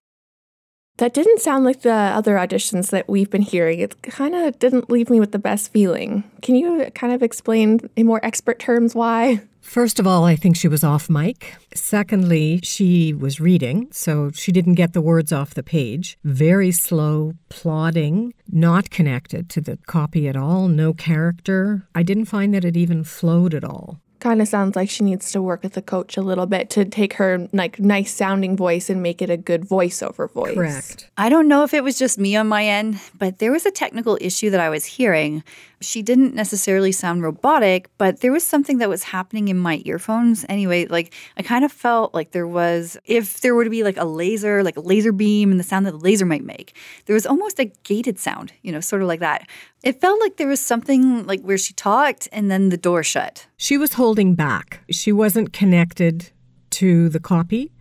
That 0.98 1.12
didn't 1.12 1.40
sound 1.40 1.64
like 1.64 1.82
the 1.82 1.92
other 1.92 2.36
auditions 2.36 2.90
that 2.90 3.08
we've 3.08 3.28
been 3.28 3.42
hearing. 3.42 3.80
It 3.80 4.00
kind 4.02 4.34
of 4.34 4.58
didn't 4.58 4.88
leave 4.88 5.10
me 5.10 5.20
with 5.20 5.32
the 5.32 5.38
best 5.38 5.70
feeling. 5.70 6.24
Can 6.40 6.54
you 6.54 6.90
kind 6.94 7.12
of 7.12 7.22
explain 7.22 7.80
in 7.96 8.06
more 8.06 8.24
expert 8.24 8.58
terms 8.58 8.94
why? 8.94 9.42
First 9.66 9.98
of 9.98 10.06
all, 10.06 10.24
I 10.24 10.36
think 10.36 10.56
she 10.56 10.68
was 10.68 10.84
off 10.84 11.10
mic. 11.10 11.56
Secondly, 11.74 12.60
she 12.62 13.12
was 13.12 13.40
reading, 13.40 13.88
so 13.90 14.30
she 14.30 14.52
didn't 14.52 14.76
get 14.76 14.92
the 14.92 15.02
words 15.02 15.32
off 15.32 15.54
the 15.54 15.62
page. 15.62 16.16
Very 16.24 16.70
slow, 16.70 17.34
plodding, 17.48 18.32
not 18.50 18.90
connected 18.90 19.50
to 19.50 19.60
the 19.60 19.76
copy 19.86 20.28
at 20.28 20.36
all, 20.36 20.68
no 20.68 20.94
character. 20.94 21.86
I 21.96 22.04
didn't 22.04 22.26
find 22.26 22.54
that 22.54 22.64
it 22.64 22.76
even 22.76 23.02
flowed 23.02 23.52
at 23.54 23.64
all 23.64 24.00
kind 24.18 24.42
of 24.42 24.48
sounds 24.48 24.74
like 24.74 24.90
she 24.90 25.04
needs 25.04 25.30
to 25.30 25.42
work 25.42 25.62
with 25.62 25.74
the 25.74 25.82
coach 25.82 26.16
a 26.16 26.22
little 26.22 26.46
bit 26.46 26.70
to 26.70 26.84
take 26.84 27.14
her 27.14 27.48
like 27.52 27.78
nice 27.78 28.12
sounding 28.12 28.56
voice 28.56 28.90
and 28.90 29.02
make 29.02 29.22
it 29.22 29.30
a 29.30 29.36
good 29.36 29.62
voiceover 29.62 30.30
voice. 30.32 30.54
Correct. 30.54 31.10
I 31.16 31.28
don't 31.28 31.48
know 31.48 31.62
if 31.62 31.74
it 31.74 31.84
was 31.84 31.98
just 31.98 32.18
me 32.18 32.34
on 32.34 32.48
my 32.48 32.64
end, 32.64 33.00
but 33.18 33.38
there 33.38 33.52
was 33.52 33.66
a 33.66 33.70
technical 33.70 34.18
issue 34.20 34.50
that 34.50 34.60
I 34.60 34.68
was 34.68 34.84
hearing 34.84 35.44
she 35.80 36.02
didn't 36.02 36.34
necessarily 36.34 36.92
sound 36.92 37.22
robotic, 37.22 37.90
but 37.98 38.20
there 38.20 38.32
was 38.32 38.44
something 38.44 38.78
that 38.78 38.88
was 38.88 39.02
happening 39.02 39.48
in 39.48 39.58
my 39.58 39.82
earphones. 39.84 40.44
Anyway, 40.48 40.86
like 40.86 41.12
I 41.36 41.42
kind 41.42 41.64
of 41.64 41.72
felt 41.72 42.14
like 42.14 42.30
there 42.30 42.46
was, 42.46 42.96
if 43.04 43.40
there 43.40 43.54
were 43.54 43.64
to 43.64 43.70
be 43.70 43.82
like 43.82 43.96
a 43.96 44.04
laser, 44.04 44.62
like 44.62 44.76
a 44.76 44.80
laser 44.80 45.12
beam 45.12 45.50
and 45.50 45.60
the 45.60 45.64
sound 45.64 45.86
that 45.86 45.92
the 45.92 45.98
laser 45.98 46.24
might 46.24 46.44
make, 46.44 46.74
there 47.04 47.14
was 47.14 47.26
almost 47.26 47.60
a 47.60 47.66
gated 47.84 48.18
sound, 48.18 48.52
you 48.62 48.72
know, 48.72 48.80
sort 48.80 49.02
of 49.02 49.08
like 49.08 49.20
that. 49.20 49.48
It 49.82 50.00
felt 50.00 50.20
like 50.20 50.36
there 50.36 50.48
was 50.48 50.60
something 50.60 51.26
like 51.26 51.42
where 51.42 51.58
she 51.58 51.74
talked 51.74 52.28
and 52.32 52.50
then 52.50 52.70
the 52.70 52.76
door 52.76 53.02
shut. 53.02 53.46
She 53.56 53.76
was 53.76 53.94
holding 53.94 54.34
back. 54.34 54.80
She 54.90 55.12
wasn't 55.12 55.52
connected 55.52 56.30
to 56.70 57.08
the 57.08 57.20
copy, 57.20 57.72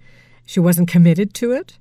she 0.45 0.59
wasn't 0.59 0.87
committed 0.87 1.33
to 1.35 1.51
it. 1.51 1.77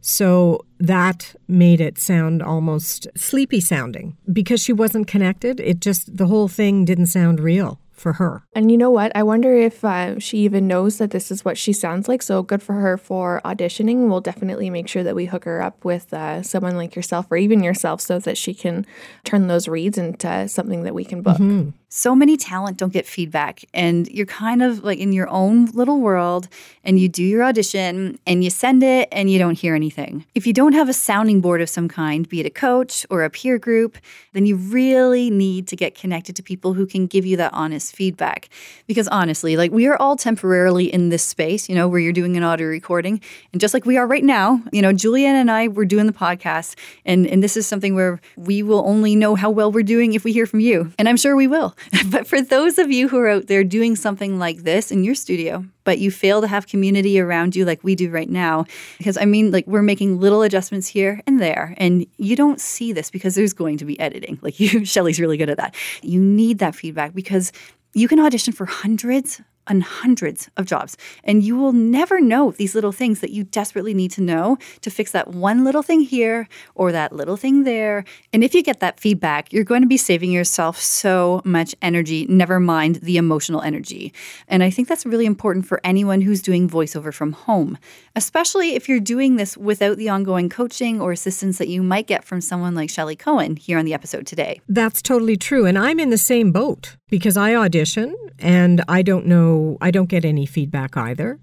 So 0.00 0.64
that 0.78 1.34
made 1.46 1.80
it 1.80 1.98
sound 1.98 2.42
almost 2.42 3.06
sleepy 3.16 3.60
sounding 3.60 4.16
because 4.32 4.60
she 4.60 4.72
wasn't 4.72 5.06
connected. 5.06 5.60
It 5.60 5.80
just, 5.80 6.16
the 6.16 6.26
whole 6.26 6.48
thing 6.48 6.84
didn't 6.84 7.06
sound 7.06 7.40
real 7.40 7.80
for 7.92 8.14
her. 8.14 8.42
And 8.54 8.70
you 8.72 8.78
know 8.78 8.90
what? 8.90 9.12
I 9.14 9.22
wonder 9.22 9.54
if 9.54 9.84
uh, 9.84 10.18
she 10.18 10.38
even 10.38 10.66
knows 10.66 10.98
that 10.98 11.10
this 11.10 11.30
is 11.30 11.44
what 11.44 11.58
she 11.58 11.72
sounds 11.72 12.08
like. 12.08 12.22
So 12.22 12.42
good 12.42 12.62
for 12.62 12.72
her 12.74 12.96
for 12.96 13.42
auditioning. 13.44 14.08
We'll 14.08 14.22
definitely 14.22 14.70
make 14.70 14.88
sure 14.88 15.04
that 15.04 15.14
we 15.14 15.26
hook 15.26 15.44
her 15.44 15.62
up 15.62 15.84
with 15.84 16.12
uh, 16.14 16.42
someone 16.42 16.76
like 16.76 16.96
yourself 16.96 17.26
or 17.30 17.36
even 17.36 17.62
yourself 17.62 18.00
so 18.00 18.18
that 18.20 18.38
she 18.38 18.54
can 18.54 18.86
turn 19.24 19.48
those 19.48 19.68
reads 19.68 19.98
into 19.98 20.48
something 20.48 20.82
that 20.84 20.94
we 20.94 21.04
can 21.04 21.20
book. 21.22 21.36
Mm-hmm 21.36 21.70
so 21.92 22.14
many 22.14 22.36
talent 22.36 22.76
don't 22.76 22.92
get 22.92 23.04
feedback 23.04 23.64
and 23.74 24.06
you're 24.08 24.24
kind 24.24 24.62
of 24.62 24.84
like 24.84 25.00
in 25.00 25.12
your 25.12 25.28
own 25.28 25.66
little 25.72 26.00
world 26.00 26.46
and 26.84 27.00
you 27.00 27.08
do 27.08 27.22
your 27.24 27.42
audition 27.42 28.16
and 28.28 28.44
you 28.44 28.48
send 28.48 28.84
it 28.84 29.08
and 29.10 29.28
you 29.28 29.40
don't 29.40 29.58
hear 29.58 29.74
anything. 29.74 30.24
If 30.36 30.46
you 30.46 30.52
don't 30.52 30.72
have 30.72 30.88
a 30.88 30.92
sounding 30.92 31.40
board 31.40 31.60
of 31.60 31.68
some 31.68 31.88
kind, 31.88 32.28
be 32.28 32.38
it 32.38 32.46
a 32.46 32.50
coach 32.50 33.04
or 33.10 33.24
a 33.24 33.28
peer 33.30 33.58
group, 33.58 33.98
then 34.34 34.46
you 34.46 34.54
really 34.54 35.30
need 35.30 35.66
to 35.66 35.74
get 35.74 35.96
connected 35.96 36.36
to 36.36 36.44
people 36.44 36.74
who 36.74 36.86
can 36.86 37.08
give 37.08 37.26
you 37.26 37.36
that 37.38 37.52
honest 37.52 37.96
feedback. 37.96 38.48
Because 38.86 39.08
honestly, 39.08 39.56
like 39.56 39.72
we 39.72 39.88
are 39.88 39.96
all 39.96 40.14
temporarily 40.14 40.84
in 40.92 41.08
this 41.08 41.24
space, 41.24 41.68
you 41.68 41.74
know, 41.74 41.88
where 41.88 41.98
you're 41.98 42.12
doing 42.12 42.36
an 42.36 42.44
audio 42.44 42.68
recording 42.68 43.20
and 43.52 43.60
just 43.60 43.74
like 43.74 43.84
we 43.84 43.96
are 43.96 44.06
right 44.06 44.24
now, 44.24 44.62
you 44.72 44.80
know, 44.80 44.92
Julianne 44.92 45.34
and 45.34 45.50
I 45.50 45.66
were 45.66 45.84
doing 45.84 46.06
the 46.06 46.12
podcast 46.12 46.76
and 47.04 47.26
and 47.26 47.42
this 47.42 47.56
is 47.56 47.66
something 47.66 47.96
where 47.96 48.20
we 48.36 48.62
will 48.62 48.86
only 48.86 49.16
know 49.16 49.34
how 49.34 49.50
well 49.50 49.72
we're 49.72 49.82
doing 49.82 50.12
if 50.12 50.22
we 50.22 50.32
hear 50.32 50.46
from 50.46 50.60
you. 50.60 50.92
And 50.96 51.08
I'm 51.08 51.16
sure 51.16 51.34
we 51.34 51.48
will. 51.48 51.74
but 52.10 52.26
for 52.26 52.40
those 52.40 52.78
of 52.78 52.90
you 52.90 53.08
who 53.08 53.18
are 53.18 53.28
out 53.28 53.46
there 53.46 53.64
doing 53.64 53.96
something 53.96 54.38
like 54.38 54.58
this 54.58 54.90
in 54.90 55.04
your 55.04 55.14
studio, 55.14 55.64
but 55.84 55.98
you 55.98 56.10
fail 56.10 56.40
to 56.40 56.46
have 56.46 56.66
community 56.66 57.18
around 57.18 57.56
you 57.56 57.64
like 57.64 57.82
we 57.82 57.94
do 57.94 58.10
right 58.10 58.28
now, 58.28 58.64
because 58.98 59.16
I 59.16 59.24
mean, 59.24 59.50
like 59.50 59.66
we're 59.66 59.82
making 59.82 60.20
little 60.20 60.42
adjustments 60.42 60.86
here 60.86 61.20
and 61.26 61.40
there, 61.40 61.74
and 61.78 62.06
you 62.16 62.36
don't 62.36 62.60
see 62.60 62.92
this 62.92 63.10
because 63.10 63.34
there's 63.34 63.52
going 63.52 63.78
to 63.78 63.84
be 63.84 63.98
editing. 63.98 64.38
Like 64.42 64.60
you, 64.60 64.84
Shelly's 64.84 65.20
really 65.20 65.36
good 65.36 65.50
at 65.50 65.56
that. 65.56 65.74
You 66.02 66.20
need 66.20 66.58
that 66.58 66.74
feedback 66.74 67.14
because 67.14 67.52
you 67.92 68.08
can 68.08 68.20
audition 68.20 68.52
for 68.52 68.66
hundreds 68.66 69.40
on 69.70 69.80
hundreds 69.80 70.50
of 70.56 70.66
jobs. 70.66 70.96
And 71.24 71.42
you 71.42 71.56
will 71.56 71.72
never 71.72 72.20
know 72.20 72.50
these 72.50 72.74
little 72.74 72.92
things 72.92 73.20
that 73.20 73.30
you 73.30 73.44
desperately 73.44 73.94
need 73.94 74.10
to 74.12 74.20
know 74.20 74.58
to 74.82 74.90
fix 74.90 75.12
that 75.12 75.28
one 75.28 75.64
little 75.64 75.82
thing 75.82 76.00
here 76.00 76.48
or 76.74 76.92
that 76.92 77.12
little 77.12 77.36
thing 77.36 77.64
there. 77.64 78.04
And 78.32 78.42
if 78.42 78.54
you 78.54 78.62
get 78.62 78.80
that 78.80 79.00
feedback, 79.00 79.52
you're 79.52 79.64
going 79.64 79.82
to 79.82 79.88
be 79.88 79.96
saving 79.96 80.32
yourself 80.32 80.78
so 80.78 81.40
much 81.44 81.74
energy, 81.80 82.26
never 82.28 82.58
mind 82.58 82.96
the 82.96 83.16
emotional 83.16 83.62
energy. 83.62 84.12
And 84.48 84.62
I 84.62 84.70
think 84.70 84.88
that's 84.88 85.06
really 85.06 85.26
important 85.26 85.66
for 85.66 85.80
anyone 85.84 86.20
who's 86.20 86.42
doing 86.42 86.68
voiceover 86.68 87.14
from 87.14 87.32
home, 87.32 87.78
especially 88.16 88.74
if 88.74 88.88
you're 88.88 89.00
doing 89.00 89.36
this 89.36 89.56
without 89.56 89.96
the 89.96 90.08
ongoing 90.08 90.48
coaching 90.48 91.00
or 91.00 91.12
assistance 91.12 91.58
that 91.58 91.68
you 91.68 91.82
might 91.82 92.08
get 92.08 92.24
from 92.24 92.40
someone 92.40 92.74
like 92.74 92.90
Shelly 92.90 93.16
Cohen 93.16 93.54
here 93.56 93.78
on 93.78 93.84
the 93.84 93.94
episode 93.94 94.26
today. 94.26 94.60
That's 94.68 95.00
totally 95.00 95.36
true. 95.36 95.66
And 95.66 95.78
I'm 95.78 96.00
in 96.00 96.10
the 96.10 96.18
same 96.18 96.50
boat 96.50 96.96
because 97.08 97.36
I 97.36 97.54
audition 97.54 98.16
and 98.38 98.82
I 98.88 99.02
don't 99.02 99.26
know, 99.26 99.59
I 99.80 99.90
don't 99.90 100.08
get 100.08 100.24
any 100.24 100.46
feedback 100.46 100.96
either. 100.96 101.38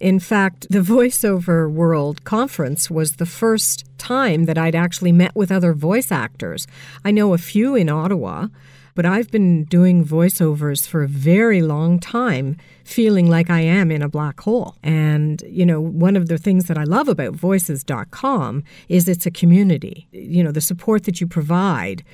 In 0.00 0.18
fact, 0.18 0.66
the 0.68 0.80
VoiceOver 0.80 1.70
World 1.70 2.24
Conference 2.24 2.90
was 2.90 3.16
the 3.16 3.26
first 3.26 3.84
time 3.98 4.46
that 4.46 4.58
I'd 4.58 4.74
actually 4.74 5.12
met 5.12 5.34
with 5.36 5.52
other 5.52 5.72
voice 5.74 6.10
actors. 6.10 6.66
I 7.04 7.12
know 7.12 7.34
a 7.34 7.38
few 7.38 7.76
in 7.76 7.88
Ottawa, 7.88 8.48
but 8.94 9.06
I've 9.06 9.30
been 9.30 9.64
doing 9.64 10.04
voiceovers 10.04 10.86
for 10.86 11.02
a 11.02 11.08
very 11.08 11.62
long 11.62 11.98
time, 11.98 12.56
feeling 12.84 13.30
like 13.30 13.48
I 13.48 13.60
am 13.60 13.90
in 13.90 14.02
a 14.02 14.08
black 14.08 14.40
hole. 14.40 14.76
And, 14.82 15.42
you 15.48 15.64
know, 15.64 15.80
one 15.80 16.16
of 16.16 16.28
the 16.28 16.36
things 16.36 16.66
that 16.66 16.76
I 16.76 16.84
love 16.84 17.08
about 17.08 17.34
voices.com 17.34 18.64
is 18.88 19.08
it's 19.08 19.26
a 19.26 19.30
community. 19.30 20.08
You 20.12 20.42
know, 20.44 20.52
the 20.52 20.60
support 20.60 21.04
that 21.04 21.20
you 21.20 21.26
provide 21.26 22.04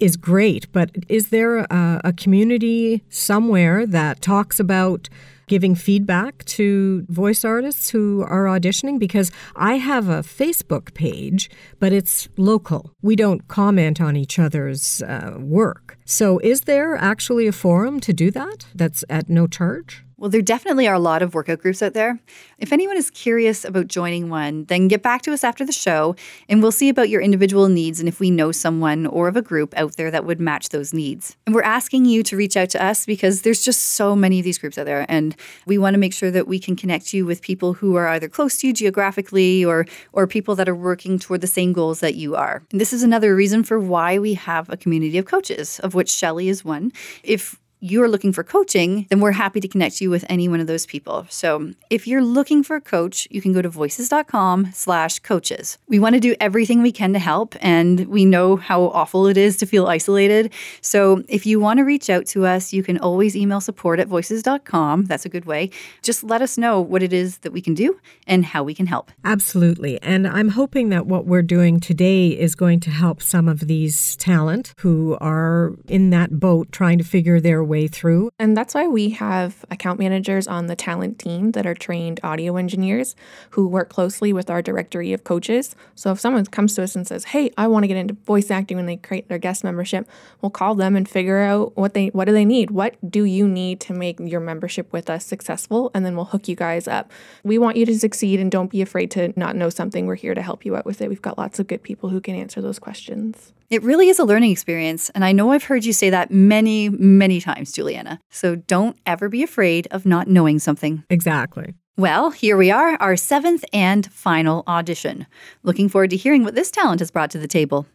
is 0.00 0.16
great, 0.16 0.70
but 0.72 0.90
is 1.08 1.28
there 1.30 1.58
a, 1.58 2.00
a 2.04 2.12
community 2.12 3.04
somewhere 3.08 3.86
that 3.86 4.20
talks 4.20 4.60
about 4.60 5.08
giving 5.48 5.74
feedback 5.74 6.44
to 6.44 7.04
voice 7.08 7.44
artists 7.44 7.90
who 7.90 8.22
are 8.22 8.44
auditioning 8.44 8.98
because 8.98 9.32
I 9.56 9.74
have 9.74 10.08
a 10.08 10.22
Facebook 10.22 10.94
page, 10.94 11.50
but 11.80 11.92
it's 11.92 12.28
local. 12.36 12.92
We 13.02 13.16
don't 13.16 13.48
comment 13.48 14.00
on 14.00 14.14
each 14.14 14.38
other's 14.38 15.02
uh, 15.02 15.36
work. 15.38 15.98
So, 16.04 16.38
is 16.38 16.62
there 16.62 16.96
actually 16.96 17.46
a 17.46 17.52
forum 17.52 17.98
to 18.00 18.12
do 18.12 18.30
that 18.30 18.66
that's 18.74 19.04
at 19.08 19.28
no 19.28 19.46
charge? 19.46 20.04
Well, 20.18 20.30
there 20.30 20.42
definitely 20.42 20.88
are 20.88 20.94
a 20.94 20.98
lot 20.98 21.22
of 21.22 21.32
workout 21.32 21.60
groups 21.60 21.80
out 21.80 21.94
there. 21.94 22.18
If 22.58 22.72
anyone 22.72 22.96
is 22.96 23.08
curious 23.08 23.64
about 23.64 23.86
joining 23.86 24.28
one, 24.28 24.64
then 24.64 24.88
get 24.88 25.00
back 25.00 25.22
to 25.22 25.32
us 25.32 25.44
after 25.44 25.64
the 25.64 25.70
show 25.70 26.16
and 26.48 26.60
we'll 26.60 26.72
see 26.72 26.88
about 26.88 27.08
your 27.08 27.20
individual 27.20 27.68
needs 27.68 28.00
and 28.00 28.08
if 28.08 28.18
we 28.18 28.28
know 28.28 28.50
someone 28.50 29.06
or 29.06 29.28
of 29.28 29.36
a 29.36 29.42
group 29.42 29.72
out 29.76 29.94
there 29.94 30.10
that 30.10 30.24
would 30.24 30.40
match 30.40 30.70
those 30.70 30.92
needs. 30.92 31.36
And 31.46 31.54
we're 31.54 31.62
asking 31.62 32.06
you 32.06 32.24
to 32.24 32.36
reach 32.36 32.56
out 32.56 32.68
to 32.70 32.84
us 32.84 33.06
because 33.06 33.42
there's 33.42 33.62
just 33.62 33.92
so 33.92 34.16
many 34.16 34.40
of 34.40 34.44
these 34.44 34.58
groups 34.58 34.76
out 34.76 34.86
there 34.86 35.06
and 35.08 35.36
we 35.66 35.78
want 35.78 35.94
to 35.94 35.98
make 35.98 36.12
sure 36.12 36.32
that 36.32 36.48
we 36.48 36.58
can 36.58 36.74
connect 36.74 37.14
you 37.14 37.24
with 37.24 37.40
people 37.40 37.74
who 37.74 37.94
are 37.94 38.08
either 38.08 38.28
close 38.28 38.58
to 38.58 38.66
you 38.66 38.72
geographically 38.72 39.64
or 39.64 39.86
or 40.12 40.26
people 40.26 40.56
that 40.56 40.68
are 40.68 40.74
working 40.74 41.20
toward 41.20 41.42
the 41.42 41.46
same 41.46 41.72
goals 41.72 42.00
that 42.00 42.16
you 42.16 42.34
are. 42.34 42.64
And 42.72 42.80
this 42.80 42.92
is 42.92 43.04
another 43.04 43.36
reason 43.36 43.62
for 43.62 43.78
why 43.78 44.18
we 44.18 44.34
have 44.34 44.68
a 44.68 44.76
community 44.76 45.16
of 45.16 45.26
coaches, 45.26 45.78
of 45.78 45.94
which 45.94 46.10
Shelly 46.10 46.48
is 46.48 46.64
one. 46.64 46.90
If 47.22 47.56
you're 47.80 48.08
looking 48.08 48.32
for 48.32 48.42
coaching, 48.42 49.06
then 49.10 49.20
we're 49.20 49.32
happy 49.32 49.60
to 49.60 49.68
connect 49.68 50.00
you 50.00 50.10
with 50.10 50.24
any 50.28 50.48
one 50.48 50.60
of 50.60 50.66
those 50.66 50.86
people. 50.86 51.26
So 51.28 51.72
if 51.90 52.06
you're 52.06 52.22
looking 52.22 52.62
for 52.62 52.76
a 52.76 52.80
coach, 52.80 53.28
you 53.30 53.40
can 53.40 53.52
go 53.52 53.62
to 53.62 53.68
voices.com 53.68 54.72
slash 54.72 55.20
coaches. 55.20 55.78
We 55.88 55.98
want 55.98 56.14
to 56.14 56.20
do 56.20 56.34
everything 56.40 56.82
we 56.82 56.92
can 56.92 57.12
to 57.12 57.18
help, 57.18 57.54
and 57.60 58.06
we 58.06 58.24
know 58.24 58.56
how 58.56 58.84
awful 58.84 59.26
it 59.26 59.36
is 59.36 59.56
to 59.58 59.66
feel 59.66 59.86
isolated. 59.86 60.52
So 60.80 61.22
if 61.28 61.46
you 61.46 61.60
want 61.60 61.78
to 61.78 61.84
reach 61.84 62.10
out 62.10 62.26
to 62.26 62.46
us, 62.46 62.72
you 62.72 62.82
can 62.82 62.98
always 62.98 63.36
email 63.36 63.60
support 63.60 64.00
at 64.00 64.08
voices.com. 64.08 65.04
That's 65.04 65.24
a 65.24 65.28
good 65.28 65.44
way. 65.44 65.70
Just 66.02 66.24
let 66.24 66.42
us 66.42 66.58
know 66.58 66.80
what 66.80 67.02
it 67.02 67.12
is 67.12 67.38
that 67.38 67.52
we 67.52 67.60
can 67.60 67.74
do 67.74 68.00
and 68.26 68.44
how 68.44 68.62
we 68.62 68.74
can 68.74 68.86
help. 68.86 69.10
Absolutely. 69.24 70.02
And 70.02 70.26
I'm 70.26 70.50
hoping 70.50 70.88
that 70.88 71.06
what 71.06 71.26
we're 71.26 71.42
doing 71.42 71.80
today 71.80 72.28
is 72.28 72.54
going 72.54 72.80
to 72.80 72.90
help 72.90 73.22
some 73.22 73.48
of 73.48 73.60
these 73.60 74.16
talent 74.16 74.74
who 74.78 75.16
are 75.20 75.74
in 75.86 76.10
that 76.10 76.40
boat 76.40 76.72
trying 76.72 76.98
to 76.98 77.04
figure 77.04 77.40
their 77.40 77.67
way 77.68 77.86
through. 77.86 78.30
And 78.38 78.56
that's 78.56 78.74
why 78.74 78.88
we 78.88 79.10
have 79.10 79.64
account 79.70 79.98
managers 79.98 80.48
on 80.48 80.66
the 80.66 80.76
talent 80.76 81.18
team 81.18 81.52
that 81.52 81.66
are 81.66 81.74
trained 81.74 82.20
audio 82.22 82.56
engineers 82.56 83.14
who 83.50 83.68
work 83.68 83.88
closely 83.90 84.32
with 84.32 84.50
our 84.50 84.62
directory 84.62 85.12
of 85.12 85.24
coaches. 85.24 85.76
So 85.94 86.10
if 86.10 86.20
someone 86.20 86.44
comes 86.46 86.74
to 86.74 86.82
us 86.82 86.96
and 86.96 87.06
says, 87.06 87.24
"Hey, 87.24 87.50
I 87.56 87.66
want 87.66 87.84
to 87.84 87.88
get 87.88 87.96
into 87.96 88.14
voice 88.14 88.50
acting 88.50 88.76
when 88.76 88.86
they 88.86 88.96
create 88.96 89.28
their 89.28 89.38
guest 89.38 89.62
membership," 89.62 90.08
we'll 90.40 90.50
call 90.50 90.74
them 90.74 90.96
and 90.96 91.08
figure 91.08 91.38
out 91.38 91.76
what 91.76 91.94
they 91.94 92.08
what 92.08 92.24
do 92.24 92.32
they 92.32 92.44
need? 92.44 92.70
What 92.70 92.96
do 93.08 93.24
you 93.24 93.46
need 93.46 93.80
to 93.80 93.92
make 93.92 94.18
your 94.20 94.40
membership 94.40 94.92
with 94.92 95.10
us 95.10 95.24
successful? 95.24 95.90
And 95.94 96.04
then 96.04 96.16
we'll 96.16 96.24
hook 96.26 96.48
you 96.48 96.56
guys 96.56 96.88
up. 96.88 97.10
We 97.44 97.58
want 97.58 97.76
you 97.76 97.86
to 97.86 97.98
succeed 97.98 98.40
and 98.40 98.50
don't 98.50 98.70
be 98.70 98.82
afraid 98.82 99.10
to 99.12 99.32
not 99.38 99.56
know 99.56 99.70
something. 99.70 100.06
We're 100.06 100.14
here 100.14 100.34
to 100.34 100.42
help 100.42 100.64
you 100.64 100.74
out 100.76 100.86
with 100.86 101.02
it. 101.02 101.08
We've 101.08 101.22
got 101.22 101.38
lots 101.38 101.58
of 101.58 101.66
good 101.66 101.82
people 101.82 102.08
who 102.08 102.20
can 102.20 102.34
answer 102.34 102.60
those 102.60 102.78
questions. 102.78 103.52
It 103.70 103.82
really 103.82 104.08
is 104.08 104.18
a 104.18 104.24
learning 104.24 104.50
experience. 104.50 105.10
And 105.10 105.24
I 105.24 105.32
know 105.32 105.52
I've 105.52 105.64
heard 105.64 105.84
you 105.84 105.92
say 105.92 106.08
that 106.08 106.30
many, 106.30 106.88
many 106.88 107.40
times, 107.40 107.72
Juliana. 107.72 108.18
So 108.30 108.56
don't 108.56 108.96
ever 109.04 109.28
be 109.28 109.42
afraid 109.42 109.86
of 109.90 110.06
not 110.06 110.26
knowing 110.26 110.58
something. 110.58 111.04
Exactly. 111.10 111.74
Well, 111.98 112.30
here 112.30 112.56
we 112.56 112.70
are, 112.70 112.96
our 112.96 113.16
seventh 113.16 113.64
and 113.72 114.10
final 114.10 114.64
audition. 114.66 115.26
Looking 115.62 115.88
forward 115.88 116.10
to 116.10 116.16
hearing 116.16 116.44
what 116.44 116.54
this 116.54 116.70
talent 116.70 117.00
has 117.00 117.10
brought 117.10 117.30
to 117.32 117.38
the 117.38 117.48
table. 117.48 117.86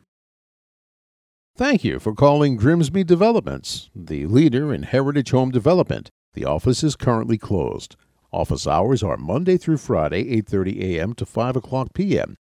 Thank 1.55 1.83
you 1.83 1.99
for 1.99 2.13
calling 2.13 2.55
Grimsby 2.55 3.03
Developments, 3.03 3.89
the 3.95 4.25
leader 4.25 4.73
in 4.73 4.83
heritage 4.83 5.31
home 5.31 5.51
development. 5.51 6.09
The 6.33 6.45
office 6.45 6.83
is 6.83 6.95
currently 6.95 7.37
closed. 7.37 7.95
Office 8.31 8.67
hours 8.67 9.03
are 9.03 9.17
Monday 9.17 9.57
through 9.57 9.77
Friday, 9.77 10.23
8:30 10.41 10.81
a.m. 10.81 11.13
to 11.13 11.25
5 11.25 11.55
o'clock 11.55 11.89
p.m. 11.93 12.35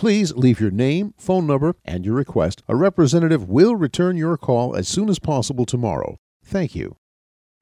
Please 0.00 0.32
leave 0.32 0.60
your 0.62 0.70
name, 0.70 1.12
phone 1.18 1.46
number, 1.46 1.76
and 1.84 2.06
your 2.06 2.14
request. 2.14 2.62
A 2.66 2.74
representative 2.74 3.50
will 3.50 3.76
return 3.76 4.16
your 4.16 4.38
call 4.38 4.74
as 4.74 4.88
soon 4.88 5.10
as 5.10 5.18
possible 5.18 5.66
tomorrow. 5.66 6.16
Thank 6.42 6.74
you. 6.74 6.96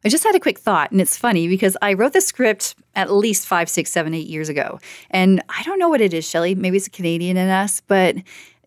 I 0.04 0.08
just 0.08 0.22
had 0.22 0.36
a 0.36 0.38
quick 0.38 0.56
thought, 0.56 0.92
and 0.92 1.00
it's 1.00 1.16
funny 1.16 1.48
because 1.48 1.76
I 1.82 1.94
wrote 1.94 2.12
the 2.12 2.20
script 2.20 2.76
at 2.94 3.12
least 3.12 3.48
five, 3.48 3.68
six, 3.68 3.90
seven, 3.90 4.14
eight 4.14 4.28
years 4.28 4.48
ago. 4.48 4.78
And 5.10 5.42
I 5.48 5.64
don't 5.64 5.80
know 5.80 5.88
what 5.88 6.00
it 6.00 6.14
is, 6.14 6.30
Shelly. 6.30 6.54
Maybe 6.54 6.76
it's 6.76 6.86
a 6.86 6.90
Canadian 6.90 7.36
in 7.36 7.48
us, 7.48 7.82
but 7.88 8.14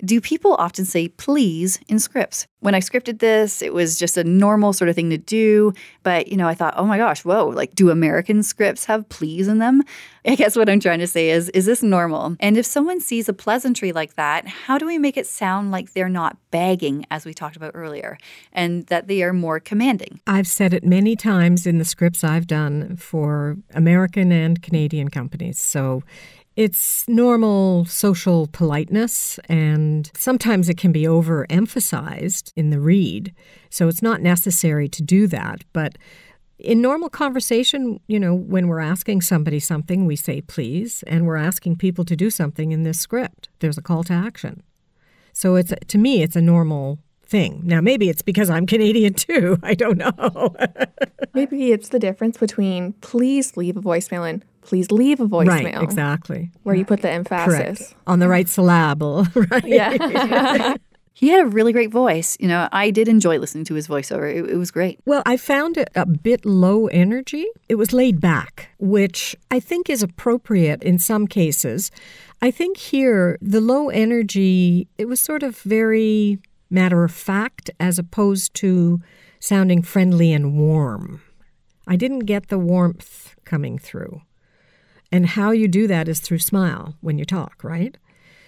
do 0.03 0.19
people 0.19 0.55
often 0.55 0.85
say 0.85 1.07
please 1.07 1.79
in 1.87 1.99
scripts? 1.99 2.47
When 2.59 2.75
I 2.75 2.79
scripted 2.79 3.19
this, 3.19 3.61
it 3.61 3.73
was 3.73 3.97
just 3.97 4.17
a 4.17 4.23
normal 4.23 4.73
sort 4.73 4.89
of 4.89 4.95
thing 4.95 5.09
to 5.09 5.17
do. 5.17 5.73
But, 6.03 6.27
you 6.27 6.37
know, 6.37 6.47
I 6.47 6.53
thought, 6.53 6.75
oh 6.77 6.85
my 6.85 6.97
gosh, 6.97 7.25
whoa, 7.25 7.47
like, 7.47 7.73
do 7.73 7.89
American 7.89 8.43
scripts 8.43 8.85
have 8.85 9.09
please 9.09 9.47
in 9.47 9.57
them? 9.57 9.81
I 10.25 10.35
guess 10.35 10.55
what 10.55 10.69
I'm 10.69 10.79
trying 10.79 10.99
to 10.99 11.07
say 11.07 11.31
is, 11.31 11.49
is 11.49 11.65
this 11.65 11.81
normal? 11.81 12.35
And 12.39 12.55
if 12.55 12.65
someone 12.65 12.99
sees 12.99 13.27
a 13.27 13.33
pleasantry 13.33 13.91
like 13.91 14.15
that, 14.15 14.47
how 14.47 14.77
do 14.77 14.85
we 14.85 14.99
make 14.99 15.17
it 15.17 15.25
sound 15.25 15.71
like 15.71 15.93
they're 15.93 16.09
not 16.09 16.37
begging, 16.51 17.05
as 17.09 17.25
we 17.25 17.33
talked 17.33 17.55
about 17.55 17.71
earlier, 17.73 18.19
and 18.53 18.85
that 18.87 19.07
they 19.07 19.23
are 19.23 19.33
more 19.33 19.59
commanding? 19.59 20.19
I've 20.27 20.47
said 20.47 20.75
it 20.75 20.83
many 20.83 21.15
times 21.15 21.65
in 21.65 21.79
the 21.79 21.85
scripts 21.85 22.23
I've 22.23 22.45
done 22.45 22.97
for 22.97 23.57
American 23.73 24.31
and 24.31 24.61
Canadian 24.61 25.09
companies. 25.09 25.59
So 25.59 26.03
it's 26.55 27.07
normal 27.07 27.85
social 27.85 28.47
politeness, 28.51 29.39
and 29.47 30.11
sometimes 30.15 30.67
it 30.67 30.77
can 30.77 30.91
be 30.91 31.03
overemphasized 31.03 32.51
in 32.55 32.69
the 32.69 32.79
read. 32.79 33.33
So 33.69 33.87
it's 33.87 34.01
not 34.01 34.21
necessary 34.21 34.89
to 34.89 35.01
do 35.01 35.27
that. 35.27 35.63
But 35.71 35.97
in 36.59 36.81
normal 36.81 37.09
conversation, 37.09 37.99
you 38.07 38.19
know, 38.19 38.35
when 38.35 38.67
we're 38.67 38.79
asking 38.79 39.21
somebody 39.21 39.59
something, 39.59 40.05
we 40.05 40.15
say 40.15 40.41
please, 40.41 41.03
and 41.07 41.25
we're 41.25 41.37
asking 41.37 41.77
people 41.77 42.03
to 42.05 42.15
do 42.15 42.29
something 42.29 42.71
in 42.71 42.83
this 42.83 42.99
script. 42.99 43.49
There's 43.59 43.77
a 43.77 43.81
call 43.81 44.03
to 44.05 44.13
action. 44.13 44.61
So 45.33 45.55
it's 45.55 45.73
to 45.87 45.97
me, 45.97 46.21
it's 46.21 46.35
a 46.35 46.41
normal 46.41 46.99
thing. 47.23 47.61
Now, 47.63 47.79
maybe 47.79 48.09
it's 48.09 48.21
because 48.21 48.49
I'm 48.49 48.65
Canadian 48.65 49.13
too. 49.13 49.57
I 49.63 49.73
don't 49.73 49.97
know. 49.97 50.55
maybe 51.33 51.71
it's 51.71 51.89
the 51.89 51.99
difference 51.99 52.37
between 52.37 52.93
please 52.93 53.55
leave 53.55 53.77
a 53.77 53.81
voicemail 53.81 54.29
and 54.29 54.43
please 54.71 54.89
leave 54.89 55.19
a 55.19 55.27
voicemail. 55.27 55.75
Right, 55.75 55.83
exactly. 55.83 56.49
Where 56.63 56.73
you 56.73 56.85
put 56.85 57.01
the 57.01 57.11
emphasis. 57.11 57.79
Correct. 57.89 57.95
On 58.07 58.19
the 58.19 58.29
right 58.29 58.47
syllable, 58.47 59.27
right? 59.35 59.65
Yeah. 59.65 60.77
he 61.13 61.27
had 61.27 61.41
a 61.41 61.45
really 61.45 61.73
great 61.73 61.91
voice. 61.91 62.37
You 62.39 62.47
know, 62.47 62.69
I 62.71 62.89
did 62.89 63.09
enjoy 63.09 63.37
listening 63.37 63.65
to 63.65 63.73
his 63.73 63.89
voiceover. 63.89 64.33
It, 64.33 64.49
it, 64.49 64.55
was 64.55 64.71
great. 64.71 65.01
Well, 65.05 65.23
I 65.25 65.35
found 65.35 65.75
it 65.75 65.89
a 65.93 66.05
bit 66.05 66.45
low 66.45 66.87
energy. 66.87 67.45
It 67.67 67.75
was 67.75 67.91
laid 67.91 68.21
back, 68.21 68.69
which 68.79 69.35
I 69.51 69.59
think 69.59 69.89
is 69.89 70.01
appropriate 70.01 70.83
in 70.83 70.99
some 70.99 71.27
cases. 71.27 71.91
I 72.41 72.49
think 72.49 72.77
here, 72.77 73.37
the 73.41 73.59
low 73.59 73.89
energy, 73.89 74.87
it 74.97 75.09
was 75.09 75.19
sort 75.19 75.43
of 75.43 75.57
very 75.57 76.39
matter 76.69 77.03
of 77.03 77.11
fact 77.11 77.69
as 77.77 77.99
opposed 77.99 78.53
to 78.53 79.01
sounding 79.41 79.81
friendly 79.81 80.31
and 80.31 80.57
warm. 80.57 81.21
I 81.85 81.97
didn't 81.97 82.19
get 82.19 82.47
the 82.47 82.57
warmth 82.57 83.35
coming 83.43 83.77
through. 83.77 84.21
And 85.11 85.25
how 85.27 85.51
you 85.51 85.67
do 85.67 85.87
that 85.87 86.07
is 86.07 86.19
through 86.19 86.39
smile 86.39 86.95
when 87.01 87.17
you 87.17 87.25
talk, 87.25 87.63
right? 87.63 87.97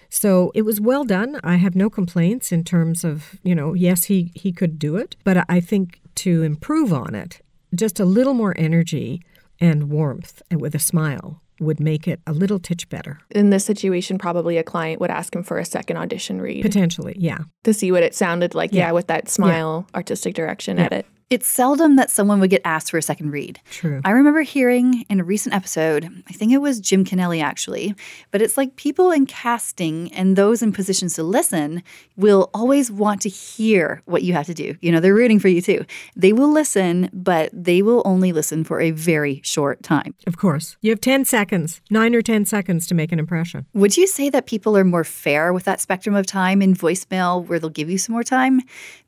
So 0.08 0.52
it 0.54 0.62
was 0.62 0.80
well 0.80 1.04
done. 1.04 1.40
I 1.42 1.56
have 1.56 1.74
no 1.74 1.90
complaints 1.90 2.52
in 2.52 2.64
terms 2.64 3.04
of, 3.04 3.38
you 3.42 3.54
know, 3.54 3.74
yes, 3.74 4.04
he, 4.04 4.30
he 4.34 4.52
could 4.52 4.78
do 4.78 4.96
it, 4.96 5.16
but 5.24 5.44
I 5.48 5.60
think 5.60 6.00
to 6.16 6.42
improve 6.42 6.92
on 6.92 7.14
it, 7.14 7.40
just 7.74 7.98
a 7.98 8.04
little 8.04 8.34
more 8.34 8.54
energy 8.56 9.20
and 9.60 9.90
warmth 9.90 10.40
and 10.50 10.60
with 10.60 10.74
a 10.74 10.78
smile 10.78 11.42
would 11.60 11.80
make 11.80 12.06
it 12.08 12.20
a 12.26 12.32
little 12.32 12.58
titch 12.58 12.88
better. 12.88 13.18
In 13.30 13.50
this 13.50 13.64
situation, 13.64 14.18
probably 14.18 14.56
a 14.56 14.62
client 14.62 15.00
would 15.00 15.10
ask 15.10 15.34
him 15.34 15.42
for 15.42 15.58
a 15.58 15.64
second 15.64 15.96
audition 15.96 16.40
read 16.40 16.62
Potentially, 16.62 17.14
yeah. 17.18 17.38
to 17.64 17.72
see 17.74 17.90
what 17.92 18.02
it 18.02 18.14
sounded 18.14 18.54
like. 18.54 18.72
Yeah, 18.72 18.86
Yeah. 18.88 18.92
with 18.92 19.06
that 19.08 19.28
smile, 19.28 19.86
artistic 19.94 20.34
direction 20.34 20.76
Yeah. 20.78 20.84
edit. 20.86 21.06
It's 21.30 21.46
seldom 21.46 21.96
that 21.96 22.10
someone 22.10 22.40
would 22.40 22.50
get 22.50 22.62
asked 22.64 22.90
for 22.90 22.98
a 22.98 23.02
second 23.02 23.30
read. 23.30 23.60
True. 23.70 24.00
I 24.04 24.10
remember 24.10 24.42
hearing 24.42 25.04
in 25.08 25.20
a 25.20 25.24
recent 25.24 25.54
episode, 25.54 26.04
I 26.28 26.32
think 26.32 26.52
it 26.52 26.58
was 26.58 26.80
Jim 26.80 27.04
Kennelly 27.04 27.42
actually, 27.42 27.94
but 28.30 28.42
it's 28.42 28.56
like 28.56 28.76
people 28.76 29.10
in 29.10 29.26
casting 29.26 30.12
and 30.12 30.36
those 30.36 30.62
in 30.62 30.72
positions 30.72 31.14
to 31.14 31.22
listen 31.22 31.82
will 32.16 32.50
always 32.54 32.90
want 32.90 33.22
to 33.22 33.28
hear 33.28 34.02
what 34.04 34.22
you 34.22 34.32
have 34.34 34.46
to 34.46 34.54
do. 34.54 34.74
You 34.80 34.92
know, 34.92 35.00
they're 35.00 35.14
rooting 35.14 35.40
for 35.40 35.48
you 35.48 35.60
too. 35.60 35.84
They 36.14 36.32
will 36.32 36.50
listen, 36.50 37.10
but 37.12 37.50
they 37.52 37.82
will 37.82 38.02
only 38.04 38.32
listen 38.32 38.64
for 38.64 38.80
a 38.80 38.90
very 38.90 39.40
short 39.44 39.82
time. 39.82 40.14
Of 40.26 40.36
course. 40.36 40.76
You 40.80 40.90
have 40.90 41.00
10 41.00 41.24
seconds, 41.24 41.80
nine 41.90 42.14
or 42.14 42.22
10 42.22 42.44
seconds 42.44 42.86
to 42.88 42.94
make 42.94 43.12
an 43.12 43.18
impression. 43.18 43.66
Would 43.74 43.96
you 43.96 44.06
say 44.06 44.30
that 44.30 44.46
people 44.46 44.76
are 44.76 44.84
more 44.84 45.04
fair 45.04 45.52
with 45.52 45.64
that 45.64 45.80
spectrum 45.80 46.14
of 46.14 46.26
time 46.26 46.60
in 46.62 46.74
voicemail 46.74 47.46
where 47.46 47.58
they'll 47.58 47.70
give 47.70 47.90
you 47.90 47.98
some 47.98 48.12
more 48.12 48.24
time? 48.24 48.60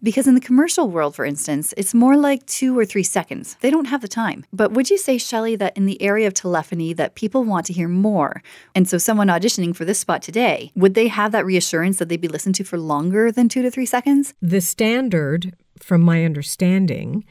Because 0.02 0.26
in 0.26 0.34
the 0.34 0.40
commercial 0.40 0.88
world, 0.88 1.14
for 1.14 1.24
instance, 1.24 1.74
it's 1.76 1.94
more 1.94 2.05
like 2.14 2.44
two 2.44 2.78
or 2.78 2.84
three 2.84 3.02
seconds. 3.02 3.56
They 3.60 3.70
don't 3.70 3.86
have 3.86 4.02
the 4.02 4.08
time. 4.08 4.44
But 4.52 4.72
would 4.72 4.90
you 4.90 4.98
say, 4.98 5.16
Shelley, 5.16 5.56
that 5.56 5.74
in 5.78 5.86
the 5.86 6.00
area 6.02 6.26
of 6.26 6.34
telephony 6.34 6.92
that 6.92 7.14
people 7.14 7.42
want 7.42 7.64
to 7.66 7.72
hear 7.72 7.88
more? 7.88 8.42
And 8.74 8.86
so 8.86 8.98
someone 8.98 9.28
auditioning 9.28 9.74
for 9.74 9.86
this 9.86 9.98
spot 9.98 10.20
today, 10.20 10.72
would 10.76 10.92
they 10.92 11.08
have 11.08 11.32
that 11.32 11.46
reassurance 11.46 11.96
that 11.96 12.10
they'd 12.10 12.20
be 12.20 12.28
listened 12.28 12.54
to 12.56 12.64
for 12.64 12.76
longer 12.76 13.32
than 13.32 13.48
two 13.48 13.62
to 13.62 13.70
three 13.70 13.86
seconds? 13.86 14.34
The 14.42 14.60
standard, 14.60 15.56
from 15.80 16.02
my 16.02 16.24
understanding, 16.24 17.24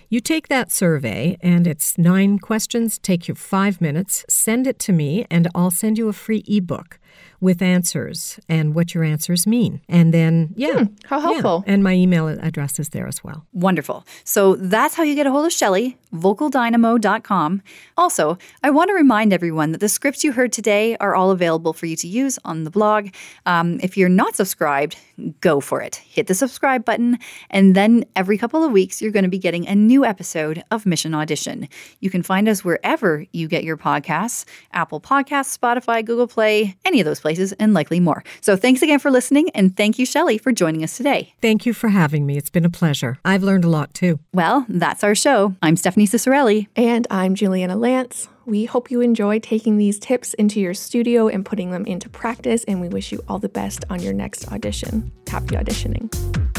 You 0.10 0.20
take 0.20 0.48
that 0.48 0.72
survey, 0.72 1.38
and 1.42 1.68
it's 1.68 1.98
nine 1.98 2.40
questions, 2.40 2.98
take 2.98 3.28
you 3.28 3.36
five 3.36 3.82
minutes, 3.82 4.26
send 4.30 4.68
it 4.68 4.80
to 4.80 4.94
me, 4.94 5.26
and 5.30 5.48
I'll 5.54 5.72
send 5.72 5.98
you 5.98 6.08
a 6.08 6.14
free 6.14 6.44
ebook 6.48 7.00
with 7.40 7.62
answers 7.62 8.40
and 8.50 8.74
what 8.74 8.94
your 8.94 9.04
answers 9.04 9.46
mean. 9.46 9.82
And 9.88 10.14
then, 10.14 10.54
yeah. 10.56 10.86
how 11.06 11.18
yeah. 11.18 11.24
helpful. 11.24 11.64
And 11.68 11.84
my 11.84 11.94
email 11.94 12.28
address 12.28 12.80
is 12.80 12.90
there 12.90 13.08
as 13.08 13.24
well. 13.24 13.46
Wonderful. 13.54 14.06
So 14.24 14.56
that's 14.56 14.96
how 14.96 15.04
you 15.04 15.16
get 15.16 15.28
a 15.28 15.32
hold 15.32 15.46
of 15.46 15.54
Shelley, 15.54 15.98
vocaldynamo.com. 16.14 17.62
Also, 17.96 18.38
I 18.64 18.70
want 18.70 18.90
to 18.90 18.94
remind 18.94 19.34
everyone 19.34 19.72
that 19.72 19.80
the 19.80 19.90
scripts 19.90 20.24
you 20.24 20.32
heard 20.32 20.52
today 20.52 20.98
are 20.98 21.16
all 21.16 21.32
available 21.32 21.74
for 21.74 21.86
you 21.86 21.96
to 21.98 22.08
use 22.08 22.40
on 22.44 22.64
the 22.64 22.72
blog. 22.72 23.10
Um, 23.46 23.80
if 23.84 23.98
you're 23.98 24.10
not 24.10 24.36
subscribed, 24.36 24.98
go 25.42 25.60
for 25.60 25.82
it. 25.82 25.96
Hit 25.96 26.28
the 26.28 26.36
subscribe 26.36 26.86
button, 26.86 27.18
and 27.50 27.76
then 27.76 28.06
every 28.16 28.38
couple 28.38 28.64
of 28.64 28.72
weeks, 28.72 29.02
you're 29.02 29.12
going 29.12 29.24
to 29.24 29.30
be 29.30 29.40
getting 29.40 29.68
a 29.68 29.76
new 29.76 30.06
episode 30.06 30.64
of 30.72 30.86
Mission 30.86 31.14
Audition. 31.14 31.68
You 32.00 32.10
can 32.10 32.24
find 32.24 32.48
us 32.48 32.64
wherever 32.64 33.26
you 33.32 33.48
get 33.48 33.64
your 33.64 33.78
podcasts 33.78 34.46
Apple 34.74 35.02
Podcasts, 35.02 35.58
Spotify, 35.58 36.06
Google 36.06 36.28
Play, 36.28 36.76
any 36.86 37.00
of 37.00 37.06
those 37.08 37.20
places, 37.20 37.54
and 37.54 37.74
likely 37.74 38.00
more. 38.00 38.24
So 38.42 38.56
thanks 38.56 38.82
again 38.82 39.00
for 39.00 39.10
listening, 39.10 39.50
and 39.52 39.76
thank 39.76 39.98
you, 39.98 40.06
Shelley, 40.06 40.38
for 40.38 40.52
joining 40.52 40.84
us 40.84 40.98
today. 40.98 41.34
Thank 41.42 41.66
you 41.66 41.74
for 41.74 41.90
having 41.90 42.26
me. 42.26 42.38
It's 42.38 42.50
been 42.50 42.66
a 42.66 42.70
pleasure. 42.70 43.18
I've 43.26 43.44
learned 43.44 43.66
a 43.66 43.70
lot 43.70 43.94
too. 43.94 44.20
Well, 44.34 44.66
that's 44.70 45.04
our 45.04 45.16
show. 45.16 45.56
I'm 45.62 45.76
Stephanie 45.76 46.08
Ciccarelli. 46.08 46.68
And 46.76 47.08
I'm 47.10 47.36
Juliana 47.36 47.76
Lance. 47.76 48.28
We 48.46 48.64
hope 48.66 48.90
you 48.90 49.02
enjoy 49.02 49.40
taking 49.40 49.78
these 49.78 50.00
tips 50.00 50.34
into 50.36 50.62
your 50.62 50.74
studio 50.74 51.28
and 51.28 51.46
putting 51.46 51.72
them 51.72 51.86
into 51.86 52.08
practice, 52.10 52.64
and 52.64 52.80
we 52.80 52.88
wish 52.88 53.12
you 53.12 53.22
all 53.28 53.40
the 53.40 53.50
best 53.50 53.84
on 53.90 54.02
your 54.02 54.14
next 54.14 54.50
audition. 54.52 55.12
Happy 55.28 55.56
auditioning. 55.56 56.57